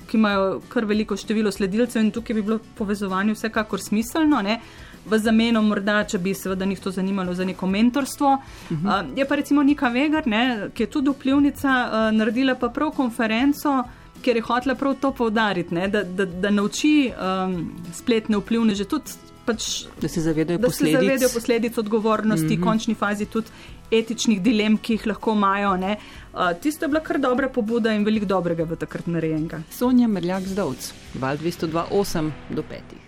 ki 0.07 0.17
imajo 0.17 0.61
kar 0.71 0.85
veliko 0.87 1.17
število 1.19 1.51
sledilcev 1.51 2.01
in 2.01 2.11
tukaj 2.15 2.35
bi 2.35 2.41
bilo 2.41 2.59
povezovanje 2.77 3.35
vsekakor 3.35 3.83
smiselno. 3.83 4.39
Ne? 4.41 4.59
V 5.07 5.19
zameno, 5.19 5.61
morda, 5.61 6.01
če 6.03 6.19
bi 6.19 6.33
seveda 6.35 6.65
njih 6.65 6.79
to 6.79 6.91
zanimalo 6.91 7.33
za 7.33 7.45
neko 7.45 7.67
mentorstvo. 7.67 8.33
Uh 8.33 8.77
-huh. 8.77 9.03
uh, 9.03 9.17
je 9.17 9.27
pa 9.27 9.35
recimo 9.35 9.63
Nika 9.63 9.89
Vegar, 9.89 10.27
ne, 10.27 10.69
ki 10.73 10.83
je 10.83 10.87
tudi 10.87 11.09
vplivnica, 11.09 11.69
uh, 11.69 12.17
naredila 12.17 12.55
pa 12.55 12.69
prav 12.69 12.91
konferenco, 12.91 13.83
ker 14.21 14.35
je 14.35 14.41
hotela 14.41 14.75
prav 14.75 14.95
to 15.01 15.11
povdariti, 15.11 15.75
da, 15.75 16.03
da, 16.03 16.25
da 16.25 16.49
nauči 16.49 17.11
um, 17.11 17.71
spletne 17.93 18.37
vplivneže 18.37 18.85
tudi 18.85 19.11
pač, 19.47 19.85
da 20.01 20.07
se 20.07 20.21
zavedajo 20.21 20.59
da 20.59 20.67
posledic. 20.67 20.99
Se 20.99 21.05
zavedajo 21.05 21.29
posledic 21.33 21.77
odgovornosti, 21.77 22.45
mm 22.45 22.59
-hmm. 22.59 22.63
končni 22.63 22.95
fazi 22.95 23.25
tudi 23.25 23.47
etičnih 23.91 24.41
dilem, 24.41 24.77
ki 24.77 24.93
jih 24.93 25.07
lahko 25.07 25.33
imajo. 25.33 25.73
Uh, 25.73 26.51
tisto 26.61 26.85
je 26.85 26.89
bila 26.89 26.99
kar 26.99 27.19
dobra 27.19 27.49
pobuda 27.49 27.93
in 27.93 28.03
veliko 28.03 28.25
dobrega 28.25 28.63
v 28.63 28.75
takrat 28.75 29.07
narejenega. 29.07 29.61
Sonja 29.71 30.07
Merljak 30.07 30.43
zdovc, 30.43 30.93
val 31.19 31.37
228 31.37 32.31
do 32.49 32.61
5. 32.61 33.06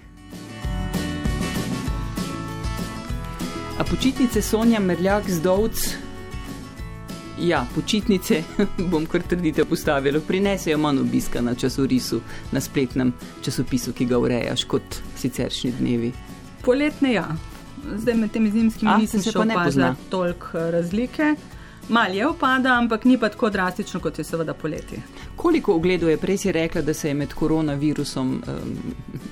A 3.80 3.84
počitnice 3.84 4.42
Sonja 4.42 4.80
Merljak 4.80 5.30
zdovc. 5.30 5.96
Ja, 7.40 7.66
počitnice 7.76 8.44
bom 8.92 9.06
kar 9.06 9.22
trdite 9.22 9.64
postavila, 9.66 10.20
prinesejo 10.28 10.78
manj 10.78 11.00
obiska 11.00 11.42
na 11.42 11.54
časorisu, 11.56 12.20
na 12.52 12.60
spletnem 12.62 13.14
časopisu, 13.42 13.94
ki 13.94 14.06
ga 14.06 14.20
urejaš 14.20 14.64
kot 14.64 15.00
siceršnji 15.16 15.72
dnevi. 15.80 16.12
Poletne, 16.66 17.14
ja. 17.14 17.26
Zdaj 17.96 18.20
med 18.20 18.36
temi 18.36 18.52
zimskimi 18.52 18.98
nisem 19.00 19.24
še 19.24 19.38
opazila 19.40 19.96
toliko 20.10 20.58
eh, 20.58 20.72
razlike. 20.76 21.32
Mal 21.90 22.16
je 22.16 22.28
upada, 22.28 22.76
ampak 22.76 23.08
ni 23.08 23.16
pa 23.18 23.32
tako 23.32 23.48
drastično, 23.50 24.04
kot 24.04 24.20
je 24.20 24.28
seveda 24.28 24.54
poleti. 24.54 25.00
Koliko 25.40 25.80
ogledov 25.80 26.12
je 26.12 26.20
prej 26.20 26.38
si 26.38 26.52
rekla, 26.52 26.82
da 26.82 26.94
se 26.94 27.08
je 27.08 27.16
med 27.16 27.32
koronavirusom, 27.34 28.42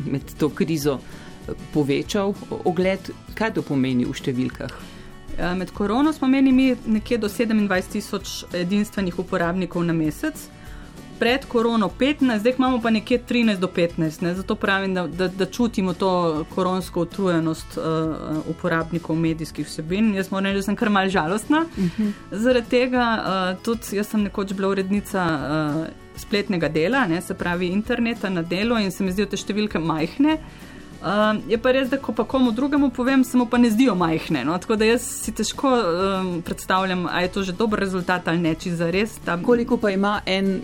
med 0.07 0.37
to 0.39 0.49
krizo 0.55 1.01
eh, 1.03 1.26
povečal 1.73 2.33
ogled? 2.63 3.11
Kaj 3.35 3.53
to 3.57 3.61
pomeni 3.65 4.05
v 4.05 4.13
številkah? 4.13 4.71
Eh, 5.37 5.55
med 5.55 5.71
korono 5.71 6.13
smo 6.13 6.27
imeli 6.27 6.51
mi 6.51 6.75
nekje 6.85 7.17
do 7.17 7.29
27 7.29 7.91
tisoč 7.91 8.43
edinstvenih 8.53 9.19
uporabnikov 9.19 9.83
na 9.85 9.93
mesec 9.93 10.49
pred 11.19 11.45
korono 11.45 11.89
15, 11.99 12.39
zdaj 12.39 12.53
imamo 12.57 12.81
pa 12.81 12.89
nekje 12.89 13.19
13 13.29 13.59
do 13.59 13.67
15. 13.67 14.21
Ne? 14.21 14.33
Zato 14.35 14.55
pravim, 14.55 14.93
da, 14.93 15.07
da, 15.07 15.27
da 15.27 15.45
čutimo 15.45 15.93
to 15.93 16.45
koronsko 16.55 17.01
utrujenost 17.01 17.77
uh, 17.77 17.83
uporabnikov 18.49 19.15
medijskih 19.15 19.67
vsebin. 19.67 20.15
Jaz 20.15 20.31
moram 20.31 20.45
reči, 20.45 20.55
da 20.55 20.61
sem 20.61 20.75
kar 20.75 20.89
mal 20.89 21.09
žalostna. 21.09 21.65
Uh 21.77 21.83
mhm. 21.83 22.03
-huh. 22.03 22.11
Zaradi 22.31 22.69
tega 22.69 23.05
uh, 23.17 23.63
tudi 23.63 23.97
jaz 23.97 24.07
sem 24.07 24.23
nekoč 24.23 24.53
bila 24.53 24.67
urednica. 24.67 25.25
Uh, 25.75 25.87
Spletnega 26.17 26.67
dela, 26.67 27.07
ne, 27.07 27.21
se 27.21 27.33
pravi 27.33 27.67
interneta 27.67 28.29
na 28.29 28.41
delo, 28.41 28.79
in 28.79 28.91
se 28.91 29.03
mi 29.03 29.11
zdijo 29.11 29.25
te 29.25 29.37
številke 29.37 29.79
majhne. 29.79 30.33
Uh, 30.33 30.66
je 31.47 31.57
pa 31.61 31.71
res, 31.71 31.89
da 31.89 31.97
ko 32.01 32.13
pa 32.13 32.23
komu 32.23 32.51
drugemu 32.51 32.89
povem, 32.89 33.23
se 33.23 33.37
mu 33.37 33.45
pa 33.45 33.57
ne 33.57 33.69
zdijo 33.69 33.95
majhne. 33.95 34.43
No? 34.45 34.57
Tako 34.57 34.75
da 34.75 34.85
jaz 34.85 35.01
si 35.01 35.31
težko 35.31 35.69
um, 35.69 36.41
predstavljam, 36.41 37.05
ali 37.05 37.23
je 37.23 37.31
to 37.31 37.43
že 37.43 37.53
dober 37.53 37.79
rezultat 37.79 38.27
ali 38.27 38.39
ne, 38.39 38.55
če 38.55 38.75
za 38.75 38.89
res. 38.91 39.17
Tam... 39.25 39.43
Koliko 39.43 39.77
pa 39.77 39.91
ima 39.91 40.21
en 40.25 40.61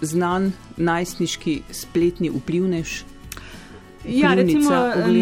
znan 0.00 0.52
najstniški 0.76 1.62
spletni 1.70 2.30
vplivnež? 2.30 3.02
Ja, 4.04 4.34
recimo, 4.34 4.70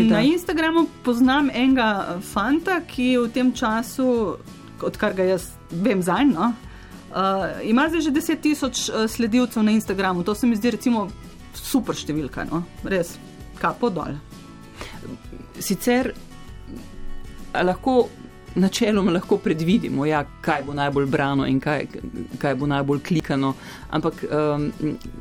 na 0.09 0.23
Instagramu 0.25 0.87
poznam 1.05 1.51
enega 1.53 2.17
fanta, 2.25 2.79
ki 2.81 3.19
v 3.19 3.29
tem 3.29 3.53
času, 3.53 4.39
odkar 4.81 5.13
ga 5.13 5.27
jaz 5.35 5.51
vem 5.71 6.01
za 6.03 6.17
eno, 6.23 6.55
uh, 7.13 7.61
ima 7.61 7.91
zdaj 7.93 8.09
že 8.09 8.15
10 8.17 8.41
tisoč 8.41 8.89
uh, 8.89 9.05
sledilcev 9.05 9.63
na 9.63 9.77
Instagramu. 9.77 10.25
To 10.25 10.35
se 10.35 10.47
mi 10.47 10.57
zdi 10.57 10.71
recimo 10.79 11.11
super 11.53 11.99
številka, 11.99 12.47
no? 12.49 12.63
res, 12.89 13.19
kapo 13.61 13.91
dol. 13.91 14.17
Sicer 15.61 16.13
lahko 17.55 18.09
načeloma 18.55 19.13
lahko 19.15 19.39
predvidimo, 19.39 20.07
ja, 20.07 20.25
kaj 20.41 20.63
bo 20.67 20.75
najbolj 20.75 21.07
brano 21.07 21.47
in 21.47 21.61
kaj, 21.61 21.87
kaj 22.39 22.55
bo 22.55 22.67
najbolj 22.67 23.03
klikano. 23.07 23.55
Ampak 23.91 24.25
um, 24.25 24.71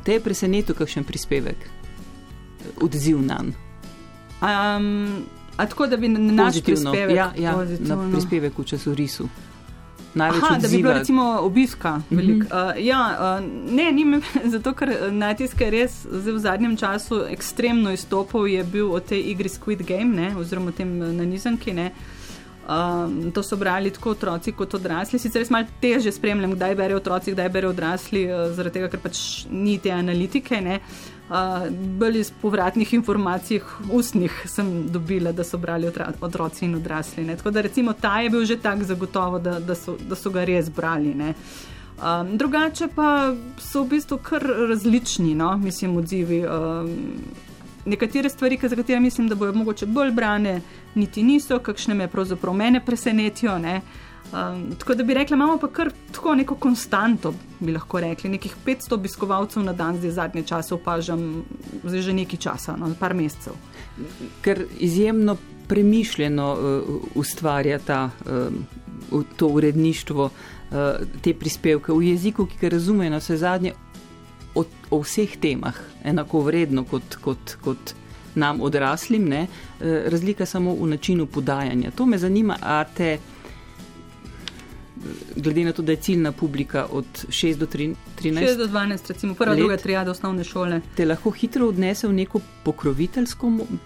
te 0.03 0.17
je 0.17 0.23
presenetil, 0.23 0.75
kakšen 0.75 1.03
prispevek, 1.03 1.67
odziv 2.81 3.21
na 3.21 3.41
njega. 3.43 3.67
Um, 4.41 5.25
tako 5.57 5.87
da 5.87 5.97
bi 5.97 6.07
na 6.07 6.19
naš 6.19 6.61
prispevek, 6.63 7.15
ja, 7.15 7.33
ja, 7.37 7.55
na 7.79 7.97
prispevek 8.11 8.57
v 8.57 8.63
časorisu. 8.63 9.27
Aha, 10.25 10.57
da 10.61 10.67
bi 10.67 10.77
bilo 10.77 10.93
recimo 10.93 11.39
obiska. 11.41 12.01
Mm 12.09 12.17
-hmm. 12.17 12.41
uh, 12.41 12.85
ja, 12.85 13.17
uh, 13.39 13.73
ne, 13.73 13.91
ni 13.91 14.05
me, 14.05 14.21
zato 14.53 14.73
ker 14.73 15.11
najtisk 15.11 15.61
je 15.61 15.69
res 15.69 16.05
v 16.11 16.37
zadnjem 16.39 16.77
času 16.77 17.25
ekstremno 17.29 17.91
izstopal, 17.91 18.47
je 18.47 18.63
bil 18.63 18.91
o 18.91 18.99
tej 18.99 19.21
igri 19.31 19.49
Squid 19.49 19.83
Game, 19.87 20.15
ne, 20.15 20.35
oziroma 20.37 20.69
o 20.69 20.71
tem 20.71 20.97
nanizanki. 20.97 21.73
Ne. 21.73 21.91
Um, 22.69 23.31
to 23.31 23.43
so 23.43 23.55
brali 23.57 23.89
tako 23.91 24.09
otroci 24.09 24.51
kot 24.51 24.73
odrasli. 24.73 25.19
Sicer 25.19 25.41
res 25.41 25.49
malo 25.49 25.65
teže 25.81 26.11
spremljam, 26.11 26.51
kdaj 26.53 26.75
berejo 26.75 26.97
otroci, 26.97 27.31
kdaj 27.31 27.49
berejo 27.49 27.69
odrasli, 27.69 28.25
uh, 28.25 28.51
zaradi 28.55 28.73
tega, 28.73 28.87
ker 28.87 28.99
pač 28.99 29.45
ni 29.49 29.77
te 29.77 29.91
analitike. 29.91 30.55
Uh, 30.55 31.18
bolj 31.99 32.19
iz 32.19 32.31
povratnih 32.41 32.93
informacij, 32.93 33.59
ustnih, 33.91 34.43
sem 34.45 34.87
dobila, 34.89 35.31
da 35.31 35.43
so 35.43 35.57
brali 35.57 35.91
otroci 36.21 36.65
in 36.65 36.75
odrasli. 36.75 37.25
Ne. 37.25 37.37
Tako 37.37 37.51
da 37.51 37.61
recimo 37.61 37.93
ta 37.93 38.19
je 38.21 38.29
bil 38.29 38.45
že 38.45 38.57
tako 38.57 38.83
zagotovo, 38.83 39.39
da, 39.39 39.59
da, 39.59 39.75
so, 39.75 39.97
da 40.09 40.15
so 40.15 40.29
ga 40.29 40.43
res 40.43 40.69
brali. 40.69 41.13
Um, 41.13 42.37
drugače 42.37 42.87
pa 42.95 43.35
so 43.57 43.83
v 43.83 43.89
bistvu 43.89 44.17
kar 44.17 44.43
različni, 44.69 45.35
no, 45.35 45.57
mislim, 45.57 45.97
odzivi. 45.97 46.45
Um, 46.45 46.89
nekatere 47.85 48.29
stvari, 48.29 48.59
za 48.61 48.75
katere 48.75 48.99
mislim, 48.99 49.27
da 49.29 49.35
bodo 49.35 49.53
mogoče 49.53 49.85
bolj 49.85 50.11
brane, 50.11 50.61
niti 50.95 51.23
niso, 51.23 51.59
kakšne 51.59 51.93
me 51.93 52.07
pravzaprav 52.07 52.53
mene 52.53 52.85
presenetijo. 52.85 53.59
Um, 54.29 54.75
tako 54.79 54.93
da 54.95 55.03
bi 55.03 55.13
rekla, 55.13 55.35
imamo 55.35 55.57
pa 55.57 55.67
kar 55.67 55.89
tako 56.11 56.35
neko 56.35 56.55
konstanto, 56.55 57.33
bi 57.59 57.71
lahko 57.71 57.99
rekli. 57.99 58.29
Nekih 58.29 58.55
500 58.65 58.93
obiskovalcev 58.93 59.63
na 59.63 59.73
dan, 59.73 59.97
zdaj 59.97 60.11
zadnje 60.11 60.43
čase 60.43 60.73
opažam, 60.75 61.43
zdaj 61.83 62.01
že 62.01 62.13
nekaj 62.13 62.39
časa, 62.39 62.75
no, 62.77 62.91
par 62.99 63.13
mesecev. 63.13 63.57
Ker 64.41 64.65
izjemno 64.79 65.37
premišljeno 65.67 66.53
uh, 66.53 66.95
ustvarja 67.15 67.79
ta, 67.79 68.09
uh, 69.11 69.23
to 69.37 69.47
uredništvo, 69.47 70.25
uh, 70.25 70.77
te 71.21 71.33
prispevke 71.33 71.93
v 71.93 72.11
jeziku, 72.11 72.45
ki 72.45 72.61
ga 72.61 72.69
razumejo 72.69 73.09
na 73.09 73.17
vse 73.17 73.37
zadnje, 73.37 73.73
o, 74.55 74.63
o 74.91 75.01
vseh 75.01 75.37
temah 75.41 75.77
enako 76.03 76.41
vredno 76.41 76.83
kot, 76.85 77.17
kot, 77.21 77.57
kot 77.63 77.93
nam 78.35 78.61
odraslim, 78.61 79.25
ne? 79.29 79.47
Eh, 79.81 80.03
razlika 80.09 80.45
samo 80.45 80.73
v 80.73 80.87
načinu 80.87 81.25
podajanja. 81.25 81.91
To 81.91 82.05
me 82.05 82.17
zanima, 82.17 82.57
a 82.61 82.83
te, 82.83 83.17
glede 85.35 85.63
na 85.63 85.71
to, 85.71 85.81
da 85.81 85.91
je 85.91 85.95
ciljna 85.95 86.31
publika 86.31 86.85
od 86.91 87.05
6 87.27 87.55
do 87.57 87.65
13. 87.65 87.95
6 88.21 88.57
do 88.57 88.67
12, 88.67 89.07
recimo 89.07 89.33
prva, 89.33 89.51
let, 89.51 89.59
druga 89.59 89.77
trijada 89.77 90.11
osnovne 90.11 90.43
šole. 90.43 90.81
Te 90.95 91.05
lahko 91.05 91.31
hitro 91.31 91.67
odnese 91.67 92.07
v 92.07 92.13
neko 92.13 92.41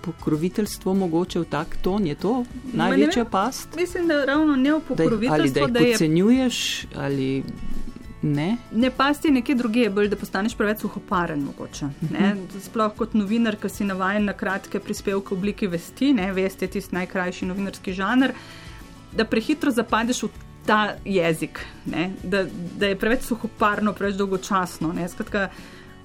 pokroviteljstvo, 0.03 0.93
mogoče 0.93 1.39
v 1.39 1.45
tak 1.45 1.77
ton, 1.81 2.07
je 2.07 2.15
to 2.15 2.45
največja 2.73 3.25
past? 3.25 3.75
Mislim, 3.75 4.07
da 4.07 4.25
ravno 4.25 4.55
ne 4.55 4.73
v 4.73 4.81
pokroviteljstvo. 4.87 5.59
Da, 5.59 5.63
ali 5.63 5.71
da 5.71 5.79
jih 5.79 5.95
ocenjuješ, 5.95 6.85
ali 6.95 7.43
Ne, 8.23 8.57
ne 8.71 8.91
pasti 8.91 9.31
nekje 9.31 9.55
druge, 9.55 9.89
bolj 9.89 10.07
da 10.07 10.15
postaneš 10.15 10.53
preveč 10.55 10.79
suhoparen. 10.79 11.41
Mogoče, 11.43 11.85
mhm. 11.85 12.45
Sploh 12.63 12.93
kot 12.95 13.17
novinar, 13.19 13.57
ki 13.59 13.69
si 13.69 13.83
navaden 13.83 14.29
na 14.29 14.33
kratke 14.33 14.79
prispevke 14.79 15.35
v 15.35 15.37
obliki 15.37 15.67
vesti, 15.67 16.13
ne? 16.15 16.29
vest 16.31 16.61
je 16.61 16.69
tisti 16.71 16.95
najkrajši 16.95 17.49
novinarski 17.51 17.93
žanr, 17.93 18.31
da 19.11 19.25
prehitro 19.27 19.71
zapadeš 19.75 20.23
v 20.23 20.29
ta 20.65 20.95
jezik, 21.05 21.59
da, 22.23 22.45
da 22.79 22.87
je 22.87 22.99
preveč 22.99 23.27
suhoparno, 23.27 23.93
preveč 23.93 24.15
dolgočasno. 24.15 24.93
Skratka, 25.11 25.49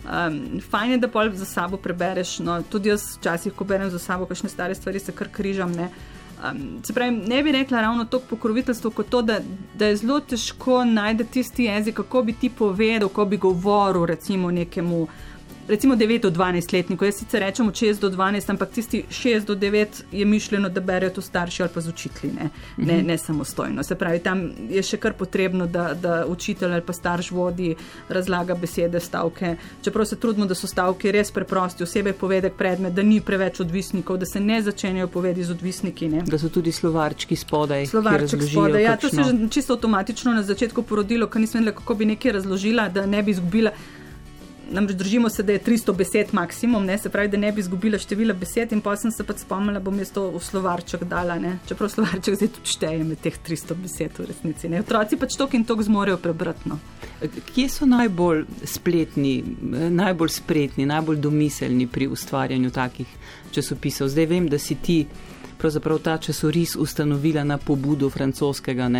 um, 0.04 0.60
fajn 0.70 0.90
je, 0.90 0.98
da 0.98 1.08
pol 1.08 1.30
za 1.34 1.44
sabo 1.44 1.76
prebereš. 1.76 2.38
No, 2.38 2.62
tudi 2.62 2.88
jaz 2.88 3.16
včasih, 3.18 3.52
ko 3.54 3.64
berem 3.64 3.90
za 3.90 3.98
sabo 3.98 4.26
kakšne 4.26 4.50
stare 4.50 4.74
stvari, 4.74 5.00
se 5.00 5.12
kar 5.12 5.30
križam. 5.32 5.72
Ne? 5.72 5.90
Um, 6.38 6.82
se 6.84 6.94
pravi, 6.94 7.16
ne 7.16 7.42
bi 7.42 7.52
rekla 7.52 7.80
ravno 7.80 8.04
to 8.04 8.20
pokroviteljstvo, 8.20 8.90
kot 8.90 9.08
to, 9.10 9.22
da, 9.22 9.40
da 9.74 9.86
je 9.86 9.96
zelo 9.96 10.20
težko 10.20 10.84
najti 10.84 11.24
tisti 11.24 11.64
jezik, 11.64 11.96
kako 11.96 12.22
bi 12.22 12.32
ti 12.32 12.50
povedal, 12.50 13.08
kako 13.08 13.24
bi 13.24 13.36
govoril 13.36 14.06
recimo 14.06 14.50
nekemu 14.50 15.06
recimo 15.68 15.96
9 15.96 16.20
do 16.20 16.30
12 16.30 16.72
letnikov. 16.72 17.08
Jaz 17.08 17.14
sicer 17.14 17.40
rečem 17.42 17.68
od 17.68 17.74
6 17.74 18.00
do 18.00 18.10
12, 18.10 18.50
ampak 18.50 18.70
tisti 18.70 19.04
6 19.10 19.44
do 19.44 19.56
9 19.56 19.86
je 20.12 20.24
mišljeno, 20.24 20.68
da 20.68 20.80
berejo 20.80 21.10
to 21.10 21.20
starši 21.20 21.62
ali 21.62 21.70
pa 21.74 21.80
z 21.80 21.88
učitelji, 21.88 22.32
ne, 22.32 22.50
ne, 22.76 22.96
mhm. 22.96 23.06
ne 23.06 23.18
samostojno. 23.18 23.82
Se 23.82 23.94
pravi, 23.94 24.18
tam 24.18 24.50
je 24.70 24.82
še 24.82 24.96
kar 24.96 25.12
potrebno, 25.12 25.66
da, 25.66 25.94
da 25.94 26.24
učitelj 26.26 26.72
ali 26.72 26.82
pa 26.82 26.92
starš 26.92 27.30
vodi, 27.30 27.74
razlaga 28.08 28.54
besede, 28.54 29.00
stavke. 29.00 29.56
Čeprav 29.82 30.06
se 30.06 30.16
trudimo, 30.16 30.46
da 30.46 30.54
so 30.54 30.66
stavke 30.66 31.12
res 31.12 31.30
preprosti, 31.30 31.82
osebe 31.82 32.12
povedek 32.12 32.56
predmet, 32.56 32.94
da 32.94 33.02
ni 33.02 33.20
preveč 33.20 33.60
odvisnikov, 33.60 34.18
da 34.18 34.26
se 34.26 34.40
ne 34.40 34.62
začenjajo 34.62 35.08
povedi 35.08 35.44
z 35.44 35.50
odvisniki. 35.50 36.08
Ne. 36.08 36.24
Da 36.26 36.38
so 36.38 36.48
tudi 36.48 36.72
slovarčki 36.72 37.36
spodaj. 37.36 37.86
Slovarček 37.86 38.42
spodaj. 38.50 38.82
Ja, 38.82 38.96
to 38.96 39.08
se 39.08 39.20
je 39.20 39.48
čisto 39.50 39.74
avtomatično 39.74 40.32
na 40.32 40.42
začetku 40.42 40.82
porodilo, 40.82 41.26
ker 41.26 41.40
nisem 41.40 41.60
vedela, 41.60 41.76
kako 41.76 41.94
bi 41.94 42.12
nekaj 42.14 42.32
razložila, 42.40 42.88
da 42.88 43.06
ne 43.06 43.22
bi 43.22 43.30
izgubila 43.36 43.70
namreč 44.70 44.96
držimo 44.96 45.30
se, 45.30 45.42
da 45.42 45.52
je 45.52 45.60
300 45.64 45.94
besed 45.96 46.32
maksimum, 46.32 46.84
ne? 46.84 46.98
se 46.98 47.08
pravi, 47.08 47.28
da 47.28 47.36
ne 47.36 47.52
bi 47.52 47.60
izgubila 47.60 47.98
števila 47.98 48.34
besed 48.34 48.72
in 48.72 48.80
pa 48.80 48.96
sem 48.96 49.12
se 49.12 49.24
pač 49.24 49.42
spomnila, 49.44 49.80
bom 49.80 49.98
jaz 49.98 50.10
to 50.14 50.28
v 50.34 50.42
slovarček 50.44 51.04
dala, 51.08 51.38
ne? 51.38 51.58
čeprav 51.68 51.90
slovarček 51.92 52.36
zdaj 52.38 52.52
tudi 52.58 52.74
šteje 52.74 53.04
med 53.04 53.22
teh 53.24 53.38
300 53.48 53.78
besed 53.82 54.18
v 54.18 54.28
resnici. 54.28 54.68
Ne? 54.68 54.82
Otroci 54.84 55.18
pač 55.20 55.36
tok 55.38 55.56
in 55.58 55.64
tok 55.68 55.82
zmorejo 55.86 56.20
prebrati. 56.22 56.68
No. 56.68 56.78
Kje 57.52 57.68
so 57.72 57.88
najbolj 57.88 58.44
spletni, 58.68 59.34
najbolj 59.90 60.34
spretni, 60.36 60.86
najbolj 60.86 61.20
domiselni 61.22 61.88
pri 61.90 62.10
ustvarjanju 62.12 62.70
takih 62.70 63.16
časopisov? 63.54 64.12
Zdaj 64.12 64.30
vem, 64.30 64.48
da 64.48 64.58
si 64.58 64.76
ti 64.76 65.00
pravzaprav 65.58 65.98
ta 65.98 66.16
časoris 66.18 66.76
ustanovila 66.76 67.44
na 67.44 67.58
pobudo 67.58 68.10
francoskega. 68.10 68.90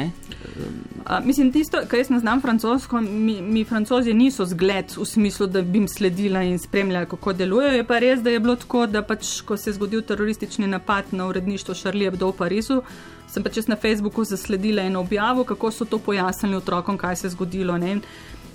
A, 1.07 1.21
mislim, 1.21 1.53
tisto, 1.53 1.79
kar 1.89 1.99
jaz 1.99 2.11
ne 2.11 2.19
znam 2.19 2.41
francosko, 2.41 3.01
mi, 3.01 3.43
mi 3.43 3.65
francozi 3.65 4.15
niso 4.15 4.47
zgled 4.47 4.93
v 4.97 5.05
smislu, 5.05 5.47
da 5.47 5.63
bi 5.63 5.79
jim 5.79 5.89
sledila 5.89 6.43
in 6.43 6.59
spremljala, 6.59 7.07
kako 7.07 7.33
delujejo. 7.33 7.77
Je 7.77 7.85
pa 7.85 7.99
res, 7.99 8.23
da 8.23 8.31
je 8.31 8.41
bilo 8.41 8.57
tako, 8.57 8.87
da 8.87 9.03
pač, 9.03 9.41
ko 9.41 9.57
se 9.57 9.71
je 9.71 9.75
zgodil 9.75 10.03
teroristični 10.03 10.67
napad 10.67 11.05
na 11.11 11.27
uredništvo 11.27 11.75
Charlie 11.75 12.11
Hebdo 12.11 12.33
v 12.33 12.37
Parizu, 12.39 12.83
sem 13.29 13.45
pač 13.45 13.61
na 13.67 13.77
Facebooku 13.77 14.25
zasledila 14.25 14.83
eno 14.83 15.01
objavo, 15.01 15.45
kako 15.45 15.71
so 15.71 15.85
to 15.85 15.99
pojasnili 15.99 16.57
otrokom, 16.57 16.99
kaj 16.99 17.17
se 17.17 17.27
je 17.27 17.31
zgodilo. 17.31 17.79
Ne? 17.79 18.01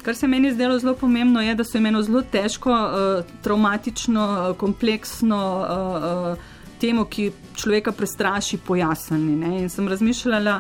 Kar 0.04 0.16
se 0.16 0.28
meni 0.28 0.52
zdelo 0.52 0.80
zelo 0.80 0.96
pomembno, 1.00 1.42
je, 1.42 1.56
da 1.56 1.64
so 1.64 1.78
imeli 1.78 2.04
zelo 2.04 2.22
težko, 2.22 2.72
uh, 2.72 3.36
traumatično, 3.42 4.26
uh, 4.50 4.58
kompleksno. 4.58 5.40
Uh, 5.64 6.34
uh, 6.34 6.53
temo, 6.84 7.06
ki 7.08 7.32
človeka 7.56 7.92
prestraši, 7.96 8.60
pojasnili. 8.68 9.36
Ne? 9.40 9.52
In 9.64 9.70
sem 9.72 9.88
razmišljala, 9.88 10.58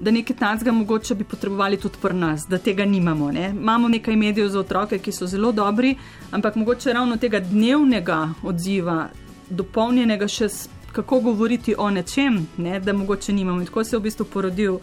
da 0.00 0.10
nekaj 0.10 0.36
tacga 0.36 0.72
mogoče 0.72 1.14
bi 1.14 1.24
potrebovali 1.24 1.78
tudi 1.80 1.98
pri 2.02 2.14
nas, 2.14 2.46
da 2.50 2.58
tega 2.58 2.84
nimamo. 2.84 3.32
Ne? 3.32 3.50
Imamo 3.50 3.88
nekaj 3.88 4.16
medijev 4.16 4.48
za 4.48 4.60
otroke, 4.60 4.98
ki 4.98 5.12
so 5.12 5.26
zelo 5.26 5.52
dobri, 5.52 5.94
ampak 6.30 6.56
mogoče 6.56 6.92
ravno 6.92 7.16
tega 7.16 7.40
dnevnega 7.40 8.20
odziva, 8.42 9.08
dopolnjenega 9.50 10.28
še 10.28 10.48
s 10.48 10.68
kako 10.94 11.18
govoriti 11.20 11.74
o 11.78 11.88
nečem, 11.90 12.44
ne? 12.56 12.78
da 12.80 12.92
mogoče 12.94 13.32
nimamo. 13.32 13.60
In 13.60 13.66
tako 13.66 13.84
se 13.84 13.96
je 13.96 14.00
v 14.00 14.08
bistvu 14.10 14.30
porodil. 14.30 14.78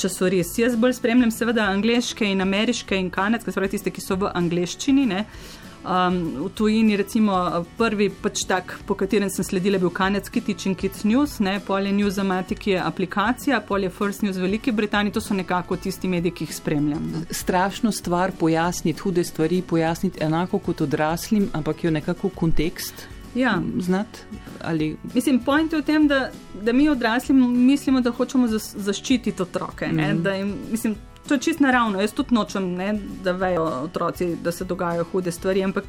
Časoris. 0.00 0.54
Jaz 0.56 0.76
bolj 0.80 0.94
spremljam, 0.96 1.28
seveda, 1.34 1.66
angliške 1.68 2.24
in 2.24 2.40
ameriške 2.40 2.96
in 2.96 3.10
kanadske, 3.12 3.52
torej 3.52 3.74
tiste, 3.74 3.90
ki 3.92 4.00
so 4.00 4.16
v 4.16 4.30
angliščini. 4.38 5.04
Uh, 5.10 5.50
Um, 5.80 6.44
v 6.44 6.48
tujini, 6.54 6.96
recimo, 6.96 7.64
prvi 7.78 8.10
pač 8.12 8.42
tak, 8.44 8.74
po 8.86 8.92
katerem 8.94 9.30
sem 9.32 9.44
sledila, 9.44 9.78
je 9.78 9.80
bil 9.80 9.92
kanadski 9.96 10.42
Teaching 10.44 10.76
Kids 10.76 11.06
News, 11.08 11.38
ne, 11.40 11.54
polje 11.64 11.92
Newsamatic 11.96 12.66
je 12.68 12.76
aplikacija, 12.76 13.62
polje 13.64 13.88
First 13.88 14.22
News 14.22 14.36
v 14.36 14.44
Veliki 14.44 14.74
Britaniji, 14.76 15.16
to 15.16 15.22
so 15.24 15.34
nekako 15.34 15.78
tisti 15.80 16.08
mediji, 16.08 16.34
ki 16.36 16.44
jih 16.44 16.52
spremljam. 16.54 17.06
Strašno 17.30 17.92
stvar 17.92 18.32
pojasniti, 18.36 19.00
hude 19.00 19.24
stvari 19.24 19.62
pojasniti 19.62 20.20
enako 20.20 20.58
kot 20.58 20.84
odraslim, 20.84 21.48
ampak 21.56 21.84
jo 21.84 21.90
nekako 21.90 22.28
kontekst. 22.28 23.06
Ja. 23.34 23.56
Znati, 23.78 24.18
ali... 24.62 24.96
Mislim, 25.14 25.40
point 25.40 25.72
je 25.72 25.80
v 25.80 25.84
tem, 25.86 26.08
da, 26.08 26.30
da 26.62 26.72
mi 26.72 26.88
odrasli 26.88 27.34
mislimo, 27.34 28.00
da 28.00 28.10
hočemo 28.10 28.48
zaščititi 28.58 29.42
otroke. 29.42 29.86
Mm 29.86 29.98
-hmm. 29.98 30.36
jim, 30.36 30.54
mislim, 30.70 30.96
to 31.28 31.34
je 31.34 31.40
čist 31.40 31.60
naravno. 31.60 32.00
Jaz 32.00 32.12
tudi 32.12 32.34
nočem, 32.34 32.72
ne, 32.74 32.94
da 33.24 33.32
vejo 33.32 33.64
otroci, 33.64 34.36
da 34.36 34.52
se 34.52 34.64
dogajajo 34.64 35.04
hude 35.12 35.32
stvari. 35.32 35.64
Ampak 35.64 35.84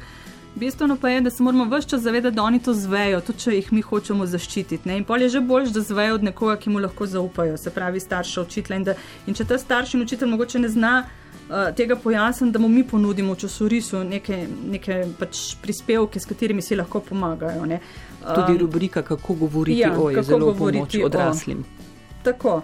bistveno 0.54 0.96
pa 0.96 1.08
je, 1.08 1.20
da 1.20 1.30
se 1.30 1.42
moramo 1.42 1.64
vse 1.64 1.88
čas 1.88 2.02
zavedati, 2.02 2.36
da 2.36 2.42
oni 2.42 2.62
to 2.62 2.74
zvejo, 2.74 3.20
tudi 3.20 3.38
če 3.38 3.54
jih 3.54 3.72
mi 3.72 3.82
hočemo 3.82 4.26
zaščititi. 4.26 4.88
Ne. 4.88 4.98
In 5.00 5.04
pol 5.04 5.22
je 5.22 5.28
že 5.28 5.40
bolj, 5.40 5.72
da 5.72 5.80
zvejo 5.80 6.14
od 6.14 6.28
nekoga, 6.28 6.56
ki 6.56 6.70
mu 6.70 6.78
lahko 6.78 7.06
zaupajo, 7.06 7.56
se 7.56 7.70
pravi 7.70 8.00
starša, 8.00 8.42
učitelja. 8.42 8.80
In, 8.80 8.94
in 9.26 9.34
če 9.34 9.48
ta 9.48 9.58
starš 9.58 9.94
in 9.94 10.06
učitelj 10.06 10.32
mogoče 10.36 10.62
ne 10.62 10.68
zna. 10.68 10.94
Uh, 11.42 11.74
tega 11.76 11.96
pojasnim, 11.96 12.52
da 12.52 12.58
mu 12.58 12.68
mi 12.68 12.84
ponudimo 12.86 13.34
v 13.34 13.40
časorisu 13.42 14.04
neke, 14.08 14.46
neke 14.70 15.02
pač 15.18 15.56
prispevke, 15.60 16.20
s 16.20 16.28
katerimi 16.28 16.62
si 16.62 16.76
lahko 16.78 17.00
pomagajo. 17.04 17.66
Ne. 17.66 17.80
Tudi 18.22 18.58
rubrika, 18.58 19.02
kako 19.02 19.34
govoriti 19.34 19.80
ja, 19.80 19.90
o 19.98 20.08
je 20.10 20.22
zelo 20.22 20.54
pomoč 20.54 20.96
odraslim. 21.04 21.60
O, 21.60 22.22
tako. 22.24 22.62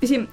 Mislim, 0.00 0.28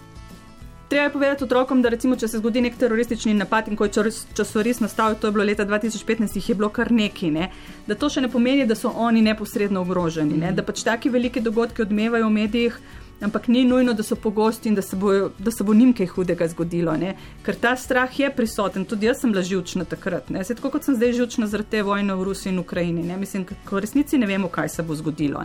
Treba 0.87 1.03
je 1.03 1.11
povedati 1.11 1.43
otrokom, 1.43 1.81
da 1.81 1.89
recimo, 1.89 2.15
če 2.15 2.27
se 2.27 2.39
zgodi 2.39 2.61
nek 2.63 2.77
teroristični 2.79 3.33
napad 3.35 3.67
in 3.67 3.75
ko 3.75 3.85
je 3.85 4.11
časoris 4.33 4.79
nastal, 4.79 5.17
to 5.19 5.27
je 5.27 5.35
bilo 5.35 5.43
leta 5.43 5.65
2015, 5.65 6.37
jih 6.39 6.49
je 6.49 6.55
bilo 6.55 6.69
kar 6.69 6.91
neki, 6.91 7.31
ne? 7.31 7.49
da 7.87 7.95
to 7.95 8.07
še 8.09 8.23
ne 8.23 8.29
pomeni, 8.31 8.65
da 8.65 8.75
so 8.75 8.93
oni 8.95 9.21
neposredno 9.21 9.83
ogroženi, 9.83 10.37
ne? 10.39 10.53
da 10.55 10.63
pač 10.63 10.85
taki 10.87 11.11
veliki 11.11 11.43
dogodki 11.43 11.83
odmevajo 11.83 12.29
v 12.29 12.35
medijih, 12.37 12.79
ampak 13.19 13.49
ni 13.51 13.65
nujno, 13.67 13.97
da 13.97 14.03
so 14.03 14.15
pogosti 14.15 14.71
in 14.71 14.79
da 14.79 14.81
se 14.81 14.95
bo, 14.95 15.11
da 15.37 15.51
se 15.51 15.67
bo 15.67 15.75
njim 15.75 15.91
kaj 15.97 16.07
hudega 16.13 16.47
zgodilo, 16.47 16.95
ne? 16.95 17.17
ker 17.43 17.59
ta 17.59 17.75
strah 17.75 18.19
je 18.19 18.31
prisoten. 18.31 18.87
Tudi 18.87 19.11
jaz 19.11 19.19
sem 19.25 19.35
bila 19.35 19.43
živčna 19.43 19.83
takrat, 19.91 20.31
ne? 20.31 20.45
tako 20.47 20.71
kot 20.71 20.87
sem 20.87 20.95
zdaj 20.95 21.17
živčna 21.19 21.51
zaradi 21.51 21.75
te 21.75 21.83
vojne 21.83 22.15
v 22.15 22.31
Rusiji 22.31 22.53
in 22.53 22.63
Ukrajini. 22.63 23.03
Ne? 23.03 23.19
Mislim, 23.19 23.43
v 23.43 23.83
resnici 23.83 24.17
ne 24.17 24.29
vemo, 24.29 24.47
kaj 24.47 24.77
se 24.77 24.87
bo 24.87 24.95
zgodilo. 24.95 25.43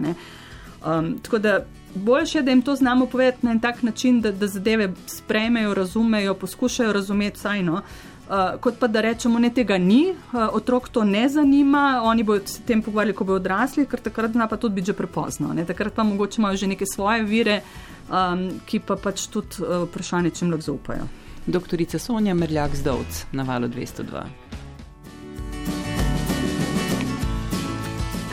Um, 0.86 1.16
tako 1.22 1.38
da 1.42 1.64
boljše 1.94 2.42
da 2.42 2.50
jim 2.50 2.62
to 2.62 2.76
znamo 2.76 3.06
povedati 3.06 3.46
na 3.46 3.52
en 3.52 3.60
tak 3.60 3.82
način, 3.82 4.20
da, 4.20 4.32
da 4.32 4.46
zadeve 4.46 4.92
sprejmejo, 5.06 5.74
razumejo, 5.74 6.34
poskušajo 6.34 6.92
razumeti 6.92 7.38
sajno. 7.38 7.82
Uh, 8.28 8.60
kot 8.60 8.74
pa 8.78 8.86
da 8.86 9.00
rečemo, 9.00 9.38
ne 9.38 9.50
tega 9.50 9.78
ni, 9.78 10.10
uh, 10.10 10.48
otrok 10.52 10.88
to 10.88 11.04
ne 11.04 11.28
zanima, 11.28 12.00
oni 12.04 12.22
bodo 12.22 12.46
se 12.46 12.62
tem 12.62 12.82
pogovarjali, 12.82 13.16
ko 13.16 13.24
bodo 13.24 13.36
odrasli, 13.36 13.86
ker 13.86 14.00
takrat 14.00 14.32
zna 14.32 14.46
pa 14.48 14.56
tudi 14.56 14.74
biti 14.74 14.86
že 14.86 14.92
prepozno. 14.92 15.52
Ne? 15.54 15.66
Takrat 15.66 15.92
pa 15.92 16.02
mogoče 16.02 16.40
imajo 16.40 16.56
že 16.56 16.66
neke 16.66 16.86
svoje 16.86 17.22
vire, 17.22 17.60
um, 18.08 18.48
ki 18.66 18.80
pa 18.80 18.96
pač 18.96 19.26
tudi 19.26 19.60
uh, 19.60 19.82
vprašanje, 19.88 20.30
čem 20.30 20.50
lahko 20.50 20.62
zaupajo. 20.62 21.08
Doktorica 21.46 21.98
Sonja 21.98 22.34
Merljak 22.34 22.76
Zdovc 22.76 23.24
na 23.32 23.42
valu 23.42 23.68
202. 23.68 24.22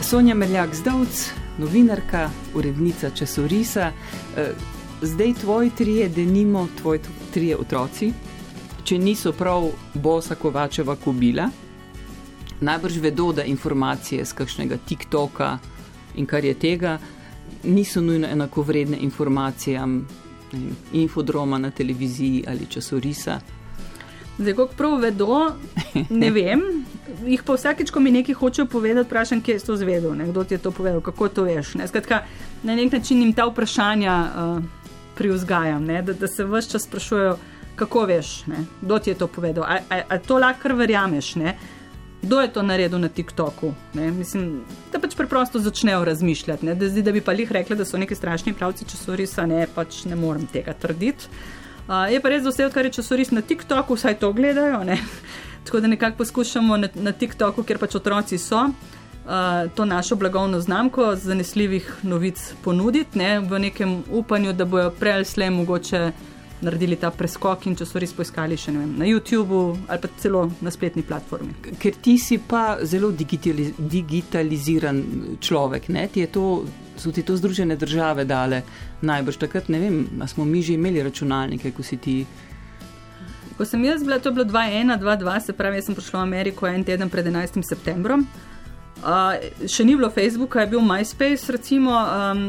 Sonja 0.02 0.34
Merljak 0.34 0.74
Zdovc, 0.74 1.30
novinarka, 1.58 2.30
urednica 2.54 3.10
časorisa. 3.10 3.92
Eh, 4.36 4.52
zdaj 5.02 5.34
tvoji 5.34 5.70
trije, 5.70 6.08
da 6.08 6.20
nimo 6.20 6.68
tvoji 6.80 7.00
trije 7.34 7.56
otroci, 7.56 8.12
če 8.84 8.98
niso 8.98 9.32
prav 9.32 9.70
bosa 9.94 10.34
Kovačeva 10.34 10.96
kubila, 10.96 11.48
najbrž 12.60 12.98
vedo, 12.98 13.32
da 13.32 13.44
informacije 13.44 14.24
z 14.24 14.32
kakšnega 14.32 14.76
TikToka 14.88 15.58
in 16.16 16.26
kar 16.26 16.44
je 16.44 16.54
tega, 16.54 16.98
niso 17.64 18.00
nujno 18.00 18.28
enako 18.28 18.62
vredne 18.62 18.96
informacijam 19.00 20.06
infodroma 20.92 21.58
na 21.58 21.70
televiziji 21.70 22.44
ali 22.48 22.66
časorisa. 22.66 23.40
Zdaj, 24.38 24.54
kako 24.54 24.74
prav 24.74 24.98
vedo, 25.00 25.54
ne 26.10 26.30
vem. 26.30 26.60
Jih 27.26 27.42
pa 27.46 27.54
vsakeč, 27.56 27.90
ko 27.90 28.00
mi 28.00 28.12
nekaj 28.14 28.34
hočejo 28.34 28.66
povedati, 28.66 29.06
vprašam, 29.08 29.42
kje 29.42 29.58
si 29.58 29.66
to 29.66 29.76
zvedel, 29.76 30.14
ne? 30.14 30.28
kdo 30.30 30.44
ti 30.44 30.54
je 30.54 30.58
to 30.58 30.70
povedal, 30.70 31.00
kako 31.00 31.28
to 31.28 31.42
veš. 31.48 31.74
Ne? 31.74 31.88
Skratka, 31.88 32.22
na 32.62 32.76
nek 32.76 32.92
način 32.92 33.22
jim 33.22 33.32
ta 33.32 33.46
vprašanja 33.48 34.14
uh, 34.26 34.62
priuzgajam, 35.18 35.86
da, 35.86 36.12
da 36.12 36.28
se 36.28 36.44
vse 36.44 36.70
čas 36.70 36.86
sprašujejo, 36.88 37.36
kako 37.76 38.04
veš, 38.06 38.46
ne? 38.46 38.64
kdo 38.80 38.98
ti 38.98 39.10
je 39.10 39.18
to 39.18 39.26
povedal. 39.26 39.64
Ali 39.90 40.20
to 40.26 40.38
lahko 40.38 40.74
verjameš, 40.76 41.34
ne? 41.34 41.56
kdo 42.22 42.40
je 42.40 42.52
to 42.52 42.62
naredil 42.62 42.98
na 42.98 43.08
TikToku. 43.08 43.72
Ne? 43.94 44.10
Mislim, 44.10 44.60
da 44.92 45.00
pač 45.00 45.16
preprosto 45.16 45.58
začnejo 45.58 46.04
razmišljati. 46.04 46.74
Da, 46.74 46.88
zdi, 46.88 47.02
da 47.02 47.12
bi 47.12 47.20
pa 47.20 47.32
jih 47.32 47.52
rekli, 47.52 47.76
da 47.76 47.84
so 47.84 47.98
neki 47.98 48.14
strašni 48.14 48.52
pravci 48.52 48.84
časovisa, 48.84 49.46
ne, 49.46 49.66
pač 49.74 50.04
ne 50.04 50.16
morem 50.16 50.46
tega 50.46 50.74
trditi. 50.76 51.30
Uh, 51.88 52.04
je 52.12 52.20
pa 52.20 52.28
res, 52.28 52.44
da 52.44 52.52
vse, 52.52 52.68
kar 52.74 52.86
je 52.86 52.92
časoris 53.00 53.32
na 53.32 53.40
TikToku, 53.40 53.96
vsaj 53.96 54.18
to 54.20 54.32
gledajo. 54.36 54.84
Ne? 54.84 54.98
Tako 55.70 55.80
da 55.80 55.86
nekako 55.86 56.16
poskušamo 56.16 56.76
na, 56.76 56.88
na 56.94 57.12
TikToku, 57.12 57.62
kjer 57.62 57.78
pač 57.78 57.94
otroci 57.94 58.38
so, 58.38 58.58
uh, 58.58 58.72
to 59.74 59.84
našo 59.84 60.16
blagovno 60.16 60.58
znamko 60.60 61.12
zanesljivih 61.16 61.92
novic 62.02 62.42
ponuditi, 62.64 63.18
ne? 63.18 63.38
v 63.40 63.58
nekem 63.58 64.02
upanju, 64.10 64.52
da 64.52 64.64
bojo 64.64 64.90
prej 64.90 65.12
ali 65.12 65.24
slej 65.24 65.50
mogoče 65.50 66.10
naredili 66.60 66.96
ta 66.96 67.12
preskok 67.14 67.68
in 67.70 67.78
če 67.78 67.86
so 67.86 68.02
res 68.02 68.10
poiskali 68.12 68.58
še 68.58 68.74
vem, 68.74 68.98
na 68.98 69.06
YouTubu 69.06 69.62
ali 69.86 70.02
pa 70.02 70.10
celo 70.18 70.42
na 70.60 70.74
spletni 70.74 71.06
platformi. 71.06 71.54
Ker 71.78 72.02
ti 72.02 72.18
si 72.18 72.40
pa 72.42 72.80
zelo 72.82 73.12
digitaliz 73.14 73.70
digitaliziran 73.78 75.04
človek, 75.38 75.88
ne? 75.94 76.08
ti 76.10 76.26
je 76.26 76.32
to 76.34 76.46
so 76.98 77.14
ti 77.14 77.22
to 77.22 77.36
Združene 77.36 77.76
države 77.76 78.24
dale 78.24 78.64
najbrž 79.06 79.38
takrat, 79.46 79.68
ne 79.70 79.78
vem, 79.78 80.06
smo 80.26 80.44
mi 80.44 80.62
že 80.62 80.74
imeli 80.74 81.02
računalnike, 81.02 81.70
ko 81.70 81.86
si 81.86 81.96
ti. 81.96 82.24
Ko 83.60 83.66
sem 83.68 83.82
jaz 83.84 84.00
bila, 84.00 84.16
to 84.18 84.30
je 84.30 84.32
bilo 84.32 84.44
2-1, 84.48 84.88
2-2, 84.96 85.40
se 85.44 85.52
pravi, 85.52 85.76
jaz 85.76 85.90
sem 85.90 85.94
prišla 85.94 86.22
v 86.22 86.22
Ameriko 86.22 86.64
en 86.64 86.80
teden 86.80 87.10
pred 87.12 87.26
11. 87.28 87.60
septembrom. 87.60 88.22
Uh, 89.04 89.36
še 89.68 89.84
ni 89.84 89.92
bilo 89.98 90.08
Facebooka, 90.08 90.62
je 90.64 90.70
bil 90.72 90.80
MySpace, 90.80 91.52
recimo. 91.52 91.92
Um, 91.92 92.46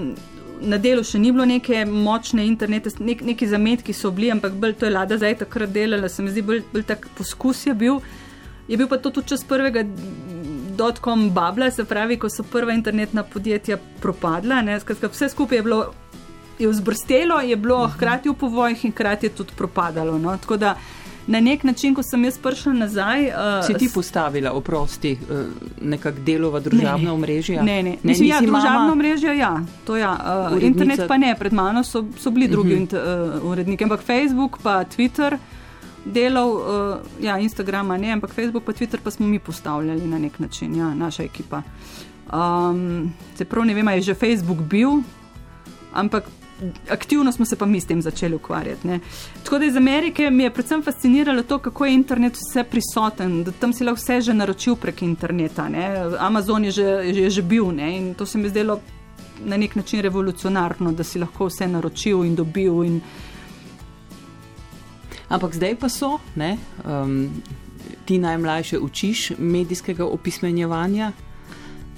Na 0.62 0.78
delu 0.78 1.02
še 1.02 1.18
ni 1.18 1.32
bilo 1.34 1.42
neke 1.50 1.80
močne 1.90 2.44
internete, 2.46 2.92
nek, 3.02 3.24
neki 3.26 3.48
zametki 3.50 3.96
so 3.98 4.12
bili, 4.14 4.28
ampak 4.30 4.54
bolj 4.62 4.76
to 4.78 4.86
je 4.86 4.92
lada 4.94 5.18
zdaj 5.18 5.40
takrat 5.40 5.72
delala, 5.74 6.06
se 6.06 6.22
mi 6.22 6.30
zdi 6.30 6.44
bolj, 6.46 6.60
bolj 6.70 6.84
tak 6.86 7.08
poskus 7.18 7.64
je 7.66 7.74
bil. 7.74 7.98
Je 8.70 8.78
bil 8.78 8.86
pa 8.86 9.00
to 9.02 9.10
tudi 9.10 9.34
čas 9.34 9.42
prvega 9.42 9.82
dotcom 10.78 11.32
babla, 11.34 11.72
se 11.74 11.82
pravi, 11.90 12.20
ko 12.22 12.30
so 12.30 12.46
prva 12.46 12.78
internetna 12.78 13.26
podjetja 13.26 13.80
propadla. 14.06 14.62
Skratka, 14.86 15.10
vse 15.10 15.32
skupaj 15.34 15.60
je 15.60 15.66
bilo 15.66 15.82
je 16.62 16.70
vzbrstelo, 16.70 17.42
je 17.42 17.56
bilo 17.56 17.82
uh 17.82 17.90
mhm. 17.90 17.98
hkrati 17.98 18.30
v 18.30 18.34
povojih 18.34 18.86
in 18.86 18.92
hkrati 18.92 19.26
je 19.26 19.36
tudi 19.42 19.58
propadalo. 19.58 20.18
No? 20.18 20.38
Tako 20.38 20.58
da 20.58 20.76
na 21.28 21.40
nek 21.40 21.64
način, 21.64 21.96
ko 21.96 22.04
sem 22.04 22.24
jaz 22.26 22.38
prišla 22.38 22.74
nazaj. 22.74 23.28
Uh, 23.28 23.66
si 23.68 23.74
ti 23.74 23.90
postavila, 23.94 24.52
oprosti, 24.52 25.14
uh, 25.30 25.46
nekak 25.82 26.20
delova 26.26 26.60
družabna 26.60 27.14
omrežja? 27.14 27.64
Ne, 27.64 27.84
ne, 27.84 27.90
ne. 27.90 27.98
Mislim, 28.04 28.30
ja, 28.30 28.42
družabna 28.42 28.92
omrežja, 28.92 29.34
ja. 29.34 29.54
To 29.86 29.98
ja. 29.98 30.12
Uh, 30.52 30.64
internet 30.64 31.08
pa 31.08 31.18
ne, 31.18 31.36
pred 31.40 31.54
mano 31.54 31.84
so, 31.84 32.06
so 32.18 32.32
bili 32.32 32.48
drugi 32.48 32.74
uh 32.74 32.80
-huh. 32.82 33.38
uh, 33.38 33.50
uredniki, 33.52 33.84
ampak 33.84 34.02
Facebook 34.02 34.58
pa 34.64 34.84
Twitter. 34.84 35.38
Delov, 36.06 36.50
uh, 36.50 36.98
ja, 37.22 37.38
Instagrama 37.38 37.98
ne, 37.98 38.12
ampak 38.12 38.34
Facebook 38.34 38.64
pa 38.64 38.72
Twitter 38.72 39.00
pa 39.04 39.12
smo 39.12 39.28
mi 39.28 39.40
postavljali 39.40 40.08
na 40.08 40.20
nek 40.20 40.40
način, 40.40 40.76
ja, 40.76 40.94
naša 40.94 41.24
ekipa. 41.24 41.62
Um, 42.34 43.14
se 43.36 43.46
prav 43.46 43.66
ne 43.66 43.74
vem, 43.74 43.88
je 43.88 44.02
že 44.02 44.14
Facebook 44.14 44.58
bil, 44.58 44.90
ampak 45.94 46.24
aktivno 46.90 47.32
smo 47.32 47.46
se 47.46 47.56
pa 47.56 47.66
mi 47.66 47.82
s 47.82 47.86
tem 47.86 48.02
začeli 48.02 48.36
ukvarjati. 48.36 48.88
Ne. 48.88 49.00
Tako 49.44 49.60
da 49.60 49.66
iz 49.66 49.76
Amerike 49.76 50.30
mi 50.30 50.44
je 50.44 50.54
predvsem 50.54 50.84
fasciniralo 50.84 51.44
to, 51.44 51.58
kako 51.60 51.86
je 51.86 51.94
internet 51.94 52.34
vse 52.38 52.64
prisoten, 52.64 53.44
da 53.44 53.52
tam 53.52 53.74
si 53.74 53.84
lahko 53.84 54.02
vse 54.02 54.22
že 54.22 54.34
naročil 54.34 54.76
prek 54.76 55.02
interneta. 55.02 55.70
Ne. 55.70 55.88
Amazon 56.20 56.66
je 56.66 56.72
že, 56.72 56.84
je 56.84 57.30
že 57.30 57.42
bil 57.42 57.72
ne, 57.72 57.98
in 57.98 58.14
to 58.14 58.26
se 58.26 58.38
mi 58.38 58.50
zdelo 58.50 58.80
na 59.46 59.58
nek 59.58 59.76
način 59.76 60.02
revolucionarno, 60.02 60.92
da 60.92 61.04
si 61.04 61.20
lahko 61.20 61.46
vse 61.46 61.68
naročil 61.68 62.26
in 62.26 62.36
dobil. 62.36 62.84
In... 62.84 63.02
Ampak 65.30 65.56
zdaj 65.56 65.76
pa 65.76 65.90
so, 65.90 66.20
ne, 66.36 66.58
um, 66.86 67.30
ti 68.06 68.18
najmlajše 68.18 68.80
učiš 68.80 69.32
medijskega 69.38 70.06
opismenjevanja, 70.06 71.12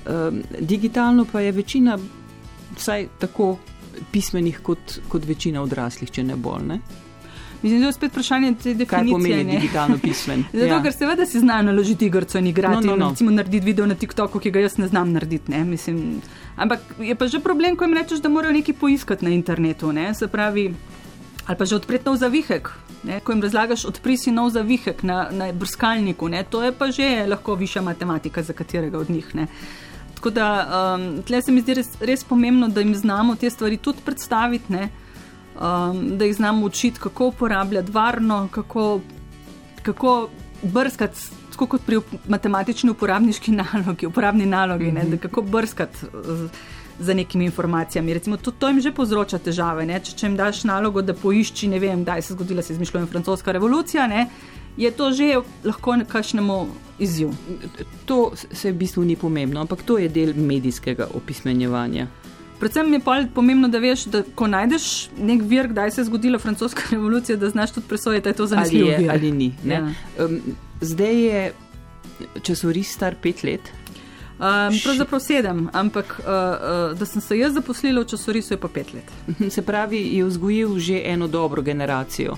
um, 0.05 0.43
digitalno 0.59 1.25
pa 1.31 1.41
je 1.41 1.51
večina, 1.51 1.97
vsaj 2.77 3.07
tako 3.19 3.57
pismenih 4.11 4.59
kot, 4.63 4.99
kot 5.07 5.25
večina 5.25 5.61
odraslih, 5.61 6.11
če 6.11 6.23
ne 6.23 6.35
bolj. 6.35 6.67
Ne? 6.67 6.79
Mislim, 7.63 7.79
da 7.79 7.87
je 7.87 7.93
spet 7.93 8.11
vprašanje 8.11 8.53
te 8.53 8.73
definicije. 8.73 8.87
Kaj 8.87 9.11
pomeni 9.11 9.43
ne? 9.43 9.59
digitalno 9.59 9.97
pismen? 9.97 10.43
Zato, 10.53 10.65
ja. 10.65 10.81
ker 10.83 10.93
seveda 10.93 11.25
si 11.25 11.39
zna 11.39 11.61
naložiti 11.61 12.05
igrico 12.05 12.37
in 12.37 12.47
igrati. 12.47 12.87
No, 12.87 12.95
no, 12.95 13.05
no. 13.05 13.09
Recimo 13.09 13.31
narediti 13.31 13.65
video 13.65 13.85
na 13.85 13.95
TikToku, 13.95 14.39
ki 14.39 14.51
ga 14.51 14.59
jaz 14.59 14.77
ne 14.77 14.87
znam 14.87 15.13
narediti. 15.13 15.51
Ne? 15.51 15.63
Mislim, 15.63 16.21
ampak 16.55 16.79
je 16.99 17.15
pa 17.15 17.27
že 17.27 17.39
problem, 17.39 17.77
ko 17.79 17.87
jim 17.87 17.93
rečeš, 17.93 18.19
da 18.19 18.29
morajo 18.29 18.53
nekaj 18.53 18.75
poiskati 18.75 19.25
na 19.25 19.31
internetu. 19.31 19.91
Ne? 19.91 20.13
Se 20.13 20.27
pravi, 20.27 20.73
ali 21.45 21.57
pa 21.57 21.65
že 21.65 21.75
odpreti 21.75 22.05
nov 22.05 22.19
zavihek. 22.19 22.69
Ne? 23.03 23.19
Ko 23.19 23.31
jim 23.31 23.41
razlagaš, 23.41 23.85
odpri 23.85 24.17
si 24.17 24.31
nov 24.31 24.49
zavihek 24.49 25.03
na, 25.03 25.29
na 25.31 25.51
brskalniku, 25.51 26.27
ne? 26.27 26.43
to 26.43 26.63
je 26.63 26.71
pa 26.71 26.91
že 26.91 27.25
lahko 27.27 27.55
višja 27.55 27.81
matematika 27.81 28.43
za 28.43 28.53
katerega 28.53 28.97
od 28.97 29.09
njih. 29.09 29.35
Ne? 29.35 29.47
Tako 30.23 30.31
da 30.31 30.95
um, 30.95 31.23
tle 31.23 31.41
se 31.41 31.51
mi 31.51 31.61
zdi 31.61 31.73
res, 31.75 31.89
res 31.99 32.21
pomembno, 32.23 32.69
da 32.71 32.79
jim 32.79 32.93
znamo 32.95 33.33
te 33.35 33.49
stvari 33.49 33.75
tudi 33.77 33.99
predstaviti, 34.05 34.71
um, 34.79 35.97
da 36.17 36.23
jih 36.23 36.35
znamo 36.37 36.65
učiti, 36.65 36.99
kako 36.99 37.27
uporabljati 37.27 37.91
varno, 37.91 38.47
kako, 38.51 39.01
kako 39.81 40.29
brskati, 40.61 41.19
tako 41.51 41.67
kot 41.67 41.83
pri 41.85 41.99
matematični 42.27 42.93
uporabniški 42.95 43.51
nalogi, 43.59 44.07
uporabni 44.07 44.45
nalogi, 44.45 44.91
mm 44.91 44.95
-hmm. 44.95 45.11
ne, 45.11 45.17
kako 45.17 45.41
brskati. 45.41 45.97
Za 46.99 47.13
nekimi 47.13 47.45
informacijami. 47.45 48.13
Recimo, 48.13 48.37
to, 48.37 48.51
to 48.51 48.67
jim 48.67 48.81
že 48.81 48.91
povzroča 48.91 49.37
težave. 49.37 49.99
Če, 50.03 50.11
če 50.15 50.27
jim 50.27 50.35
daš 50.37 50.63
nalogo, 50.63 51.01
da 51.01 51.13
poišči, 51.13 51.67
ne 51.67 51.79
vem, 51.79 52.03
kdaj 52.03 52.21
se 52.21 52.33
je 52.33 52.35
zgodila, 52.35 52.61
se 52.61 52.73
je 52.73 52.75
izmišljala 52.75 53.07
francoska 53.07 53.51
revolucija, 53.51 54.07
ne, 54.07 54.27
je 54.77 54.91
to 54.91 55.11
že 55.11 55.41
lahko 55.63 55.95
nekakšnemu 55.95 56.67
izziv. 56.99 57.29
To 58.05 58.31
se 58.35 58.71
v 58.71 58.75
bistvu 58.75 59.03
ni 59.03 59.15
pomembno, 59.15 59.61
ampak 59.61 59.81
to 59.83 59.97
je 59.97 60.09
del 60.09 60.33
medijskega 60.35 61.07
opismenjevanja. 61.13 62.07
Predvsem 62.59 62.93
je 62.93 62.99
pomembno, 63.33 63.67
da 63.67 63.79
veš, 63.79 64.05
da 64.05 64.21
ko 64.35 64.47
najdeš 64.47 65.09
nek 65.17 65.41
vir, 65.43 65.67
kdaj 65.67 65.91
se 65.91 66.01
je 66.01 66.05
zgodila 66.05 66.39
francoska 66.39 66.81
revolucija, 66.95 67.37
da 67.37 67.49
znaš 67.49 67.71
tudi 67.71 67.87
presojati, 67.87 68.23
da 68.23 68.29
je 68.29 68.35
to 68.35 68.47
zanesljivo. 68.47 68.91
Ali, 68.97 69.09
ali 69.09 69.31
ni. 69.31 69.53
Ja. 69.65 69.81
Um, 70.19 70.39
zdaj 70.81 71.23
je 71.25 71.53
časoris 72.41 72.93
star 72.93 73.15
pet 73.21 73.43
let. 73.43 73.71
Um, 74.33 74.79
pravzaprav 74.83 75.19
sedem, 75.21 75.69
ampak 75.73 76.19
uh, 76.19 76.25
uh, 76.25 76.97
da 76.99 77.05
sem 77.05 77.21
se 77.21 77.37
jaz 77.37 77.53
zaposlila 77.53 78.01
v 78.01 78.07
časorisu, 78.07 78.53
je 78.53 78.57
pa 78.57 78.67
pet 78.67 78.93
let. 78.93 79.11
Se 79.53 79.61
pravi, 79.61 79.99
je 80.17 80.25
vzgojil 80.25 80.79
že 80.79 81.01
eno 81.05 81.27
dobro 81.27 81.61
generacijo. 81.61 82.37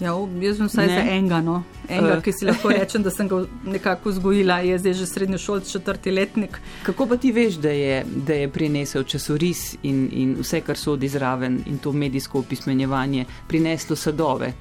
Ja, 0.00 0.12
jaz 0.40 0.58
sem 0.58 0.68
vsaj 0.68 0.86
ne. 0.86 0.94
za 0.94 1.10
enega, 1.14 1.40
no. 1.40 1.62
enega 1.88 2.18
uh. 2.18 2.22
ki 2.24 2.32
si 2.36 2.44
lahko 2.44 2.68
rečem, 2.68 3.02
da 3.02 3.10
sem 3.10 3.28
ga 3.28 3.38
nekako 3.64 4.12
vzgojila, 4.12 4.58
je 4.66 4.78
zdaj 4.78 4.94
že 4.98 5.06
srednji 5.08 5.38
šolc, 5.40 5.70
četrti 5.72 6.10
letnik. 6.12 6.58
Kako 6.84 7.06
pa 7.06 7.16
ti 7.16 7.32
veš, 7.32 7.56
da 7.64 7.72
je, 7.72 8.02
da 8.04 8.34
je 8.36 8.50
prinesel 8.52 9.06
časoris 9.08 9.76
in, 9.82 10.08
in 10.12 10.34
vse, 10.40 10.60
kar 10.60 10.76
sodi 10.76 11.08
zraven 11.08 11.62
in 11.66 11.78
to 11.78 11.92
medijsko 11.92 12.38
opismenjevanje, 12.44 13.24
prineslo 13.48 13.96
sadove? 13.96 14.52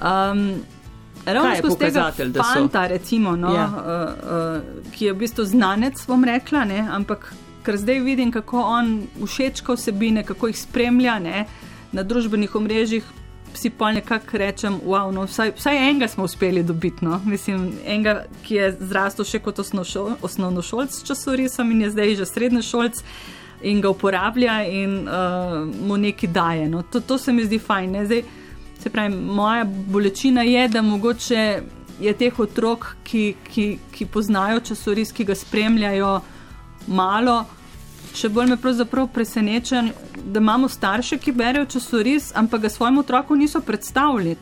Um, 0.00 0.62
Ravno 1.26 1.56
skozi 1.56 1.78
tega 1.78 2.12
fanta, 2.54 2.86
recimo, 2.86 3.36
no, 3.36 3.52
ja. 3.54 3.66
uh, 3.68 4.62
uh, 4.84 4.92
ki 4.92 5.04
je 5.04 5.12
v 5.12 5.18
bistvu 5.18 5.44
znanec, 5.44 6.00
bom 6.08 6.24
rekla, 6.24 6.64
ne, 6.68 6.80
ampak 6.90 7.30
ker 7.64 7.76
zdaj 7.80 8.00
vidim, 8.04 8.32
kako 8.32 8.60
on 8.60 8.90
všečka 9.20 9.76
vsebine, 9.76 10.24
kako 10.24 10.50
jih 10.52 10.58
spremlja 10.58 11.18
ne, 11.18 11.44
na 11.92 12.02
družbenih 12.02 12.56
omrežjih, 12.56 13.04
si 13.54 13.70
pa 13.70 13.92
nekako 13.92 14.38
rečem, 14.38 14.80
wow, 14.84 15.10
no, 15.14 15.24
vsaj, 15.26 15.52
vsaj 15.56 15.78
enega 15.88 16.08
smo 16.08 16.24
uspeli 16.24 16.62
dobiti. 16.62 17.04
No. 17.04 17.20
Mislim, 17.24 17.72
enega, 17.86 18.24
ki 18.42 18.54
je 18.54 18.70
zrastel 18.80 19.26
še 19.28 19.40
kot 19.44 19.58
osnovnošolc 19.60 20.92
s 20.92 21.06
časorisom 21.06 21.70
in 21.72 21.86
je 21.86 21.90
zdaj 21.94 22.16
že 22.20 22.28
srednjošolc 22.28 23.02
in 23.64 23.80
ga 23.80 23.90
uporablja 23.90 24.58
in 24.68 25.08
uh, 25.08 25.64
mu 25.64 25.96
nekaj 25.96 26.30
daje. 26.30 26.68
No. 26.68 26.82
To, 26.82 27.00
to 27.00 27.18
se 27.18 27.32
mi 27.32 27.44
zdi 27.44 27.58
fajn. 27.58 27.96
Zdaj, 28.06 28.22
se 28.82 28.90
pravi, 28.90 29.16
moja 29.16 29.64
bolečina 29.64 30.42
je, 30.42 30.68
da 30.68 30.82
mogoče 30.82 31.62
je 32.00 32.12
teh 32.18 32.38
otrok, 32.40 32.96
ki, 33.04 33.34
ki, 33.52 33.66
ki 33.94 34.06
poznajo 34.06 34.60
časoris, 34.60 35.12
ki 35.12 35.24
ga 35.24 35.34
spremljajo, 35.38 36.14
malo. 36.86 37.44
Še 38.14 38.28
bolj 38.30 38.52
me 38.52 38.56
pravzaprav 38.56 39.08
preseneča, 39.10 39.82
da 40.24 40.40
imamo 40.40 40.68
starše, 40.70 41.18
ki 41.18 41.32
berejo 41.34 41.66
časoris, 41.66 42.30
ampak 42.38 42.62
ga 42.62 42.70
svojemu 42.70 43.00
otroku 43.02 43.36
niso 43.36 43.60
predstavili. 43.60 44.36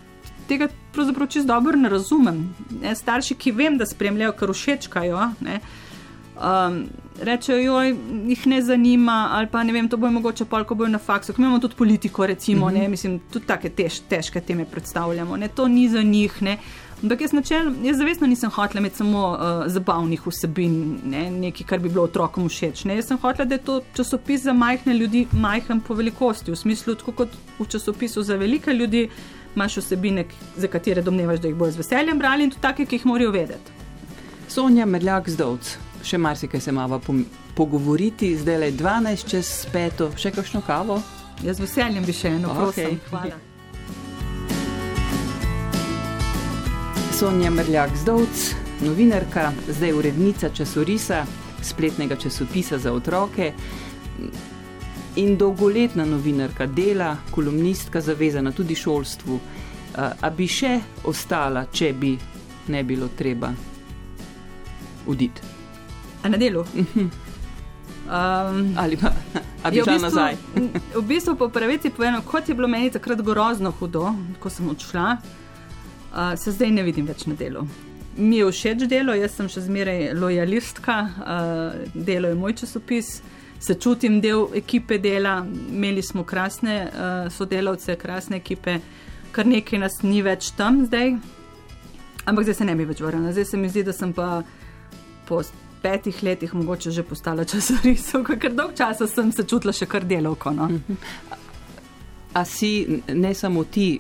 Tega 0.49 0.69
pravzaprav 0.93 1.29
čisto 1.33 1.49
dobro 1.49 1.77
ne 1.77 1.89
razumem. 1.89 2.43
Ne, 2.83 2.93
starši, 2.95 3.35
ki 3.35 3.55
vem, 3.57 3.79
da 3.81 3.89
spremljajo, 3.89 4.35
kar 4.37 4.53
všečkajo, 4.53 5.23
um, 5.49 6.77
rečejo, 7.23 7.63
joj, 7.63 7.95
jih 8.29 8.47
ne 8.53 8.61
zanima, 8.63 9.17
ali 9.39 9.49
pa 9.49 9.63
ne 9.65 9.73
vem, 9.73 9.89
to 9.89 9.97
bo 9.97 10.11
mogoče 10.11 10.45
pol, 10.45 10.69
ko 10.69 10.77
bojo 10.77 10.93
na 10.93 11.01
faksu. 11.01 11.33
Imamo 11.39 11.59
tudi 11.59 11.79
politiko, 11.79 12.27
recimo, 12.27 12.67
mm 12.67 12.75
-hmm. 12.75 12.81
ne, 12.81 12.89
mislim, 12.89 13.19
tudi 13.33 13.47
take 13.47 13.71
tež, 13.71 14.01
težke 14.09 14.41
teme 14.41 14.65
predstavljamo. 14.65 15.37
Ne, 15.37 15.49
to 15.49 15.69
ni 15.69 15.89
za 15.89 16.03
njih. 16.03 16.43
Ne. 16.43 16.59
Ampak 17.03 17.21
jaz, 17.21 17.33
načel, 17.35 17.73
jaz 17.83 17.97
zavestno 17.99 18.27
nisem 18.31 18.51
hotel 18.51 18.79
imeti 18.79 18.97
samo 18.97 19.23
uh, 19.31 19.65
zabavnih 19.67 20.27
vsebin, 20.27 20.75
ne, 21.05 21.25
nekaj, 21.31 21.67
kar 21.67 21.81
bi 21.83 21.91
bilo 21.91 22.05
otrokom 22.07 22.47
všeč. 22.49 22.85
Ne. 22.87 22.95
Jaz 23.01 23.11
sem 23.11 23.19
hotel, 23.19 23.49
da 23.51 23.59
je 23.59 23.65
to 23.67 23.81
časopis 23.97 24.45
za 24.47 24.55
majhne 24.55 24.95
ljudi, 24.95 25.25
majhen 25.33 25.81
po 25.83 25.99
velikosti, 25.99 26.55
v 26.55 26.61
smislu, 26.61 26.95
tako 26.95 27.17
kot 27.25 27.35
v 27.59 27.67
časopisu 27.75 28.23
za 28.23 28.39
velike 28.39 28.71
ljudi, 28.71 29.09
imaš 29.57 29.81
vsebine, 29.83 30.29
za 30.57 30.71
katere 30.71 31.03
domnevaš, 31.03 31.43
da 31.43 31.51
jih 31.51 31.59
bojo 31.59 31.75
z 31.75 31.83
veseljem 31.83 32.19
brali 32.19 32.47
in 32.47 32.55
tudi 32.55 32.63
take, 32.63 32.87
ki 32.87 33.01
jih 33.01 33.07
morajo 33.11 33.35
vedeti. 33.35 33.79
Sonja 34.49 34.87
Medljak 34.87 35.31
zdovc, 35.33 35.77
še 36.07 36.19
marsikaj 36.23 36.61
se 36.61 36.73
mava 36.73 37.01
pogovoriti, 37.57 38.37
zdaj 38.39 38.59
le 38.63 38.73
12 38.79 39.31
čez 39.31 39.57
peto, 39.73 40.13
še 40.17 40.31
kakšno 40.31 40.63
kavo? 40.67 41.03
Jaz 41.43 41.59
z 41.59 41.67
veseljem 41.67 42.07
bi 42.07 42.15
še 42.15 42.39
eno, 42.39 42.55
prosim. 42.55 42.95
Okay. 42.95 43.09
Hvala. 43.11 43.52
Sonja 47.23 47.51
Mrljak 47.51 47.91
Zdovc, 47.97 48.55
novinarka, 48.81 49.53
zdaj 49.69 49.93
urednica 49.93 50.49
časorisa, 50.51 51.25
spletnega 51.63 52.17
časopisa 52.17 52.79
za 52.79 52.93
otroke 52.93 53.53
in 55.17 55.37
dolgoletna 55.39 56.05
novinarka 56.05 56.67
dela, 56.67 57.17
kolumnistka, 57.31 58.01
zavezana 58.01 58.51
tudi 58.53 58.75
šolstvu. 58.75 59.39
A 60.21 60.31
bi 60.31 60.49
še 60.51 60.81
ostala, 61.05 61.69
če 61.71 61.93
bi 61.93 62.17
ne 62.75 62.83
bilo 62.83 63.07
treba 63.15 63.53
uditi? 65.07 65.47
A 66.23 66.29
na 66.29 66.41
delu? 66.43 66.65
Um, 68.03 68.75
Ali 68.77 68.99
pa 68.99 69.13
bi 69.71 69.79
šla 69.79 69.95
nazaj? 70.09 70.41
v 70.99 71.05
bistvu, 71.07 71.37
po 71.39 71.49
pravici 71.55 71.95
povedano, 71.95 72.25
kot 72.27 72.49
je 72.49 72.59
bilo 72.59 72.69
meni 72.69 72.91
takrat 72.91 73.23
grozno 73.23 73.71
hudo, 73.79 74.11
ko 74.43 74.51
sem 74.51 74.67
odšla 74.75 75.07
uh, 75.13 75.42
se 76.37 76.53
zdaj 76.53 76.71
ne 76.71 76.83
vidim 76.83 77.07
več 77.07 77.27
na 77.27 77.35
delu. 77.39 77.67
Mi 78.17 78.37
je 78.37 78.51
všeč 78.53 78.85
delo, 78.91 79.15
jaz 79.17 79.39
sem 79.39 79.49
še 79.49 79.63
zmeraj 79.65 80.11
lojalistka, 80.19 80.97
uh, 81.09 81.95
delo 81.95 82.29
je 82.29 82.37
moj 82.37 82.57
časopis, 82.61 83.23
se 83.63 83.77
čutim 83.81 84.21
del 84.21 84.51
ekipe 84.59 84.99
dela, 84.99 85.39
imeli 85.73 86.03
smo 86.03 86.25
krasne 86.25 86.77
uh, 86.91 87.31
sodelavce, 87.33 87.97
krasne 87.97 88.43
ekipe, 88.43 88.81
kar 89.33 89.49
nekaj 89.49 89.81
nas 89.81 90.03
ni 90.05 90.21
več 90.23 90.51
tam 90.59 90.83
zdaj, 90.85 91.15
ampak 92.27 92.45
zdaj 92.45 92.59
se 92.59 92.67
ne 92.69 92.77
bi 92.77 92.89
več 92.91 93.01
vrnila. 93.01 93.33
Zdaj 93.33 93.49
se 93.49 93.61
mi 93.61 93.71
zdi, 93.73 93.87
da 93.87 93.95
sem 93.97 94.13
pa 94.13 94.43
po 95.29 95.41
petih 95.83 96.23
letih 96.23 96.53
mogoče 96.55 96.91
že 96.91 97.03
postala 97.03 97.47
časopisov, 97.51 98.27
ker 98.29 98.53
dolg 98.53 98.77
časa 98.79 99.09
sem 99.09 99.33
se 99.33 99.47
čutila 99.49 99.73
še 99.73 99.89
kar 99.89 100.05
delovko. 100.05 100.53
No? 100.53 100.69
A 102.37 102.45
si 102.45 103.01
ne 103.09 103.33
samo 103.35 103.65
ti 103.65 103.97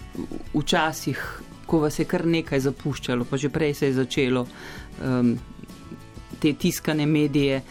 včasih 0.52 1.41
ko 1.66 1.78
vas 1.78 1.98
je 1.98 2.04
kar 2.04 2.26
nekaj 2.26 2.60
zapuščalo, 2.60 3.24
pa 3.24 3.36
že 3.36 3.48
prej 3.48 3.74
se 3.74 3.86
je 3.86 3.94
začelo 4.00 4.46
um, 4.46 5.34
te 6.40 6.52
tiskane 6.52 7.06
medije, 7.06 7.62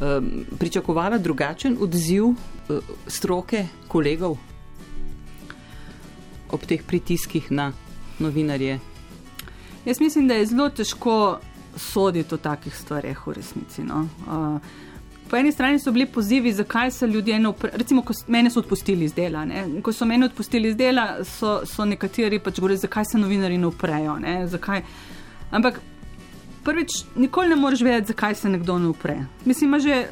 um, 0.00 0.44
pričakovala 0.58 1.18
drugačen 1.18 1.76
odziv 1.80 2.24
uh, 2.24 2.36
stroke, 3.06 3.66
kolegov 3.88 4.38
ob 6.50 6.64
teh 6.64 6.82
pritiskih 6.82 7.50
na 7.52 7.72
novinarje? 8.18 8.78
Jaz 9.84 10.00
mislim, 10.00 10.28
da 10.28 10.34
je 10.34 10.46
zelo 10.46 10.68
težko 10.70 11.40
soditi 11.76 12.34
o 12.34 12.38
takih 12.38 12.76
stvarih 12.76 13.26
v 13.26 13.32
resnici. 13.32 13.84
No. 13.84 14.08
Uh, 14.26 14.60
Po 15.30 15.36
eni 15.36 15.52
strani 15.52 15.78
so 15.78 15.92
bili 15.92 16.06
pozivi, 16.06 16.52
zakaj 16.52 16.90
se 16.90 17.06
ljudje 17.06 17.38
ne 17.38 17.48
uprejo. 17.48 17.76
Recimo, 17.76 18.02
ko 18.02 18.12
mene 18.26 18.50
so 18.50 18.60
odpustili 18.60 19.04
iz 19.04 19.14
dela. 19.14 19.44
Ne? 19.44 19.82
Ko 19.82 19.92
so 19.92 20.06
mene 20.08 20.26
odpustili 20.26 20.68
iz 20.68 20.76
dela, 20.76 21.24
so, 21.24 21.60
so 21.66 21.84
nekateri 21.84 22.38
pač 22.40 22.60
govorili, 22.60 22.80
zakaj 22.80 23.04
se 23.04 23.18
novinari 23.18 23.58
ne 23.58 23.66
uprejo. 23.66 24.16
Ne? 24.18 24.46
Zakaj? 24.48 24.82
Ampak 25.50 25.80
prvič, 26.64 27.02
nikoli 27.16 27.48
ne 27.48 27.56
moreš 27.56 27.80
vedeti, 27.80 28.12
zakaj 28.14 28.34
se 28.34 28.48
nekdo 28.48 28.78
ne 28.78 28.88
upre. 28.88 29.18
Mislim, 29.44 29.76
že 29.80 30.06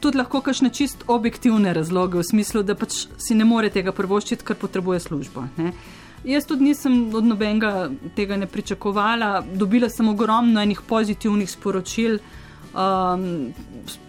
tudi 0.00 0.18
lahko 0.18 0.40
kakšne 0.44 0.70
čist 0.70 1.04
objektivne 1.08 1.72
razloge, 1.74 2.18
v 2.18 2.28
smislu, 2.30 2.62
da 2.62 2.76
pač 2.78 3.06
si 3.18 3.34
ne 3.34 3.44
more 3.48 3.70
tega 3.74 3.92
prvoščiti, 3.92 4.44
ker 4.44 4.58
potrebuje 4.60 5.00
službo. 5.00 5.48
Ne? 5.56 5.72
Jaz 6.24 6.46
tudi 6.48 6.70
nisem 6.70 7.14
od 7.14 7.26
nobenega 7.26 7.90
tega 8.16 8.36
ne 8.36 8.46
pričakovala, 8.46 9.42
dobila 9.54 9.90
sem 9.90 10.08
ogromno 10.08 10.62
enih 10.62 10.80
pozitivnih 10.88 11.50
sporočil 11.50 12.20
um, 12.74 13.52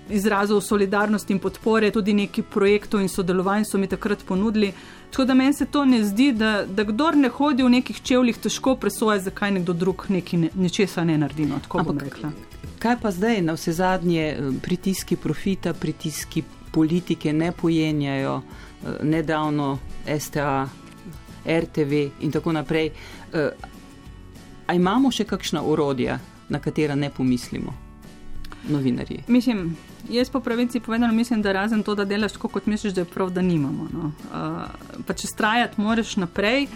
izrazov 0.09 0.61
solidarnosti 0.61 1.33
in 1.33 1.39
podpore, 1.39 1.91
tudi 1.91 2.13
neki 2.13 2.41
projektov 2.41 3.01
in 3.01 3.09
sodelovanj 3.09 3.65
so 3.65 3.77
mi 3.77 3.87
takrat 3.87 4.25
ponudili. 4.25 4.73
Tako 5.11 5.25
da 5.25 5.33
meni 5.33 5.53
se 5.53 5.65
to 5.65 5.85
ne 5.85 6.03
zdi, 6.03 6.31
da, 6.31 6.65
da 6.65 6.83
kdor 6.83 7.15
ne 7.15 7.29
hodi 7.29 7.63
v 7.63 7.69
nekih 7.69 8.01
čevljih, 8.01 8.37
težko 8.37 8.75
presoja, 8.75 9.19
zakaj 9.19 9.51
nekdo 9.51 9.73
drug 9.73 10.05
nekaj 10.09 10.39
ne, 10.39 10.49
nečesa 10.55 11.03
ne 11.03 11.17
naredi. 11.17 11.45
No, 11.45 11.59
Ampak, 11.69 12.19
kaj 12.79 12.97
pa 13.01 13.11
zdaj 13.11 13.41
na 13.41 13.53
vse 13.53 13.73
zadnje 13.73 14.25
eh, 14.27 14.51
pritiski 14.61 15.15
profita, 15.15 15.73
pritiski 15.73 16.43
politike 16.71 17.33
ne 17.33 17.51
pojenjajo, 17.51 18.41
eh, 18.41 18.97
nedavno 19.03 19.77
STA, 20.19 20.67
RTV 21.45 22.09
in 22.21 22.31
tako 22.31 22.51
naprej. 22.51 22.91
Eh, 23.33 23.49
a 24.67 24.73
imamo 24.73 25.11
še 25.11 25.23
kakšna 25.23 25.61
orodja, 25.61 26.19
na 26.49 26.59
katera 26.59 26.95
ne 26.95 27.09
pomislimo? 27.09 27.84
Novinarji? 28.69 29.23
Mislim, 29.27 29.77
jaz 30.09 30.29
po 30.29 30.39
pravici 30.39 30.79
povedano 30.79 31.13
mislim, 31.13 31.41
da 31.41 31.51
razen 31.51 31.83
to, 31.83 31.95
da 31.95 32.05
delaš 32.05 32.33
tako, 32.33 32.47
kot 32.47 32.65
misliš, 32.65 32.93
da 32.93 33.01
je 33.01 33.05
prav, 33.05 33.29
da 33.29 33.41
nimamo. 33.41 33.87
No. 33.93 34.05
Uh, 34.07 35.03
pa 35.07 35.13
če 35.13 35.27
strajati, 35.27 35.81
moraš 35.81 36.15
naprej. 36.15 36.67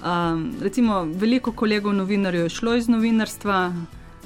Um, 0.00 0.52
recimo, 0.60 1.02
veliko 1.04 1.52
kolegov 1.52 1.94
novinarjev 1.94 2.42
je 2.42 2.56
šlo 2.56 2.74
iz 2.74 2.88
novinarstva, 2.88 3.72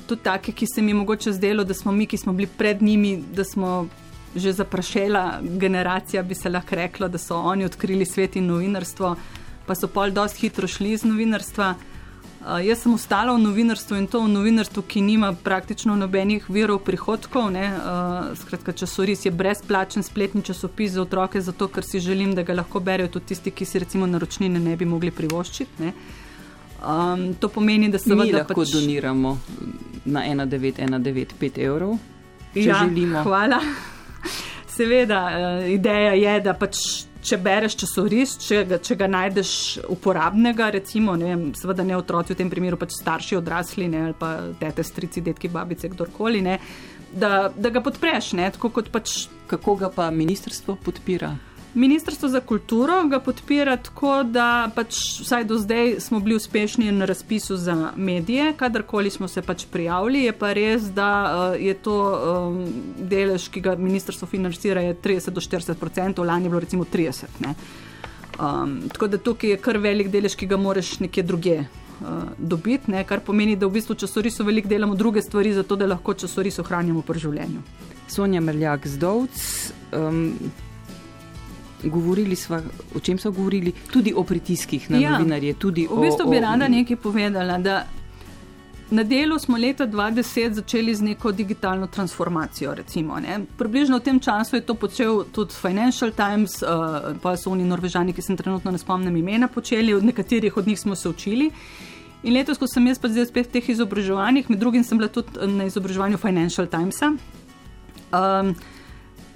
tudi 0.06 0.22
take, 0.22 0.52
ki 0.52 0.66
se 0.66 0.82
mi 0.82 0.90
je 0.90 0.94
mogoče 0.94 1.32
zdelo, 1.32 1.64
da 1.64 1.74
smo 1.74 1.92
mi, 1.92 2.06
ki 2.06 2.16
smo 2.16 2.32
bili 2.32 2.48
pred 2.58 2.82
njimi, 2.82 3.22
da 3.34 3.44
smo 3.44 3.86
že 4.34 4.52
zaprašela 4.52 5.40
generacija, 5.42 6.22
bi 6.22 6.34
se 6.34 6.50
lahko 6.50 6.74
reklo, 6.74 7.08
da 7.08 7.18
so 7.18 7.36
oni 7.38 7.64
odkrili 7.64 8.06
svet 8.06 8.36
in 8.36 8.46
novinarstvo, 8.46 9.16
pa 9.66 9.74
so 9.74 9.86
pol 9.86 10.10
dosti 10.10 10.40
hitro 10.40 10.66
šli 10.66 10.90
iz 10.92 11.04
novinarstva. 11.04 11.68
Uh, 11.70 11.93
jaz 12.44 12.82
sem 12.82 12.94
ostala 12.94 13.32
v 13.32 13.40
novinarstvu 13.40 13.96
in 13.96 14.06
to 14.06 14.20
v 14.20 14.28
novinarstvu, 14.28 14.82
ki 14.82 15.00
nima 15.00 15.32
praktično 15.32 15.96
nobenih 15.96 16.44
virov 16.48 16.82
prihodkov. 16.84 17.48
Uh, 17.48 18.36
skratka, 18.36 18.72
časoris 18.72 19.24
je 19.24 19.32
brezplačen 19.32 20.02
spletni 20.02 20.42
časopis 20.42 20.92
za 20.92 21.02
otroke, 21.02 21.40
zato 21.40 21.68
ker 21.68 21.84
si 21.84 22.00
želim, 22.00 22.34
da 22.34 22.42
ga 22.42 22.54
lahko 22.54 22.80
berejo 22.80 23.08
tudi 23.16 23.32
tisti, 23.32 23.50
ki 23.50 23.64
si 23.64 23.78
recimo 23.78 24.06
naročnine 24.06 24.60
ne 24.60 24.76
bi 24.76 24.84
mogli 24.84 25.10
privoščiti. 25.10 25.92
Um, 26.84 27.32
to 27.40 27.48
pomeni, 27.48 27.88
da 27.88 27.98
se 27.98 28.14
lahko 28.14 28.54
pač... 28.54 28.74
doniramo 28.76 29.38
na 30.04 30.26
1995 30.28 31.64
evrov, 31.64 31.96
če 32.52 32.68
ja, 32.68 32.84
želimo. 32.84 33.22
Hvala. 33.24 33.62
Seveda, 34.76 35.24
uh, 35.32 35.72
ideja 35.72 36.12
je, 36.12 36.40
da 36.44 36.52
pač 36.52 37.06
če 37.24 37.38
bereš 37.40 37.78
časoris, 37.84 38.36
če, 38.44 38.62
če 38.84 38.96
ga 39.00 39.08
najdeš 39.10 39.52
uporabnega, 39.92 40.70
recimo, 40.76 41.16
ne 41.20 41.30
vem, 41.30 41.46
seveda 41.56 41.86
ne 41.86 41.96
otroci 41.96 42.34
v 42.34 42.40
tem 42.42 42.52
primeru, 42.52 42.78
pač 42.80 42.98
starši 42.98 43.38
odrasli, 43.40 43.88
ne, 43.90 44.02
ali 44.10 44.18
pa 44.18 44.34
tete, 44.60 44.84
strici, 44.84 45.24
detki, 45.24 45.48
babice, 45.52 45.90
kdorkoli, 45.92 46.44
ne, 46.44 46.58
da, 47.14 47.48
da 47.56 47.72
ga 47.72 47.82
podpreš, 47.84 48.34
ne, 48.38 48.50
tako 48.54 48.74
kot 48.80 48.92
pač. 48.94 49.24
Kako 49.44 49.74
ga 49.76 49.90
pa 49.92 50.06
ministrstvo 50.10 50.78
podpira? 50.80 51.34
Ministrstvo 51.74 52.28
za 52.28 52.40
kulturo 52.40 53.04
ga 53.08 53.18
podpira 53.20 53.76
tako, 53.76 54.22
da 54.22 54.70
pač 54.74 54.94
vsaj 55.20 55.44
do 55.44 55.58
zdaj 55.58 55.96
smo 56.00 56.20
bili 56.20 56.36
uspešni 56.36 56.92
na 56.92 57.04
razpisu 57.04 57.56
za 57.56 57.92
medije, 57.96 58.52
kadarkoli 58.56 59.10
smo 59.10 59.28
se 59.28 59.42
pač 59.42 59.64
prijavili. 59.72 60.22
Je 60.22 60.32
pa 60.32 60.52
res, 60.52 60.82
da 60.94 61.08
uh, 61.24 61.62
je 61.62 61.74
to 61.74 61.96
um, 61.98 62.60
delež, 62.98 63.48
ki 63.50 63.60
ga 63.60 63.74
ministrstvo 63.74 64.28
financira, 64.30 64.80
30 64.80 65.30
do 65.30 65.40
40 65.40 65.74
odstotkov, 65.82 66.26
lani 66.26 66.46
je 66.46 66.50
bilo 66.50 66.60
recimo 66.60 66.84
30. 66.84 67.24
Um, 68.38 68.80
tako 68.92 69.06
da 69.06 69.18
tukaj 69.18 69.50
je 69.50 69.56
kar 69.56 69.78
velik 69.78 70.12
delež, 70.14 70.36
ki 70.38 70.46
ga 70.46 70.56
moraš 70.56 71.00
nekje 71.00 71.22
druge. 71.22 71.64
Uh, 72.00 72.22
dobiti, 72.38 72.90
ne, 72.90 73.02
kar 73.04 73.20
pomeni, 73.20 73.56
da 73.56 73.66
v 73.66 73.80
bistvu 73.80 73.94
časoriso 73.94 74.44
veliko 74.44 74.68
delamo 74.68 74.94
druge 74.94 75.22
stvari, 75.22 75.52
zato 75.54 75.76
da 75.76 75.86
lahko 75.86 76.14
časoriso 76.14 76.62
ohranjamo 76.62 77.02
pri 77.02 77.18
življenju. 77.18 77.62
Sonja 78.10 78.40
Merljak 78.40 78.86
Zdovc, 78.86 79.42
um, 79.96 80.28
govorili 81.90 82.36
sva, 82.36 82.62
o 82.94 83.00
čem 83.00 83.18
so 83.18 83.30
govorili, 83.30 83.72
tudi 83.92 84.14
o 84.16 84.24
pritiskih 84.24 84.90
na 84.90 84.98
ja, 84.98 85.18
novinarje. 85.18 85.54
V 85.62 86.00
bistvu 86.00 86.30
bi 86.30 86.40
rada 86.40 86.68
nekaj 86.68 86.96
povedala. 86.96 87.58
Na 88.90 89.02
delu 89.02 89.38
smo 89.38 89.56
leta 89.56 89.86
2010 89.86 90.52
začeli 90.52 90.94
z 90.94 91.02
neko 91.02 91.32
digitalno 91.32 91.86
transformacijo. 91.86 92.74
Recimo, 92.74 93.16
Približno 93.58 93.98
v 93.98 94.00
tem 94.00 94.20
času 94.20 94.56
je 94.56 94.62
to 94.62 94.74
počel 94.74 95.24
tudi 95.32 95.54
Financial 95.54 96.10
Times, 96.10 96.62
uh, 96.62 97.16
pa 97.22 97.36
so 97.36 97.50
oni 97.50 97.64
norvežani, 97.64 98.12
ki 98.12 98.22
se 98.22 98.36
trenutno 98.36 98.70
ne 98.70 98.78
spomnim 98.78 99.16
imena, 99.16 99.48
počeli, 99.48 99.94
od 99.94 100.04
nekaterih 100.04 100.56
od 100.56 100.66
njih 100.66 100.80
smo 100.80 100.94
se 100.94 101.08
učili. 101.08 101.50
In 102.22 102.34
letos, 102.34 102.58
ko 102.58 102.66
sem 102.66 102.86
jaz 102.86 102.98
pa 102.98 103.08
zdaj 103.08 103.26
spet 103.26 103.48
v 103.48 103.52
teh 103.56 103.68
izobraževanjih, 103.68 104.50
med 104.50 104.58
drugim 104.58 104.84
sem 104.84 104.98
bila 104.98 105.08
tudi 105.08 105.46
na 105.46 105.64
izobraževanju 105.64 106.16
Financial 106.16 106.66
Timesa. 106.66 107.12
Um, 108.12 108.54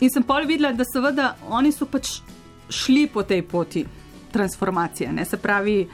in 0.01 0.11
sem 0.11 0.23
pa 0.23 0.39
videla, 0.41 0.73
da 0.73 0.85
seveda 0.85 1.35
oni 1.49 1.73
so 1.73 1.87
pač 1.87 2.21
šli 2.71 3.07
po 3.07 3.23
tej 3.23 3.43
poti 3.43 3.85
transformacije. 4.33 5.13
Ne? 5.13 5.25
Se 5.25 5.37
pravi, 5.37 5.89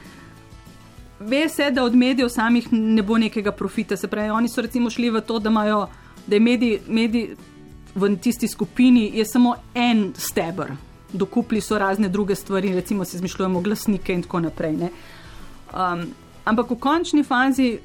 ve 1.19 1.49
se, 1.49 1.71
da 1.71 1.83
od 1.83 1.95
medijev 1.95 2.29
samih 2.29 2.67
ne 2.71 3.03
bo 3.03 3.17
nekega 3.17 3.51
profita. 3.51 3.97
Se 3.97 4.07
pravi, 4.07 4.29
oni 4.29 4.49
so 4.49 4.61
recimo 4.61 4.89
šli 4.89 5.09
v 5.09 5.21
to, 5.21 5.39
da 5.39 5.49
imajo, 5.49 5.87
da 6.27 6.35
je 6.35 6.39
medij, 6.39 6.79
medij 6.87 7.35
v 7.95 8.15
tisti 8.17 8.47
skupini 8.47 9.11
je 9.13 9.25
samo 9.25 9.55
en 9.73 10.13
stebr. 10.17 10.71
Dokupili 11.13 11.61
so 11.61 11.77
razne 11.77 12.09
druge 12.09 12.35
stvari, 12.35 12.73
recimo 12.73 13.05
si 13.05 13.17
izmišljujemo 13.17 13.61
glasnike 13.61 14.13
in 14.13 14.21
tako 14.21 14.39
naprej. 14.39 14.75
Um, 14.75 16.07
ampak 16.45 16.71
v 16.71 16.79
končni 16.79 17.23
fazi, 17.23 17.77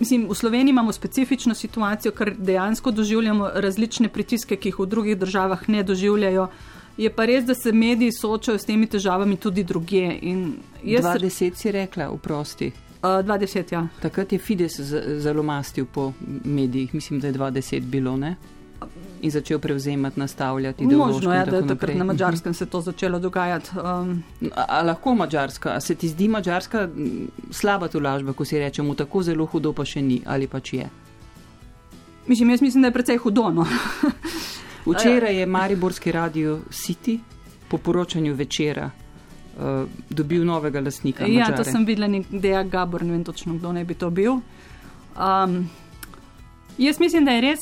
mislim, 0.00 0.26
v 0.28 0.34
Sloveniji 0.34 0.70
imamo 0.70 0.92
specifično 0.92 1.54
situacijo, 1.54 2.12
ker 2.12 2.34
dejansko 2.38 2.90
doživljamo 2.90 3.50
različne 3.54 4.08
pritiske, 4.08 4.56
ki 4.56 4.68
jih 4.68 4.78
v 4.78 4.86
drugih 4.86 5.18
državah 5.18 5.68
ne 5.68 5.82
doživljajo. 5.82 6.48
Je 6.96 7.10
pa 7.12 7.26
res, 7.28 7.44
da 7.44 7.54
se 7.54 7.72
mediji 7.72 8.12
soočajo 8.12 8.58
s 8.58 8.64
temi 8.64 8.86
težavami 8.86 9.36
tudi 9.36 9.64
druge. 9.64 10.18
20 10.82 11.54
si 11.54 11.72
rekla, 11.72 12.08
vprosti. 12.14 12.72
Uh, 13.02 13.20
20, 13.20 13.72
ja. 13.72 13.86
Takrat 14.02 14.32
je 14.32 14.38
Fides 14.38 14.80
zelo 15.20 15.42
mastil 15.42 15.84
po 15.84 16.12
medijih, 16.44 16.94
mislim, 16.94 17.20
da 17.20 17.26
je 17.26 17.34
20 17.34 17.80
bilo, 17.80 18.16
ne? 18.16 18.36
In 19.22 19.30
začel 19.30 19.58
prevzemati, 19.58 20.20
nastavljati. 20.20 20.86
Možno 20.86 21.34
je, 21.34 21.44
da 21.46 21.56
je 21.56 21.66
takrat 21.66 21.96
na 21.96 22.04
mačarskem 22.04 22.54
se 22.54 22.66
to 22.66 22.80
začelo 22.80 23.18
dogajati. 23.18 23.70
Um. 23.76 24.22
A, 24.54 24.64
a 24.68 24.82
lahko 24.82 25.14
mačarska? 25.14 25.72
A 25.72 25.80
se 25.80 25.94
ti 25.94 26.08
zdi 26.08 26.28
mačarska 26.28 26.88
slaba 27.50 27.88
tolažba, 27.88 28.32
ko 28.32 28.44
si 28.44 28.58
rečemo, 28.58 28.94
tako 28.94 29.22
zelo 29.22 29.46
hudo 29.46 29.72
pa 29.72 29.84
še 29.84 30.02
ni 30.02 30.22
ali 30.26 30.48
pač 30.48 30.72
je? 30.72 30.88
Mislim, 32.26 32.50
jaz 32.50 32.62
mislim, 32.62 32.82
da 32.82 32.88
je 32.88 32.92
precej 32.92 33.16
hudo. 33.16 33.50
No? 33.50 33.66
Včeraj 34.86 35.36
je 35.36 35.46
Mariborski 35.46 36.12
radio 36.12 36.60
City 36.70 37.18
po 37.68 37.78
poročanju 37.78 38.34
večera 38.34 38.90
uh, 38.90 39.88
dobil 40.10 40.44
novega 40.44 40.80
lasnika. 40.80 41.26
Ja, 41.26 41.56
to 41.56 41.64
sem 41.64 41.84
videla, 41.84 42.08
da 42.30 42.48
je 42.48 42.64
Gabor, 42.64 43.02
ne 43.02 43.12
vem 43.12 43.24
točno, 43.24 43.54
kdo 43.54 43.72
naj 43.72 43.84
bi 43.84 43.94
to 43.94 44.10
bil. 44.10 44.32
Um, 44.32 45.70
jaz 46.78 47.00
mislim, 47.00 47.24
da 47.24 47.30
je 47.30 47.40
res 47.40 47.60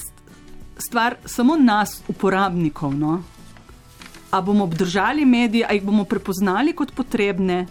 stvar 0.79 1.17
samo 1.25 1.57
nas, 1.57 2.03
uporabnikov. 2.09 2.95
No? 2.95 3.23
A 4.31 4.41
bomo 4.41 4.65
obdržali 4.65 5.25
medije, 5.25 5.67
a 5.69 5.73
jih 5.73 5.83
bomo 5.83 6.05
prepoznali 6.05 6.73
kot 6.73 6.93
potrebne, 6.93 7.67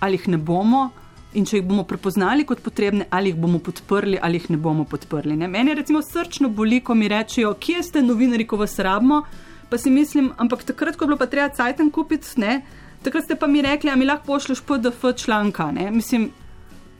ali 0.00 0.14
jih 0.14 0.28
ne 0.28 0.38
bomo 0.38 0.90
in 1.34 1.46
če 1.46 1.58
jih 1.58 1.66
bomo 1.66 1.84
prepoznali 1.88 2.46
kot 2.48 2.62
potrebne, 2.64 3.08
ali 3.10 3.32
jih 3.32 3.40
bomo 3.40 3.58
podprli, 3.62 4.18
ali 4.22 4.38
jih 4.38 4.50
ne 4.54 4.58
bomo 4.60 4.84
podprli. 4.88 5.36
Ne? 5.36 5.48
Mene 5.50 5.74
recimo 5.74 6.02
srčno 6.02 6.48
boli, 6.48 6.80
ko 6.80 6.94
mi 6.94 7.08
rečejo, 7.10 7.54
kje 7.60 7.82
ste 7.82 8.02
novinari, 8.02 8.46
ko 8.46 8.60
vas 8.60 8.78
rabimo. 8.78 9.24
Pa 9.70 9.78
si 9.80 9.90
mislim, 9.90 10.30
ampak 10.38 10.62
takrat, 10.68 10.96
ko 10.96 11.04
je 11.04 11.10
bilo 11.10 11.18
pa 11.18 11.26
treba 11.26 11.48
cajten 11.48 11.90
kupiti, 11.90 12.28
ne, 12.38 12.60
takrat 13.02 13.24
ste 13.24 13.36
pa 13.40 13.48
mi 13.50 13.62
rekli, 13.64 13.90
a 13.90 13.96
mi 13.96 14.06
lahko 14.06 14.26
pošlješ 14.26 14.60
PDF 14.62 15.06
članka. 15.24 15.70
Ne? 15.74 15.88
Mislim, 15.90 16.28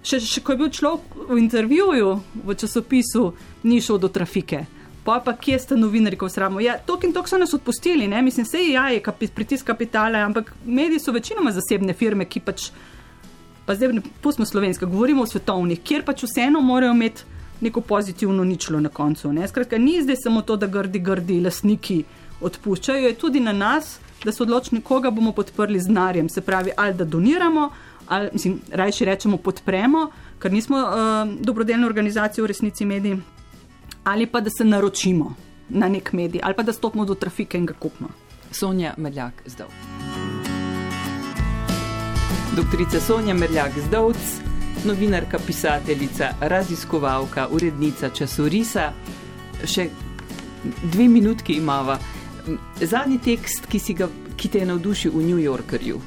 še, 0.04 0.20
še 0.20 0.42
ko 0.44 0.54
je 0.54 0.62
bil 0.62 0.72
človek 0.72 1.28
v 1.28 1.38
intervjuju 1.42 2.14
v 2.44 2.56
časopisu, 2.60 3.28
ni 3.68 3.80
šel 3.84 4.00
do 4.02 4.10
trafike. 4.12 4.64
Pa 5.04 5.18
pa 5.20 5.34
kje 5.36 5.58
ste 5.60 5.76
novinari, 5.76 6.16
ko 6.16 6.30
sramo? 6.32 6.62
Ja, 6.64 6.78
tok 6.80 7.04
in 7.04 7.12
tok 7.12 7.28
so 7.28 7.36
nas 7.40 7.52
odpustili, 7.52 8.08
ne? 8.08 8.22
mislim, 8.24 8.46
se 8.48 8.62
ja, 8.64 8.88
je 8.88 9.02
kapi, 9.04 9.28
pritisk 9.36 9.68
kapitala, 9.68 10.24
ampak 10.24 10.54
mediji 10.64 11.02
so 11.04 11.12
večinoma 11.12 11.52
zasebne 11.52 11.92
firme, 11.92 12.24
ki 12.24 12.40
pač, 12.40 12.70
pa 13.66 13.74
zdaj 13.74 13.92
ne 13.92 14.02
pustimo 14.20 14.46
slovenska, 14.46 14.86
govorimo 14.86 15.22
o 15.22 15.26
svetovnih, 15.26 15.80
kjer 15.80 16.04
pač 16.04 16.22
vseeno 16.22 16.60
morajo 16.60 16.92
imeti 16.92 17.24
neko 17.60 17.80
pozitivno 17.80 18.44
ničlo 18.44 18.80
na 18.80 18.88
koncu. 18.88 19.32
Ne? 19.32 19.48
Skratka, 19.48 19.78
ni 19.78 20.02
zdaj 20.02 20.16
samo 20.16 20.42
to, 20.42 20.56
da 20.56 20.66
grdi, 20.66 20.98
grdi 20.98 21.40
lasniki 21.40 22.04
odpuščajo, 22.40 23.08
je 23.08 23.14
tudi 23.14 23.40
na 23.40 23.52
nas, 23.52 23.98
da 24.24 24.32
so 24.32 24.44
odločni, 24.44 24.82
koga 24.82 25.10
bomo 25.10 25.32
podprli 25.32 25.80
z 25.80 25.92
narjem, 25.92 26.28
se 26.28 26.40
pravi, 26.40 26.72
ali 26.76 26.94
da 26.94 27.04
doniramo, 27.04 27.70
ali 28.08 28.28
mislim, 28.32 28.60
rajši 28.70 29.04
rečemo 29.04 29.36
podpremo, 29.36 30.08
ker 30.38 30.52
nismo 30.52 30.80
uh, 30.82 31.32
dobrodelne 31.40 31.86
organizacije 31.86 32.42
v 32.44 32.52
resnici 32.52 32.84
mediji, 32.84 33.20
ali 34.04 34.26
pa 34.26 34.40
da 34.40 34.50
se 34.50 34.64
naročimo 34.64 35.34
na 35.68 35.88
nek 35.88 36.12
medij, 36.12 36.40
ali 36.44 36.54
pa 36.54 36.62
da 36.62 36.72
stopimo 36.72 37.04
do 37.04 37.14
trafike 37.14 37.58
in 37.58 37.66
ga 37.66 37.74
kupimo. 37.74 38.08
Sonja 38.50 38.94
Merljak 38.96 39.42
zdaj. 39.46 40.23
Doktorica 42.56 43.00
Sonja 43.00 43.34
Merljak 43.34 43.72
zdaj, 43.86 44.12
novinarka, 44.84 45.38
pisateljica, 45.46 46.28
raziskovalka, 46.40 47.48
urednica 47.50 48.10
časorisa. 48.14 48.92
Še 49.66 49.88
dve 50.92 51.08
minutki 51.08 51.56
imamo. 51.58 51.96
Zadnji 52.80 53.18
tekst, 53.24 53.66
ki, 53.66 53.80
ga, 53.98 54.08
ki 54.36 54.48
te 54.48 54.62
je 54.62 54.68
navdušil 54.70 55.16
v 55.16 55.24
New 55.26 55.42
Yorkerju. 55.42 55.98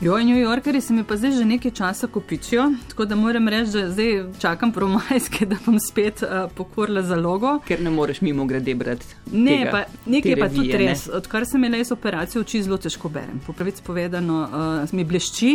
Jo, 0.00 0.18
New 0.18 0.38
Yorkeri 0.38 0.80
se 0.80 0.92
mi 0.92 1.04
pa 1.04 1.16
zdaj 1.16 1.32
že 1.32 1.44
nekaj 1.44 1.70
časa 1.70 2.06
kopičijo, 2.06 2.70
tako 2.88 3.04
da 3.04 3.16
moram 3.16 3.48
reči, 3.48 3.72
da 3.72 3.90
zdaj 3.90 4.24
čakam 4.40 4.72
promajske, 4.72 5.46
da 5.50 5.56
bom 5.66 5.76
spet 5.80 6.22
uh, 6.22 6.50
pokorila 6.54 7.02
zalogo. 7.02 7.58
Ker 7.68 7.82
ne 7.82 7.90
moreš 7.90 8.20
mimo 8.20 8.44
grede 8.44 8.74
brati. 8.74 9.06
Ne, 9.32 9.58
tega, 9.58 9.70
pa 9.70 10.10
nekaj 10.10 10.32
je 10.32 10.38
pa 10.40 10.48
tudi 10.48 10.72
res. 10.72 11.04
Odkar 11.12 11.44
sem 11.46 11.60
imela 11.60 11.82
iz 11.82 11.92
operacije 11.92 12.40
oči, 12.40 12.62
zelo 12.62 12.78
težko 12.80 13.08
berem. 13.08 13.42
Po 13.46 13.52
pravici 13.52 13.82
povedano, 13.84 14.40
uh, 14.48 14.94
mi 14.96 15.04
blešči, 15.04 15.52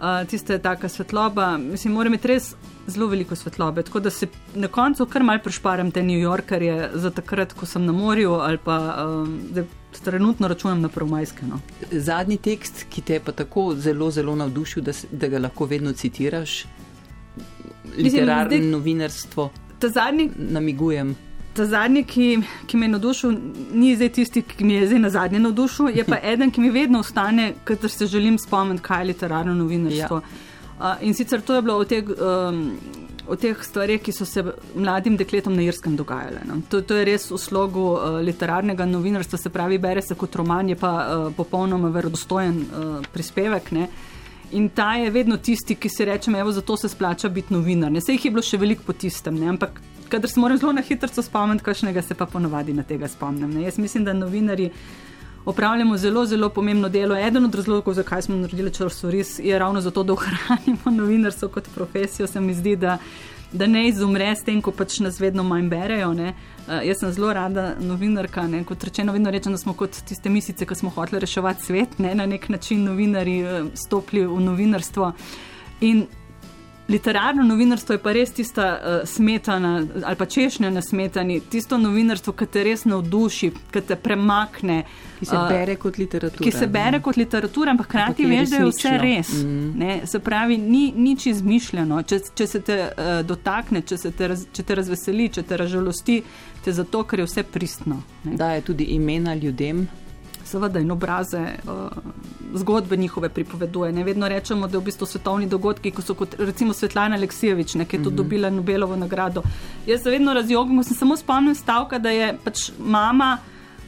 uh, 0.00 0.28
tiste 0.28 0.58
taka 0.58 0.88
svetloba, 0.88 1.56
mislim, 1.58 1.94
moram 1.94 2.12
imeti 2.12 2.28
res 2.28 2.54
zelo 2.86 3.06
veliko 3.06 3.36
svetlobe. 3.36 3.82
Tako 3.82 4.00
da 4.00 4.10
se 4.10 4.26
na 4.54 4.68
koncu 4.68 5.06
kar 5.06 5.22
mal 5.22 5.38
prešparam 5.42 5.90
te 5.90 6.02
New 6.02 6.18
Yorkerje 6.20 6.90
za 6.94 7.10
takrat, 7.10 7.52
ko 7.52 7.66
sem 7.66 7.84
na 7.84 7.92
morju 7.92 8.32
ali 8.32 8.58
pa 8.58 8.78
um, 9.06 9.40
da 9.50 9.64
trenutno 10.04 10.48
računam 10.48 10.80
na 10.80 10.88
prvomajske. 10.88 11.46
No. 11.46 11.60
Zadnji 11.90 12.36
tekst, 12.36 12.84
ki 12.90 13.00
te 13.00 13.14
je 13.14 13.20
pa 13.20 13.32
tako 13.32 13.74
zelo, 13.74 14.10
zelo 14.10 14.36
navdušil, 14.36 14.82
da, 14.82 14.92
da 15.10 15.28
ga 15.28 15.38
lahko 15.38 15.66
vedno 15.66 15.92
citiraš, 15.92 16.64
literarno 17.96 18.58
novinarstvo. 18.70 19.50
Ta 19.78 19.88
zadnji. 19.88 20.30
Namigujem 20.36 21.16
ta 21.56 21.66
zadnji, 21.66 22.04
ki, 22.04 22.26
ki 22.66 22.76
me 22.76 22.86
je 22.86 22.92
navdušil, 22.92 23.38
ni 23.74 23.94
zdaj 23.96 24.12
tisti, 24.18 24.42
ki 24.42 24.64
mi 24.64 24.76
je 24.76 24.90
zdaj 24.90 25.00
na 25.02 25.10
zadnje 25.10 25.40
navdušil, 25.40 25.88
je 25.96 26.04
pa 26.04 26.18
eden, 26.32 26.52
ki 26.52 26.64
mi 26.64 26.70
vedno 26.74 27.00
ostane, 27.04 27.52
ker 27.64 27.88
se 27.90 28.06
želim 28.06 28.38
spomniti, 28.38 28.82
kaj 28.82 29.02
je 29.02 29.10
literarno 29.12 29.54
novinarstvo. 29.54 30.20
Ja. 30.20 30.54
Uh, 30.76 31.00
in 31.00 31.14
sicer 31.14 31.40
to 31.40 31.54
je 31.56 31.62
bilo 31.62 31.78
od 31.80 31.88
teh, 31.88 32.04
um, 32.04 32.76
od 33.28 33.40
teh 33.40 33.62
stvari, 33.64 33.96
ki 33.98 34.12
so 34.12 34.26
se 34.28 34.44
mladim 34.74 35.16
dekletom 35.16 35.56
na 35.56 35.64
Irskem 35.64 35.96
dogajale. 35.96 36.42
No. 36.44 36.60
To, 36.68 36.82
to 36.84 36.98
je 36.98 37.06
res 37.08 37.30
v 37.30 37.38
slogu 37.40 37.86
uh, 37.94 38.18
literarnega 38.20 38.84
novinarstva, 38.84 39.40
se 39.40 39.50
pravi, 39.50 39.78
bere 39.80 40.02
se 40.04 40.14
kot 40.14 40.36
roman, 40.36 40.68
je 40.68 40.76
pa 40.76 40.92
uh, 40.92 41.30
popolnoma 41.36 41.88
verodostojen 41.94 42.60
uh, 42.60 43.00
prispevek. 43.12 43.72
Ne. 43.72 43.88
In 44.52 44.68
ta 44.68 44.94
je 44.94 45.10
vedno 45.10 45.36
tisti, 45.36 45.74
ki 45.74 45.88
si 45.88 46.04
reče, 46.04 46.30
evo, 46.30 46.52
zato 46.52 46.76
se 46.76 46.88
splača 46.88 47.28
biti 47.28 47.54
novinar. 47.54 47.92
Ne, 47.92 48.00
se 48.00 48.12
jih 48.12 48.24
je 48.24 48.30
bilo 48.30 48.42
še 48.42 48.58
veliko 48.58 48.86
po 48.86 48.92
tistem, 48.92 49.34
ne, 49.40 49.48
ampak 49.48 49.80
kadar 50.08 50.30
se 50.30 50.40
moram 50.40 50.58
zelo 50.58 50.72
na 50.72 50.84
hitro 50.86 51.22
spomniti, 51.22 51.64
kakšnega 51.64 52.02
se 52.02 52.14
pa 52.14 52.26
ponovadi 52.26 52.72
na 52.72 52.82
tega 52.82 53.08
spomnim. 53.08 53.50
Ne. 53.50 53.64
Jaz 53.66 53.78
mislim, 53.78 54.04
da 54.04 54.12
novinari 54.12 54.70
opravljamo 55.46 55.96
zelo, 55.96 56.24
zelo 56.26 56.48
pomembno 56.48 56.88
delo. 56.88 57.16
Eden 57.16 57.44
od 57.44 57.54
razlogov, 57.54 57.94
zakaj 57.94 58.22
smo 58.22 58.36
naredili 58.36 58.72
časoris, 58.74 59.38
je 59.38 59.58
ravno 59.58 59.80
zato, 59.80 60.02
da 60.02 60.12
ohranimo 60.12 60.90
novinarstvo 61.00 61.48
kot 61.48 61.68
profesijo. 61.74 62.26
Se 62.26 62.40
mi 62.40 62.54
zdi, 62.54 62.76
da, 62.76 62.98
da 63.52 63.66
ne 63.66 63.86
izumre 63.88 64.30
s 64.36 64.44
tem, 64.44 64.60
ko 64.62 64.72
pač 64.74 64.98
nas 65.00 65.20
vedno 65.20 65.44
manj 65.46 65.68
berejo. 65.70 66.12
Ne. 66.14 66.34
Uh, 66.66 66.80
jaz 66.86 67.00
sem 67.00 67.12
zelo 67.12 67.32
rada 67.32 67.74
novinarka. 67.80 68.46
Ne. 68.50 68.64
Kot 68.64 68.84
rečeno, 68.84 69.14
vedno 69.14 69.30
rečem, 69.30 69.54
da 69.54 69.58
smo 69.58 69.74
kot 69.74 70.02
tiste 70.08 70.32
misice, 70.32 70.66
ki 70.66 70.74
smo 70.74 70.90
hoteli 70.94 71.22
reševati 71.24 71.64
svet, 71.64 71.98
ne. 71.98 72.14
na 72.14 72.26
nek 72.26 72.48
način 72.48 72.84
novinari 72.84 73.40
uh, 73.44 73.66
stopili 73.74 74.26
v 74.26 74.40
novinarstvo. 74.50 75.12
In 75.80 76.06
Literarno 76.88 77.42
novinarstvo 77.42 77.94
je 77.94 77.98
pa 77.98 78.12
res 78.12 78.30
tista 78.30 78.66
uh, 78.78 79.08
smetana 79.08 79.86
ali 80.04 80.16
pa 80.16 80.26
češnja 80.26 80.70
na 80.70 80.82
smetani, 80.82 81.40
tisto 81.40 81.78
novinarstvo, 81.78 82.32
ki 82.32 82.46
te 82.46 82.62
res 82.64 82.84
navduši, 82.86 83.50
ki 83.74 83.82
te 83.88 83.96
premakne. 83.98 84.84
Ki 85.18 85.26
se 85.26 85.34
uh, 85.34 85.48
bere 85.50 85.74
kot 85.82 85.98
literatura. 85.98 86.44
Ki 86.44 86.52
se 86.54 86.68
bere 86.70 87.00
kot 87.02 87.18
literatura, 87.18 87.74
ampak 87.74 87.90
hkrati 87.90 88.28
veš, 88.30 88.54
da 88.54 88.62
je 88.62 88.70
vse 88.70 88.94
res. 89.02 89.34
Mm. 89.42 90.06
Se 90.06 90.22
pravi, 90.22 90.60
ni 90.62 90.92
nič 90.94 91.26
izmišljeno. 91.32 92.02
Če, 92.06 92.20
če 92.38 92.46
se 92.46 92.62
te 92.62 92.80
uh, 92.86 93.12
dotakne, 93.26 93.82
če, 93.82 93.98
se 93.98 94.14
te, 94.14 94.30
raz, 94.30 94.46
če 94.54 94.62
te 94.62 94.78
razveseli, 94.78 95.30
če 95.34 95.42
te 95.42 95.58
razžalosti, 95.58 96.20
te 96.62 96.74
zato, 96.76 97.02
ker 97.02 97.24
je 97.24 97.30
vse 97.32 97.48
pristno. 97.50 98.02
Da 98.22 98.54
je 98.54 98.66
tudi 98.70 98.92
imena 98.94 99.34
ljudem 99.34 99.88
seveda 100.46 100.80
in 100.80 100.90
obraze, 100.90 101.42
uh, 101.66 101.90
zgodbe 102.54 102.96
njihove 102.96 103.28
pripoveduje. 103.28 103.92
Ne 103.92 104.04
vedno 104.04 104.28
rečemo, 104.28 104.66
da 104.66 104.76
je 104.76 104.80
v 104.80 104.84
bistvu 104.84 105.06
svetovni 105.06 105.46
dogodki, 105.46 105.90
kot 105.90 106.06
so 106.06 106.14
kot 106.14 106.36
recimo 106.38 106.72
Svetlana 106.72 107.16
Aleksijevič, 107.16 107.72
ki 107.72 107.78
je 107.78 107.86
tudi 107.86 108.00
mm 108.00 108.08
-hmm. 108.08 108.16
dobila 108.16 108.50
Nobelovo 108.50 108.96
nagrado. 108.96 109.42
Jaz 109.86 110.02
se 110.02 110.10
vedno 110.10 110.34
razjogim, 110.34 110.84
sem 110.84 110.96
samo 110.96 111.16
spomnil 111.16 111.54
stavka, 111.54 111.98
da 111.98 112.10
je 112.10 112.38
pač 112.44 112.70
mama 112.78 113.38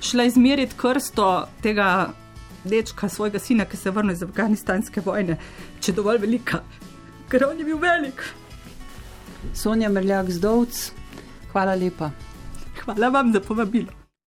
šla 0.01 0.25
izmeriti 0.25 0.75
krsto 0.77 1.47
tega 1.63 2.13
dečka, 2.65 3.09
svojega 3.09 3.39
sina, 3.39 3.65
ki 3.65 3.77
se 3.77 3.89
je 3.89 3.93
vrnil 3.93 4.13
iz 4.13 4.23
afganistanske 4.23 5.01
vojne, 5.01 5.37
če 5.81 5.93
je 5.93 5.97
dovolj 5.97 6.19
velika, 6.19 6.63
ker 7.29 7.45
on 7.51 7.59
je 7.59 7.65
bil 7.65 7.79
velik. 7.79 8.25
Sonja 9.55 9.89
Merljak 9.89 10.31
Zdovc, 10.31 10.91
hvala 11.53 11.75
lepa. 11.75 12.11
Hvala 12.85 13.09
vam 13.09 13.33
za 13.33 13.41
povabilo. 13.41 13.98